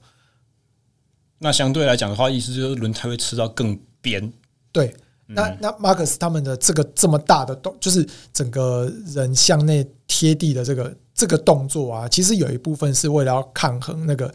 [1.39, 4.31] 那相对来讲的话，意思就是轮胎会吃到更边。
[4.71, 4.95] 对，
[5.27, 14.33] 那那 Marcus 他们的这个这么大的动，就是整个人向内贴地的这个这个动作啊，其实有一部分是为了要抗衡那个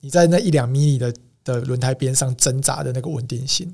[0.00, 1.12] 你在那一两米米的
[1.44, 3.72] 的轮胎边上挣扎的那个稳定性。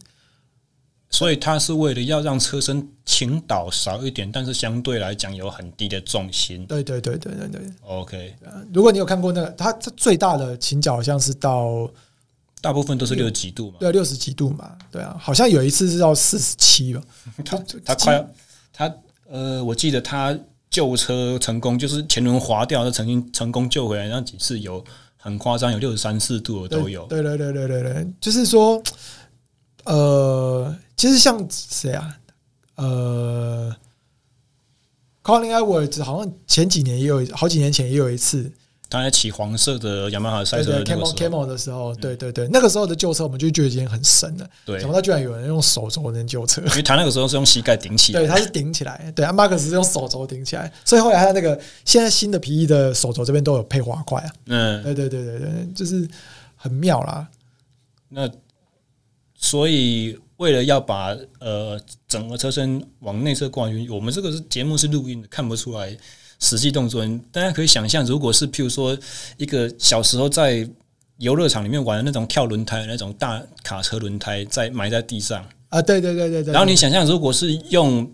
[1.12, 6.66] 所以它是为了要让车身倾倒少一点，但是相对来讲有很低的重心。
[6.66, 7.60] 对对对对对对。
[7.86, 8.34] OK，
[8.72, 11.88] 如果你有看过那个，它它最大的倾角好像是到。
[12.60, 17.02] 大部分都是六十几度嘛，对，六十几度嘛，对啊，好像有一次是到四十七吧。
[17.44, 18.30] 它它快要
[18.72, 18.94] 他
[19.28, 20.38] 呃，我记得它
[20.70, 24.84] 救车成功，就是前轮滑掉，他曾经成功救回来，那几次有
[25.16, 27.04] 很夸张，有六十三四度的都有。
[27.06, 28.80] 对对对对对对，就是说，
[29.84, 32.18] 呃，其实像谁啊？
[32.76, 33.74] 呃
[35.22, 38.50] ，Colin Edwards 好像前几年也有，好几年前也有一次。
[38.88, 44.46] 他在骑黄色的雅马哈赛车的 Camel Camel 的时候，对对对，那个时候的旧车我们就觉得已经很神了。
[44.66, 54.30] 对，想不到居然有人用手肘能救车，因为他那个时候是用膝盖顶起来，对，他是顶起来，对，阿马克斯是用手肘顶起来，所以后来他那个现在新的皮衣的手肘这边都有配滑块啊。
[54.48, 56.06] 嗯，对对对对对，就是
[56.54, 57.26] 很妙啦。
[58.10, 58.30] 那
[59.42, 61.78] 所以为了要把呃
[62.08, 65.94] 整个车身往内侧挂匀，我们这个是节目是录音的，看不出来。
[66.44, 68.98] 实际动作，大家可以想象，如果是譬如说
[69.36, 70.68] 一个小时候在
[71.18, 76.52] 游乐场里面玩的那种跳轮胎那种大卡车轮胎，在埋在地上啊，对对对对对。
[76.52, 78.10] 然后你想象，如果是用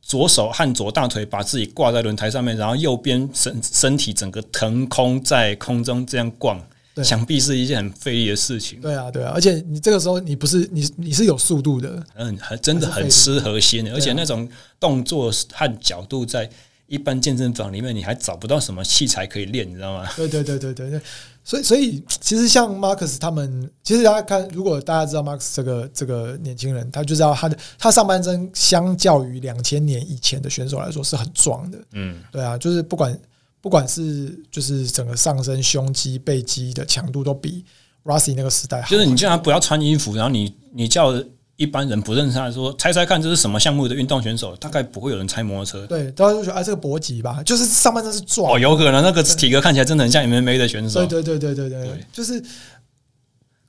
[0.00, 6.64] 左手和左大腿把自己挂在轮胎上面，然后右边身身体整个腾空在空中这样逛，
[7.04, 8.80] 想必是一件很费力的事情。
[8.80, 14.48] 对啊，对啊，而且你这个时候你不是你你是有速度的，嗯，还真的很吃核心的，而且那种
[14.80, 16.48] 动作和角度在。
[16.90, 20.08] 一般健身房里面，你还找不到什么器材可以练，你知道吗？
[20.16, 21.00] 对对对对对对，
[21.44, 31.78] 所以所以其实像 Marcus 他们，其实大家看，如果大家知道 Marcus 这个这个年轻人，他就知道他的他上半身相较于两千年以前的选手来说是很壮的。
[31.92, 33.14] 嗯，对啊，就是不管
[33.60, 37.64] 不管是就是整个上身胸肌背肌的强度都比
[38.04, 38.88] Rossi 那个时代好。
[38.88, 41.14] 就是你叫他不要穿衣服，然后你你叫。
[41.58, 45.84] 一般人不认识他，说猜猜看这是什么项目的运动选手，大概不会有人猜摩托车。
[45.88, 48.52] 对，大家就觉得啊，这个搏击吧，就是上半身是壮。
[48.52, 51.04] 哦，有可能那个体格看起来真的很像 MMA 的选手。
[51.04, 52.40] 对对对对对对，对就是，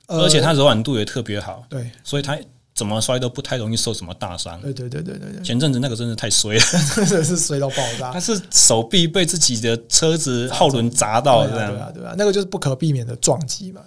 [0.06, 1.64] 而且他柔软度也特别好。
[1.68, 2.38] 对，所以他
[2.80, 4.58] 怎么摔都不太容易受什么大伤。
[4.62, 6.64] 对对对对对，前阵子那个真的太衰了，
[6.96, 8.10] 真的是衰到爆炸。
[8.14, 13.82] 他是手臂被自己的车子后轮砸到这样，对啊对啊，那个就是不可避免的撞击嘛。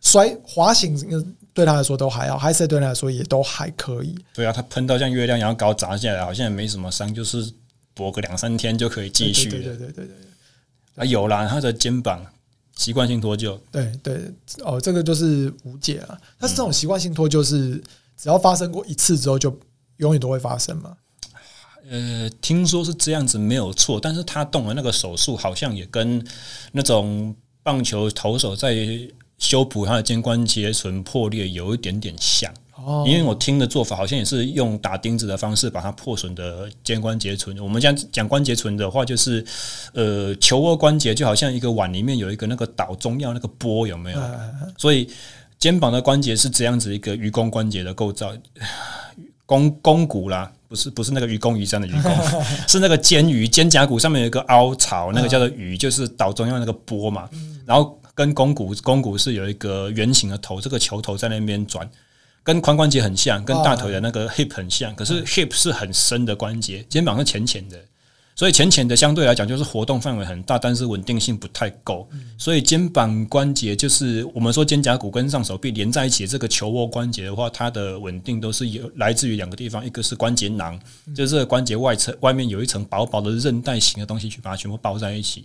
[0.00, 0.96] 摔滑行。
[1.54, 4.16] 对他来说都还好，High Side 对他来说也都还可以。
[4.32, 7.52] 对啊，他喷到像月亮一样高砸下来，好像也没什么伤，就是
[7.94, 9.48] 搏个两三天就可以继续。
[9.50, 10.16] 对对对对对，对
[10.94, 12.24] 啊，有啦，他的肩膀
[12.76, 13.58] 习惯性脱臼。
[13.72, 14.32] 对对
[14.64, 16.16] 哦，这个就是无解啊。
[16.38, 17.82] 但是这种习惯性脱臼是
[18.18, 19.56] 只要发生过一次之后就
[19.98, 20.96] 永远都会发生吗？
[21.88, 26.26] 呃，听说是这样子没有错，但是他动了那个手术好像也跟
[26.72, 28.76] 那种棒球投手在。
[29.38, 32.52] 修补他的肩关节唇破裂有一点点像，
[33.06, 37.56] 因为我听的做法好像也是用打钉子的方式把它破损的肩关节唇。
[37.60, 39.46] 我们讲讲关节唇的话，就是
[39.94, 44.20] 呃球窝关节就好像一个碗里面有一个那个倒中药那个波有没有？
[44.76, 45.08] 所以
[45.58, 48.32] 肩膀的关节是这样子一个鱼弓关节的构造，
[49.46, 52.12] 肱肱骨啦，不是不是那个愚公移山的愚公，
[52.68, 57.28] 是那个肩盂肩胛骨上面有一个凹槽，那个叫做盂，就是岛中央那个波嘛，
[57.66, 57.96] 然后。
[58.18, 61.88] 跟肱骨，肱骨是有一个圆形的头，这个球头在那边转，
[62.42, 64.92] 跟髋关节很像，跟大腿的那个 hip 很像。
[64.96, 67.78] 可是 hip 是很深的关节，肩膀是浅浅的，
[68.38, 72.08] 所以浅浅的相对来讲就是活动范围很大，但是稳定性不太够。
[72.38, 80.78] 所以肩膀关节就是我们说肩胛骨跟上手臂连在一起的这个球窝关节的话，它的稳定都是有来自于两个地方，一个是关节囊，
[81.16, 85.44] 就是关节外侧外面有一层薄薄的韧带型的东西去把它全部包在一起。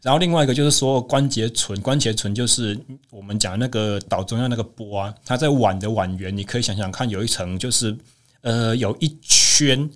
[0.00, 2.74] 然后另外一个就是说关节唇，关节唇就是
[3.10, 7.94] 我们讲那个岛中央那个波啊，它在碗的碗缘，你可以想想看，有一层就是
[8.40, 9.90] 呃有一圈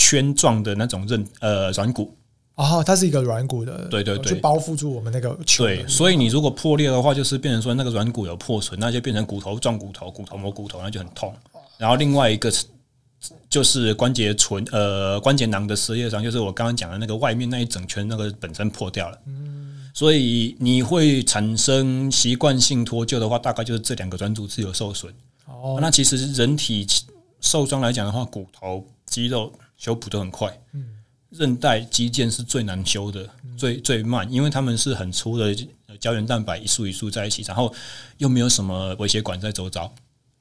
[0.00, 2.16] 圈状的那种韧呃软骨
[2.54, 5.64] 哦，它是一个软骨的，对对对，去包覆住我们那个球。
[5.64, 11.34] 对，所以你如果破裂的话，就是变成说那个软骨有破损，那就变成骨头撞骨头，骨头磨骨头，那就很痛。
[11.76, 12.50] 然后另外一个
[13.50, 19.18] 就是关节唇呃关节囊的撕裂伤，就是我刚刚讲的那个外面那一整圈那个本身破掉了。
[19.26, 25.12] 嗯，所以你会产生习惯性脱臼的话，大概就是这两个软组织有受损。
[25.46, 26.86] 哦，那其实人体
[27.40, 30.58] 受伤来讲的话，骨头、肌肉修补都很快。
[30.72, 30.86] 嗯，
[31.28, 33.28] 韧带、肌腱是最难修的，
[33.58, 35.54] 最最慢，因为他们是很粗的
[35.98, 37.74] 胶原蛋白一束一束在一起，然后
[38.16, 39.92] 又没有什么微血管在周遭。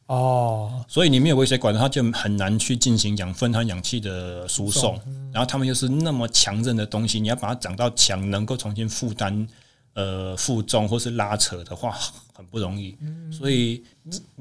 [0.06, 4.98] 哦，所以你没有微血管的话，就很难去进行养分和氧气的输送。
[5.34, 9.48] 然后他们又是那么强韧的东西，你要把它长到强，能够重新负担。
[9.96, 11.98] 呃，负重或是拉扯的话
[12.40, 13.84] 很不容易，嗯、所以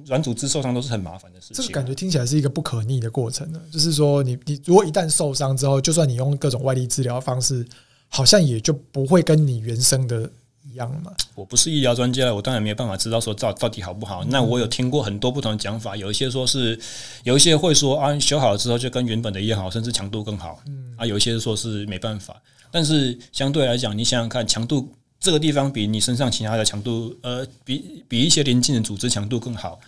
[0.06, 1.56] 软组织受伤都是很麻烦的事情。
[1.56, 3.60] 这个感觉听起来是一个不可逆的过程呢。
[3.72, 7.66] 就是说你，你你如果一旦受伤之后，就算你用各种外力治疗方式，
[8.06, 10.30] 好像也就不会跟你原生的
[10.64, 11.12] 一样嘛。
[11.34, 14.22] 我不是医疗专家，我当然没有办法知道说到到底好不好。
[14.22, 16.78] 嗯、那我有听过很多不同的讲法，有一些说是，
[17.24, 20.62] 有一些会说啊，修好了之后就跟原本的一样好，甚至强度更好。
[20.68, 22.40] 嗯啊，有一些说是没办法。
[22.70, 24.88] 但是相对来讲，你想想看，强度。
[25.20, 29.78] 这个地方比你身上其他的强度，呃，比比一些邻近的组织强度更好。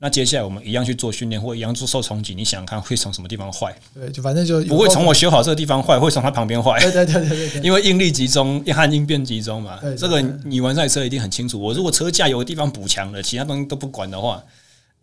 [0.00, 3.76] 那接下来我们一样去做训练，或一样做受冲击，你想想看会从什么地方坏？
[3.92, 6.78] 对，就反正就不会从我修好这个地方坏，会从它旁边坏。
[6.80, 9.76] 对对对对对，因为应力集中，和应变集中嘛。
[9.80, 11.60] 对，这个你玩赛车一定很清楚。
[11.60, 14.42] 我如果车架有个地方补强了，其他东西都不管的话。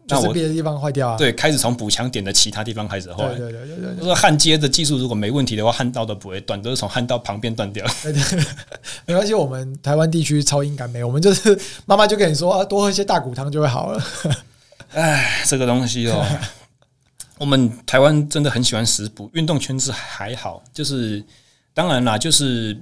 [0.07, 1.17] 那我别的地方坏掉啊？
[1.17, 3.27] 对，开始从补强点的其他地方开始坏。
[3.29, 3.95] 对对对对对。
[3.95, 7.83] 就是焊接的技术如果没问题的话，焊道都不会断，都是从焊道旁边断掉。
[8.03, 8.21] 对对，
[9.07, 14.03] 没关系，我们台湾地区超音感美，我们就是妈妈就跟你说啊，多喝一些大骨汤就会好了。
[14.91, 16.23] 哎，这个东西哦，
[17.39, 21.23] 我们台湾真的很喜欢食补，运动圈子还好，就是
[21.73, 22.77] 当然啦，就是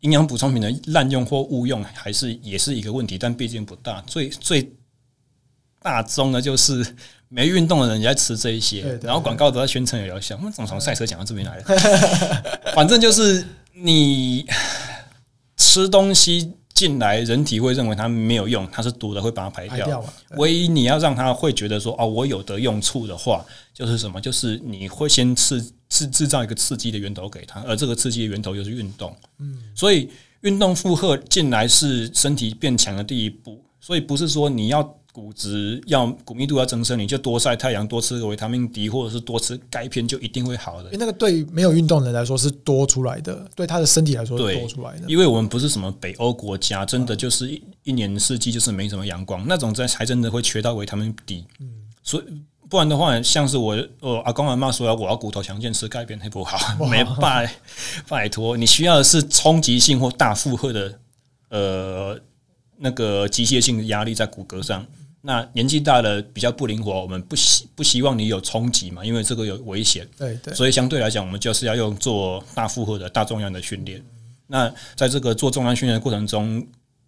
[0.00, 4.02] 营养补充品的滥用或误用，还是也是一个问题，但毕竟不大。
[4.08, 4.68] 最最。
[5.82, 6.86] 大宗呢，就是
[7.28, 10.36] 没运动的人也在吃这一些，然后广告都在宣传有疗效。
[10.36, 11.64] 我们怎么从赛车讲到这边来了？
[12.74, 13.44] 反正就是
[13.74, 14.46] 你
[15.56, 20.04] 吃东西进来，人体会认为它没有用，它是毒的，会把它排掉。
[20.36, 23.44] 唯一你要让它会觉得说哦，我有得用处的话，
[23.74, 24.20] 就是什么？
[24.20, 29.16] 就是你会先刺制制造一个刺激的源头给它，而这个刺激的源头就是运动。
[29.38, 30.10] 嗯，所以
[30.42, 34.96] 运动负荷进来是身体变强的第一步，所以不是说你要。
[35.12, 40.84] 骨质要骨密度要增生，你就多晒太阳，多吃个维他命 D，或者是多吃钙片，就一定会好的。
[40.84, 45.04] 因为那个对没有运动的人来说是多出来的，对他的身体来说是多出来的。
[45.06, 51.44] 因为我们不是什么北欧国家，真的就是一一年四季就是没什么阳光，那种在还真的会缺到维他命 D。
[51.60, 51.68] 嗯，
[52.02, 52.24] 所以
[52.70, 56.58] 不然的话，像是我呃阿公阿妈说我要骨头强健，吃钙片还不好，
[56.88, 57.54] 没拜
[58.08, 60.98] 拜托，你需要的是冲击性或大负荷的
[61.50, 62.18] 呃
[62.78, 64.86] 那个机械性的压力在骨骼上。
[65.24, 70.06] 那年纪大了比较不灵活，我们不希不希望你有冲击嘛，因为这个有危险。
[70.18, 74.02] 对对，所以相对来讲，我们就是要用做大负荷的大重量的训练。
[74.48, 76.66] 那在这个做重量训练的过程中，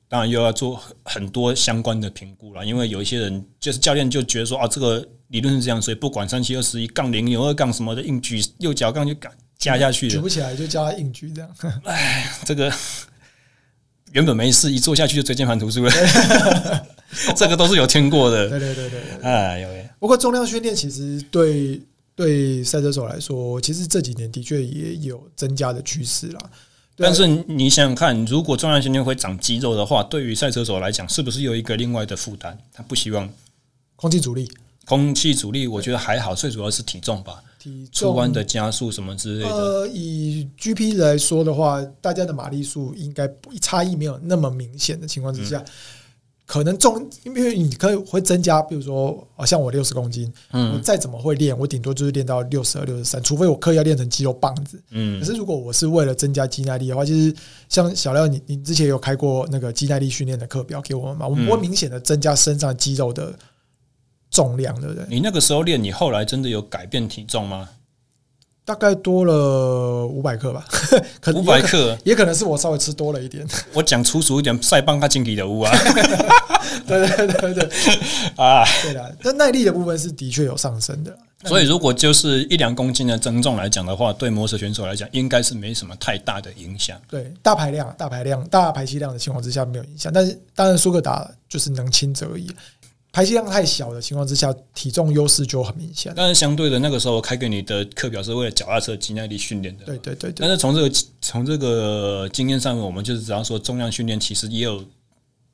[0.09, 11.51] 当然又要做很多相关的评估了，因为有一些人就是教练就觉得说啊，这个理论是这样，所以不管三七二十一杠零牛二杠什么的硬举右脚杠就敢加下去，举不起来就叫他硬举这样。
[11.83, 12.73] 哎，这个
[14.13, 15.93] 原本没事，一做下去就椎间盘突出了。
[17.37, 19.91] 这个都是有听过的， 对对对对，哎，有耶。
[19.99, 21.81] 不过重量训练其实对
[22.15, 26.41] 对赛车手来说，其实这几年的确也有增加的趋势啦。
[26.97, 32.57] 但是你想想看，如果重量训练会长肌肉的话，对于赛车手来讲，是不是有一个另外的负担？
[32.73, 33.29] 他不希望
[33.97, 34.49] 空气阻力，
[34.85, 39.51] 空气阻力，我觉得还好，最主要是体重吧，体重出弯的加速什么之类的。
[39.51, 43.29] 呃，以 GP 来说的话，大家的马力数应该
[43.61, 45.59] 差异没有那么明显的情况之下。
[45.59, 45.73] 嗯
[46.47, 55.19] 可能重，因为你可以会增加，比如说，像我六十公斤，嗯，我再怎么会练，我顶多就是练到六十二、六十三，除非我刻意要练成肌肉棒子，嗯。
[55.19, 57.35] 可是如果我是为了增加肌耐力的话，就是
[57.71, 61.27] 像小廖，你你之前有开过那个肌耐力训练的课表给我们吗？
[61.27, 63.35] 我们会明显的增加身上肌肉的
[64.31, 65.07] 重量，对不对？
[65.09, 67.71] 你那个时候练，你后来真的有改变体重吗？
[68.65, 70.65] 大概多了五百克吧，
[71.21, 73.47] 可能五百克也可能是我稍微吃多了一点。
[73.75, 75.71] 我讲粗俗一点，塞棒他经体的屋啊，
[76.87, 77.69] 对对对对
[78.37, 79.17] 啊，对的。
[79.23, 81.17] 但耐力的部分是的确有上升的。
[81.47, 86.99] 所以如果就是一两公斤的增重来讲的话，对摩托选手来讲，应该是没什么太大的影响。
[87.07, 92.51] 对，大排量、大排量、大排气量的情况之下没有影响，但是当然苏格达就是能轻则已。
[93.15, 96.13] 排气量太小的情况之下，体重优势就很明显。
[96.17, 99.85] 但是相对的，那个时候开给你的课表是为了脚踏车肌耐力训练的。
[99.85, 100.35] 对对对，对。
[100.41, 100.93] 但是从这个
[101.23, 104.85] 从这个经验上面，我们就是只要说重量训练，其实也有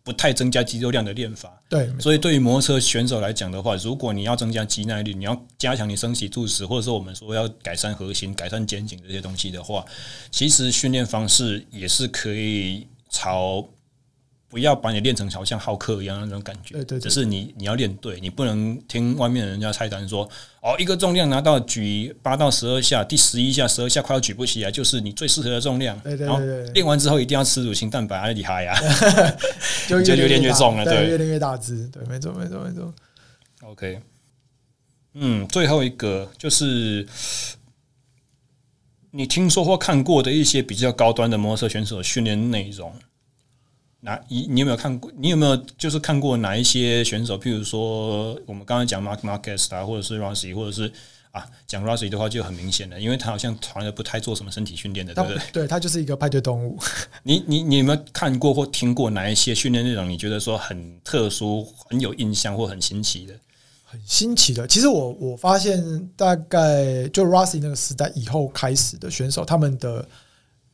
[0.03, 1.53] 不太增加肌肉量的练法。
[1.69, 9.85] 对，所以对于摩托车选手来讲的话，如果你要增加肌耐力，你要加强你升起柱时，或者说我们说要改善核心、改善肩颈这些东西的话，
[10.31, 13.69] 其实训练方式也是可以朝。
[14.51, 20.29] 不要把你练成好像好客一样那种感觉，对对，只是你你要练对，你不能听外面人家菜单说
[20.61, 25.97] 哦，一个重量拿到举八到十二下，第十一下、十二下快要举不起来，就是你最适合的重量。
[26.01, 28.77] 对对对，练完之后一定要吃乳清蛋白，啊厉害呀，
[29.89, 32.93] 就越练越重了，对，越练越大只，对，没错没错没错。
[33.63, 34.01] OK，
[35.15, 37.07] 嗯，最后一个就是
[39.13, 42.93] 你听说或看过的一些比较高端的摩托车选手训练内容。
[44.03, 44.47] 哪一？
[44.49, 45.13] 你有没有看过？
[45.19, 47.39] 你有没有就是看过哪一些选手？
[47.39, 50.91] 譬如说，我们刚刚讲 Mark Marquez 啊，或者是 Rossi，或者是
[51.33, 55.41] 啊，讲 Rossi 的话就很明显了，因为他好像从来不太做什么身体训练的，对不对？
[55.53, 56.79] 对，他就是一个派对动物。
[57.25, 60.09] 你你你有没有看过或听过哪一些训练内容？
[60.09, 63.35] 你觉得说很特殊、很有印象或很新奇的？
[63.85, 64.67] 很新奇的。
[64.67, 70.09] 其实我我发现，大概就 Rossi 那个时代以后开始的选手，他们的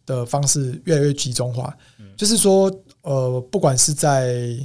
[0.07, 2.71] 的方式越来越集中化，嗯、就是说。
[3.07, 4.57] 呃，不管是在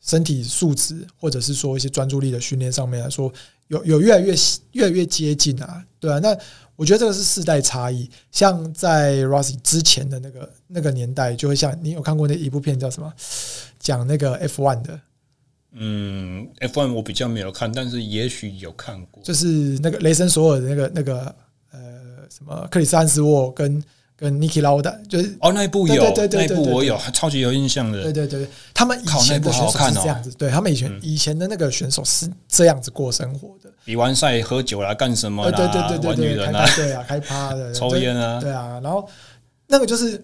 [0.00, 3.30] 身体素质，或者是说一些专注力的训练上面来说，
[3.68, 4.34] 有有越来越
[4.72, 6.18] 越来越接近啊，对啊。
[6.18, 6.34] 那
[6.76, 8.10] 我觉得这个是世代差异。
[8.32, 13.12] 像在 Rossi 之前的那个那个年代，就会像你有看过那一部片叫什么？
[13.78, 15.00] 讲那个 F1 的。
[15.72, 19.22] 嗯，F1 我比较没有看，但是也许有看过。
[19.22, 21.34] 就是那个雷神索尔的那个那个
[21.70, 21.80] 呃
[22.30, 23.84] 什么克里斯安斯沃跟。
[24.20, 28.02] 跟 Niki Lauda 就是哦，那一部有，那一部我有，超级有印象的。
[28.02, 33.70] 对对对，他们以前的选手是这样子，对他们以前以前的那个选手是这样子过生活的。
[33.82, 35.56] 比完赛喝酒啦，干什么啦？
[35.56, 38.78] 对对对对对，玩女人啊，对啊，开趴的， 抽烟啊，对啊。
[38.82, 39.08] 然后
[39.66, 40.22] 那个就是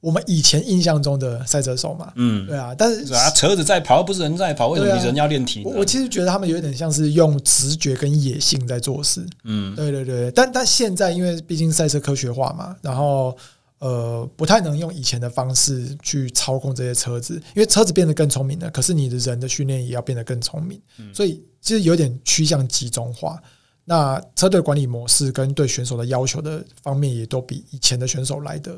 [0.00, 2.74] 我们以前印象中的赛车手嘛，嗯，对啊。
[2.76, 5.62] 但是啊，车子在跑，不是人在跑，为什么你人要练体？
[5.64, 9.26] 我其实觉得他们有点像是用直觉跟野性在做事。
[9.44, 10.30] 嗯，对对对。
[10.30, 13.36] 但但现在因为毕竟赛车科学化嘛，然后。
[13.78, 18.70] 呃，不太能用以前的方式去操控这些车子，因为车子变得更聪明了。
[18.70, 20.80] 可是你的人的训练也要变得更聪明，
[21.12, 23.38] 所以其实有点趋向集中化。
[23.84, 28.74] 那车队管理模式跟对选手的要求的方面，也都比以前的选手来得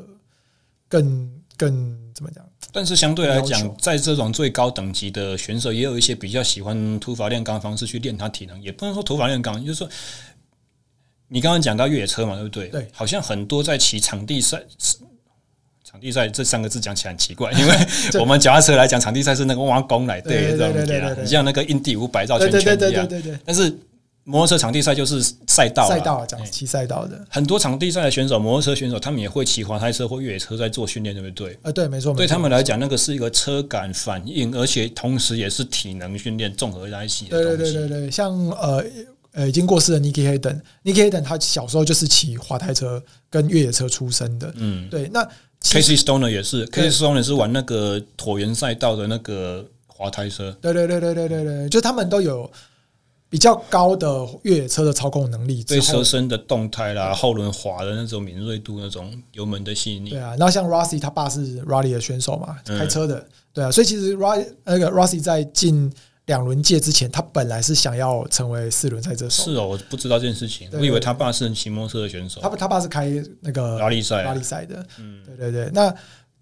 [0.89, 2.45] 更更怎么讲？
[2.73, 9.89] 但是相对来讲，在这种最高等级的选手，也有一些比较喜欢土法炼钢的方式去练他体能，也不能说土法炼钢，就是说。
[11.31, 12.69] 你刚刚讲到越野车嘛，对不对？
[12.69, 14.59] 对，好像很多在骑场地赛，
[15.83, 23.07] 场地赛这三个字讲起来很奇怪， 因为我们脚踏车来讲，场地赛是那个挖工来对这种的，你像那个印第五百绕圈圈一样。
[23.45, 23.71] 但是
[24.29, 27.19] 摩托车场地赛就是赛道，赛道讲骑赛道的。
[27.29, 31.57] 很多场地赛的选手，摩托车选手，他们也会骑滑胎车或越野车在做训练，对不对？
[31.63, 32.13] 呃，对，没错。
[32.13, 37.57] 对他们来讲，那个是一个车感反应，而且同时也是体能训练综合在一起的东西。
[37.57, 38.85] 对对对对对，像呃。
[39.31, 44.51] 呃，已经过世的 Nicky Hayden，Nicky Hayden 他小时候就是骑滑胎车跟越野车出身的。
[44.57, 45.07] 嗯，对。
[45.13, 45.23] 那
[45.61, 50.51] Casey Stoner 也是，Casey Stoner 是玩那个椭圆赛道的那个滑胎车。
[50.59, 52.51] 对对对对对对对，就他们都有
[53.29, 60.09] 比较高的越野车的操控能力，对车身的动态啦、后轮滑的那种敏锐度、那种油门的吸引力。
[60.09, 63.25] 对啊，然后像 Rossi 他爸是 Rally 的选手嘛，开车的。
[63.53, 65.91] 对啊，所以其实 Rossi 那个 Rossi 在进。
[66.25, 69.45] 两轮界之前，他本来是想要成为四轮赛车手。
[69.45, 70.69] 是哦，我不知道这件事情。
[70.73, 72.39] 我以为他爸是骑摩托车的选手。
[72.39, 73.11] 他他爸是开
[73.41, 74.85] 那个拉力赛，拉力赛的。
[74.99, 75.71] 嗯，对对对。
[75.73, 75.91] 那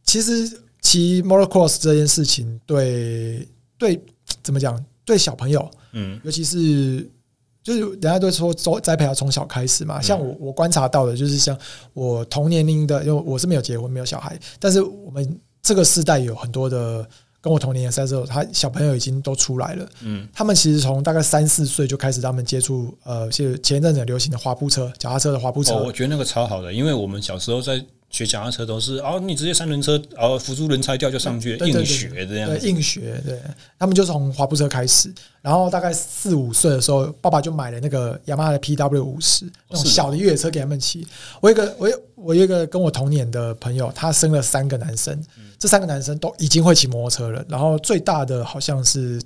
[0.03, 3.47] 其实骑 motocross 这件事情對，
[3.77, 4.05] 对对，
[4.43, 4.77] 怎么讲？
[5.05, 7.09] 对小朋友，嗯，尤其是
[7.63, 10.01] 就是人家都说栽栽培要从小开始嘛。
[10.01, 11.57] 像我我观察到的，就是像
[11.93, 17.07] 我同年龄的，因为我是没有结婚，没有小孩，但是我们这个世代有很多的。
[17.39, 19.87] 跟我同年的赛车手，他小朋友已经都出来了。
[20.01, 25.75] 嗯，他们其实从大概三四岁就开始，他们接触呃，就前一阵子流行的滑步车、脚踏车的滑步车。
[25.75, 32.49] 哦，我觉得那个超好的，因为我们小时候在学脚踏车都是哦，你直接三轮车，哦，辅助轮拆掉就上去，硬学这样。
[32.49, 33.21] 对，硬学。
[33.25, 33.39] 对，
[33.77, 41.05] 他们就从滑步车开始，然后大概四五岁的时候，爸爸就买了那个雅马哈的 PW 五十那种小的越野车给他们骑。
[41.41, 45.21] 我有一个，我有我有一个跟我同年的朋友，他生了三个男生。
[45.59, 49.19] 这三个男生都已经会骑摩托车了，然后最大的好像是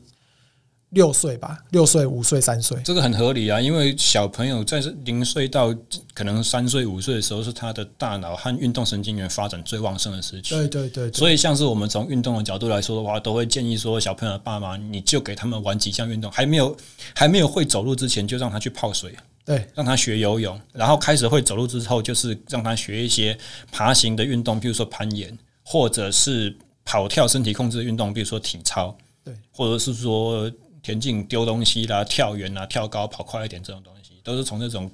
[0.92, 5.74] 六岁吧，六岁、五岁、三岁，这个很合理啊，因为小朋友在零岁到
[6.14, 10.50] 可能三岁、五岁的时候，是他的大脑和运动神经元发展最旺盛的时期。
[10.50, 16.78] 对对对，所以像是我们从运动的角度来说的话，都会建议说，小朋友的爸妈，你就给他们玩几项运动，还没有
[17.16, 19.16] 还没有会走路之前，就让他去泡水，
[19.46, 23.38] 对，让他学游泳，然后开始会走路之后，就是让他学一些
[23.72, 25.38] 爬行的运动，比如说攀岩。
[25.64, 26.54] 或者是
[26.84, 28.94] 跑跳身体控制的运动，比如说体操，
[29.24, 30.52] 对，或者是说
[30.82, 34.92] 田径丢东西啦、跳远啦、跳高、跑快一点这种东西，都是从这种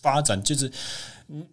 [0.00, 0.70] 发展，就是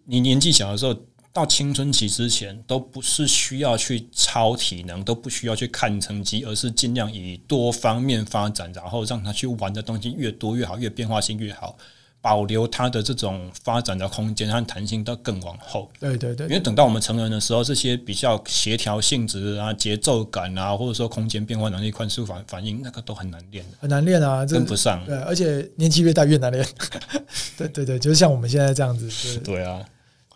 [0.04, 0.96] 你年纪小的时候。
[1.32, 11.78] 到青春期之前，都不是需要去超体能，都不需要去看成绩，而是尽量以多方面发展，然后让他去玩的东西越多越好，越变化性越好，
[12.20, 15.90] 保留它的这种发展的空间和弹性到更往后。
[15.98, 25.04] 对对对，因为等到我们成人的时候，这些比较协调性质啊、节奏感啊，或者说空间变化能力、快速反反应，那个都很难练的，很难练啊，跟不上。
[25.06, 26.66] 对，而且年纪越大越难练。
[27.56, 29.08] 对对对，就是像我们现在这样子。
[29.40, 29.80] 对，对啊，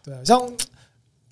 [0.04, 0.40] 对啊，像。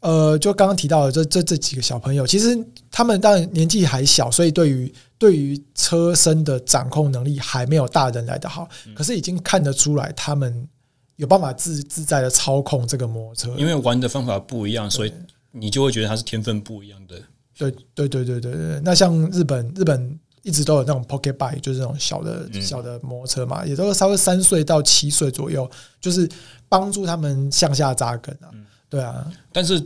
[0.01, 2.59] 呃，就刚刚提到的这这这几个小朋友，其实
[2.91, 4.93] 他们当然年纪还小，所以对于
[5.23, 8.69] 对于车身的掌控能力还没有大人来的好。
[8.93, 10.67] 可是已经看得出来，他们
[11.15, 13.55] 有办法自自在的操控这个摩托车。
[13.57, 15.13] 因为玩的方法不一样，所以
[15.53, 17.23] 你就会觉得他是天分不一样的。
[17.57, 18.81] 对对对对对对。
[18.85, 25.71] 那像日本，日本一直都有那种 Pocket Bike，就是那种小的小的摩托车嘛，也都是稍微三岁到七岁左右，
[26.01, 26.29] 就是
[26.69, 28.51] 帮助他们向下扎根啊。
[28.91, 29.81] 对啊，但是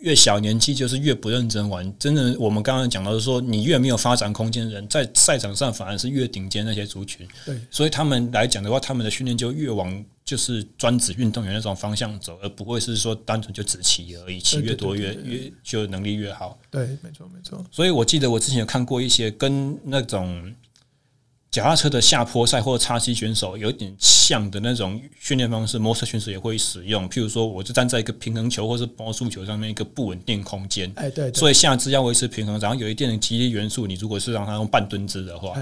[0.00, 1.92] 越小年纪就是越不认真玩。
[1.98, 7.26] 真的，我们刚刚讲到的说，你越没有发展空间的人，在赛场上反而是越顶尖那些族群。
[7.44, 16.58] 对，所以他们来讲的话，他们的训练就越往就是专职运动员那种方向走，而不会是说单纯就只骑而已，骑越多越越就能力越好。
[16.70, 17.64] 对，没错没错。
[17.70, 20.54] 所以我记得我之前有看过一些跟那种。
[21.50, 27.08] 脚踏车的下坡赛或者叉七选手有点像的那种训练方式，摩托车选手也会使用。
[27.08, 33.86] 譬如说，我就站在一个平衡球或是包速球上面一个不稳定空间，哎对，所以下肢要维持平衡，然后有一定的肌力元素。
[33.86, 35.54] 你如果是让他用半蹲姿的话，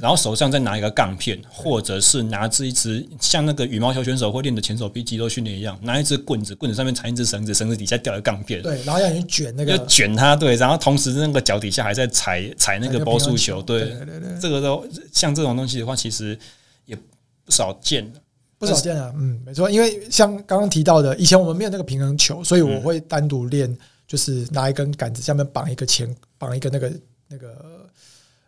[0.00, 16.38] 然后手上再拿一个杠片，或者是拿着一支像那个羽毛球选手会练的前手臂肌肉训练一样，拿一支棍子，棍子上面缠一只绳子，绳子底下吊一个杠片，对，然后让你卷那个，就卷它，对，然后同时那个脚底下还在踩踩那个包速球，对，对对对，这个都像这种东西的话，其实。
[16.84, 16.96] 也
[17.44, 18.12] 不少见，
[18.58, 19.14] 不少见啊。
[19.16, 23.72] 嗯，没错，因为像刚刚提到的，以前我们没有那个平衡球，所以我会单独练，
[24.04, 26.92] 就是拿一根杆子下面绑一个前，绑一个那个
[27.28, 27.88] 那个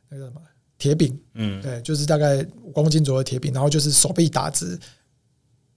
[0.09, 0.41] 那个什么
[0.79, 4.77] 铁饼，嗯，对，就是大概五公斤左右的铁饼，然后就是手臂打直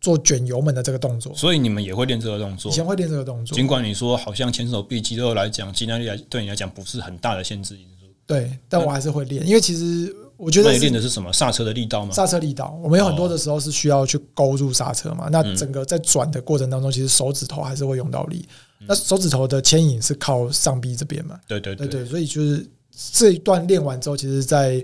[0.01, 1.31] 做卷油门的这个动作。
[1.35, 2.71] 所以你们也会练这个动作？
[2.71, 3.55] 以前会练这个动作。
[3.55, 10.11] 尽管你说好像前手臂肌肉来讲，肌耐力来对你来讲不是很大的限制因素，对，但我还是会练，因为其实。
[10.37, 11.33] 我觉得练的是什么？
[11.33, 12.13] 刹车的力道吗？
[12.13, 15.27] 刹车力道，我们有很多的时候是需要去勾住刹车嘛。
[15.31, 18.47] 那整个在转的过程当中，其实手指头还是会用到力。
[18.87, 21.39] 那手指头的牵引是靠上臂这边嘛？
[21.47, 24.83] 对对对对，所以就是这一段练完之后，其实，在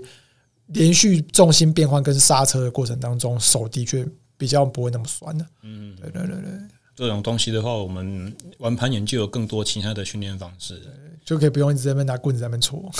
[0.66, 4.04] 连续重心变换跟刹车的过程当中，手的确
[4.36, 5.46] 比较不会那么酸的。
[5.62, 6.50] 嗯，对对对对，
[6.96, 10.82] 这种东西的话，我们玩攀岩就有更多其他的训练方式，
[11.24, 12.90] 就可以不用一直在那边拿棍子在那边戳。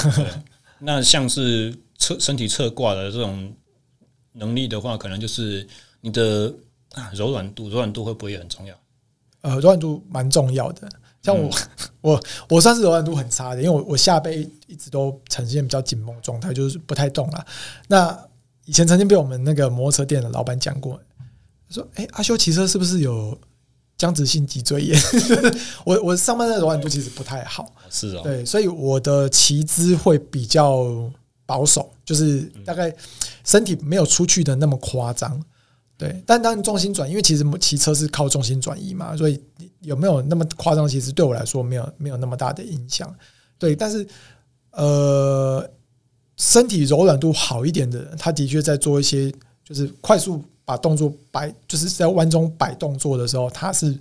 [0.81, 1.75] 那像是。
[1.97, 3.55] 侧身体侧挂的这种
[4.33, 5.67] 能力的话，可能就是
[6.01, 6.53] 你的
[6.93, 8.77] 啊柔软度，柔软度会不会也很重要？
[9.41, 10.87] 呃，柔软度蛮重要的。
[11.23, 17.47] 像我，嗯、 我我算是柔软度很差的，因为我我下背一直都呈现比较紧绷状态，就是不太动了。
[17.89, 18.29] 那
[18.67, 21.01] 以前曾经被我们那个摩托车店的老板讲过，
[21.69, 23.39] 他说：“哎、欸，阿修骑车是不是有
[23.97, 25.01] 僵直性脊椎炎？”
[25.85, 31.11] 我我上半身的柔软度其实不太好，是哦，对，所以我的骑姿会比较。
[31.47, 32.91] 保守就是大概
[33.45, 35.39] 身体没有出去的那么夸张，
[35.99, 36.23] 对。
[36.25, 39.39] 但当重心转，因为其实骑车是靠重心转移嘛，所以
[39.83, 40.89] 有没有那么夸张？
[40.89, 43.15] 其实对我来说没有没有那么大的影响，
[43.59, 43.77] 对。
[43.77, 44.09] 但是
[44.71, 45.71] 呃，
[46.39, 49.31] 身体柔软度好一点的人，他的确在做一些
[49.63, 53.97] 就是快速把动作摆，就是在弯中摆动作的时候，它是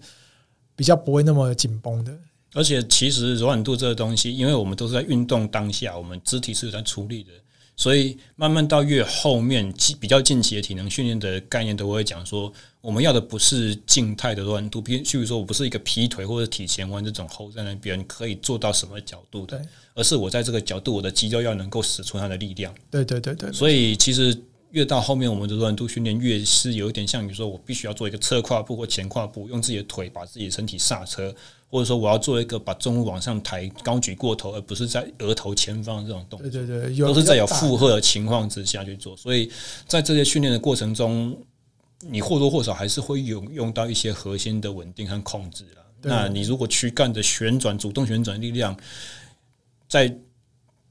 [0.75, 2.13] 比较不会那么紧绷的。
[2.53, 7.31] 而且，其实柔软度这个东西，因为我们都是在运动当下，我们肢体是有在处理的，
[7.75, 19.59] 所以慢慢到越后面，比较近期的体能训练的概念，都会讲说，我们要的不是静态的柔软度，比如，譬如说我不是一个劈腿或者体前弯这种 hold 在那边可以做到什么角度的，
[19.95, 22.71] 而是我在这个角度，我的肌肉要能够使出它的力量。
[22.91, 23.51] 对对对对。
[23.51, 24.39] 所以，其实
[24.73, 31.33] 越到后面，我们的柔软度训练越是有一点像，比如说我必须要做一个侧跨步或前跨步，用自己的腿把自己的身体刹车。
[31.69, 36.47] 或者说我要做一个把重物往上抬、高举过头，而不是在额头前方这种动作。
[36.47, 39.17] 对对对，都是在有负荷的情况之下去做。
[39.17, 39.51] 所以
[39.87, 41.35] 在这些训练的过程中，
[42.01, 45.83] 你或多或少还是会有用到一些核心的稳定和控制了。
[46.03, 48.77] 那你如果躯干的旋转、主动旋转力量，
[49.87, 50.15] 在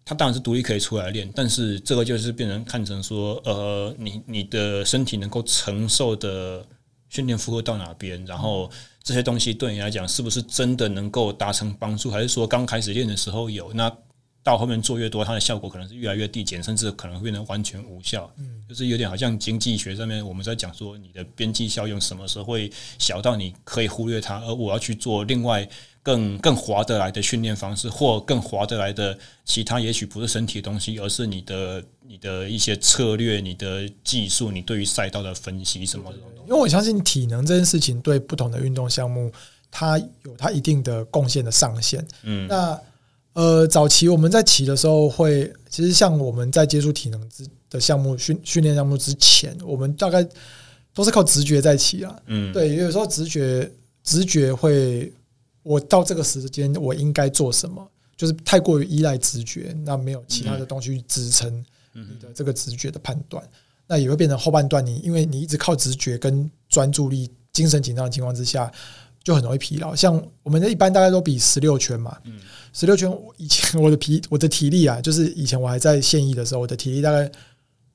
[0.05, 6.65] 它当然是独立可以出来练，但是这个就是变成看成说，呃，你你的身体能够承受的
[7.09, 8.71] 训练负荷到哪边，然后。
[9.05, 12.09] 这些东西对你来讲是不是真的能够达成帮助？
[12.09, 13.73] 还是说刚开始练的时候有？
[13.73, 13.93] 那
[14.45, 18.33] 到后面做越多，它的效果可能是越来越递减，甚至可能变成完全无效。
[18.39, 25.69] 嗯，就是有点好像经济学上面我们在讲说，你的边际效用什么时候会小到你可以忽略它，而我要去做另外。
[26.03, 36.19] 更更划得来的训练方式，或更划得来的其他，也许不是身体的东西，而是你的你的一些策略、你的技术、你对于赛道的分析什么的。
[36.47, 39.31] 因为我相信体能这件事情对不同的运动项目，
[39.71, 42.05] 它有它一定的贡献的上限。
[42.25, 42.81] 嗯，那
[43.35, 50.27] 呃，早期我们在骑的时候会，会其实像我们在接触体能之的项目训训练项目之前，我们大概
[50.93, 52.15] 都是靠直觉在骑啊。
[52.27, 53.71] 嗯，对，有时候直觉
[54.03, 55.13] 直觉会。
[55.63, 57.87] 我到这个时间，我应该做什么？
[58.17, 63.43] 就是太过于依赖直觉，那没有其他的东西去支撑你的这个直觉的判断，
[63.87, 68.71] 那也会变成后半段你因为你一直靠直觉跟专注力、精神紧张的情况之下，
[69.25, 69.95] 就很容易疲劳。
[69.95, 72.17] 像我们的一般大概都比十六圈嘛，
[72.73, 77.31] 十六圈以前我的体我的体力啊，就是以前我还在现役的时候，我的体力大概。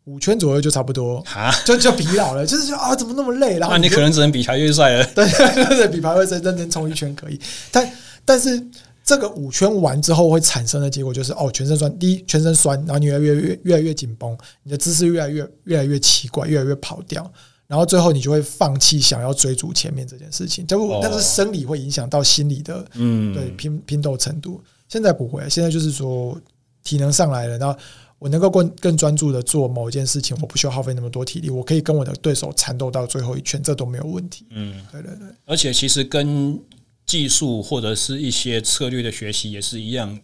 [0.08, 1.22] 五圈左右就差不多，
[1.66, 3.60] 就就疲劳了，就是说啊，怎么那么累？
[3.60, 5.06] 然后那你可能只能比排越帅了。
[5.14, 7.38] 对对对，比排位赛认真冲一圈可以，
[7.72, 7.92] 但
[8.24, 8.66] 但是
[9.04, 17.30] 这个五圈完之后会产生的结果就是哦，全身酸，第一全身酸，然后你越来越越越来越紧绷，你的姿势越来越越来越奇怪，越来越跑掉，
[17.68, 20.66] 然后最后你就会放弃想要追逐前面这件事情。
[20.66, 24.64] 就但是生理会影响到心理的，嗯，对拼拼斗程度。
[24.88, 26.40] 现在不会，现在就是说
[26.82, 27.78] 体能上来了，然后。
[28.20, 34.46] 我能够更更专注的做某一件事情，我不需要耗费那么多体力，我可以跟我的对手缠斗到最后一圈，这都没有问题。
[34.50, 35.28] 嗯，对对对。
[35.46, 36.60] 而且其实跟
[37.06, 40.20] 技术或者是一些策略的学习也是一样。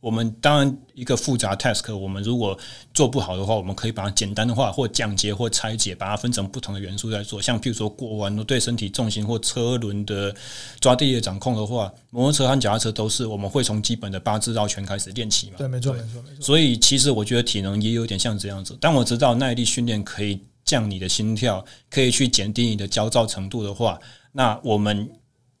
[0.00, 2.56] 我们当然一个复杂 task，我们如果
[2.94, 7.42] 做不好的话，我们可以把它简单的化或降解或拆解，把它分成不同的元素来做。
[7.42, 10.32] 像譬如说过弯，对身体重心或车轮的
[10.78, 15.54] 抓地力掌控的话，摩托车和脚踏车都是我们会从基本的八字绕圈开始练起嘛。
[15.58, 16.42] 对，没错，没错，没错。
[16.42, 18.78] 所以其实我觉得体能也有点像这样子。
[18.80, 23.98] 但我知道耐力训练可以降你的心跳，可以去减低你的焦躁程度的话，
[24.30, 25.10] 那我们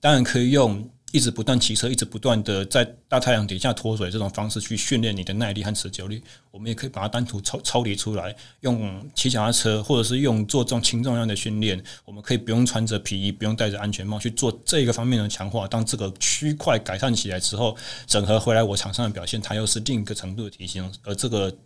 [0.00, 0.88] 当然可以用。
[1.12, 15.66] 一直不断骑车，一直不断的在大太阳底下脱水，这种方式去训练你的耐力和持久力，我们也可以把它单独抽抽离出来，用骑脚踏车，或者是用做这种轻重量的训练，我们可以不用穿着皮衣，不用戴着安全帽去做这个方面的强化。
[15.66, 17.74] 当这个区块改善起来之后，
[18.06, 20.92] 整合回来我场上的表现，它又是另一个程度的提升。
[21.04, 21.56] 而这个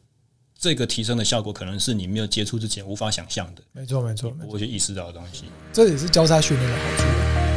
[0.57, 3.63] 这个提升的效果，可能是你没有接触之前无法想象的。
[3.73, 5.47] 没错，没错，我会去意识到的东西。
[5.73, 7.52] 这也是交叉训练的好处。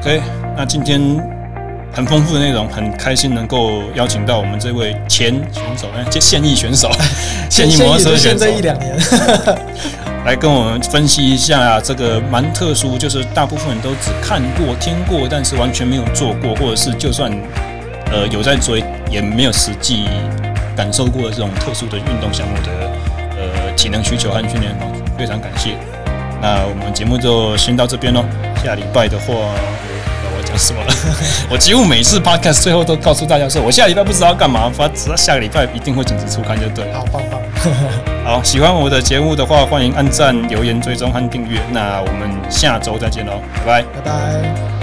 [0.00, 0.18] OK，
[0.56, 0.98] 那今天
[1.92, 6.90] 很丰富的内容，很开心能够邀请到我们这位前选手，哎，现役选手，
[7.50, 8.96] 现役摩托车选手，一两年，
[10.24, 17.30] 来跟我们分析一下这个蛮特殊，就是大部分人都只看过、听过，但是完全没有做过，或者是就算
[18.10, 20.06] 呃有在追，也没有实际
[20.74, 22.70] 感受过的这种特殊的运动项目的
[23.36, 25.76] 呃体能需求和训练方式，非常感谢。
[26.40, 28.24] 那我们节目就先到这边喽，
[28.64, 29.34] 下礼拜的话。
[30.50, 30.92] 讲什么了？
[31.50, 36.98] 我几乎每次 podcast 最后都告诉大家说，我下礼拜不知道要干嘛，反正下个礼拜一定会准时出刊，就对了。
[36.98, 37.40] 好棒棒！
[38.24, 41.60] 好，喜欢我的节目的话，欢迎按赞、留言、追踪和订阅。
[41.72, 44.79] 那我们下周再见喽，拜拜，拜拜。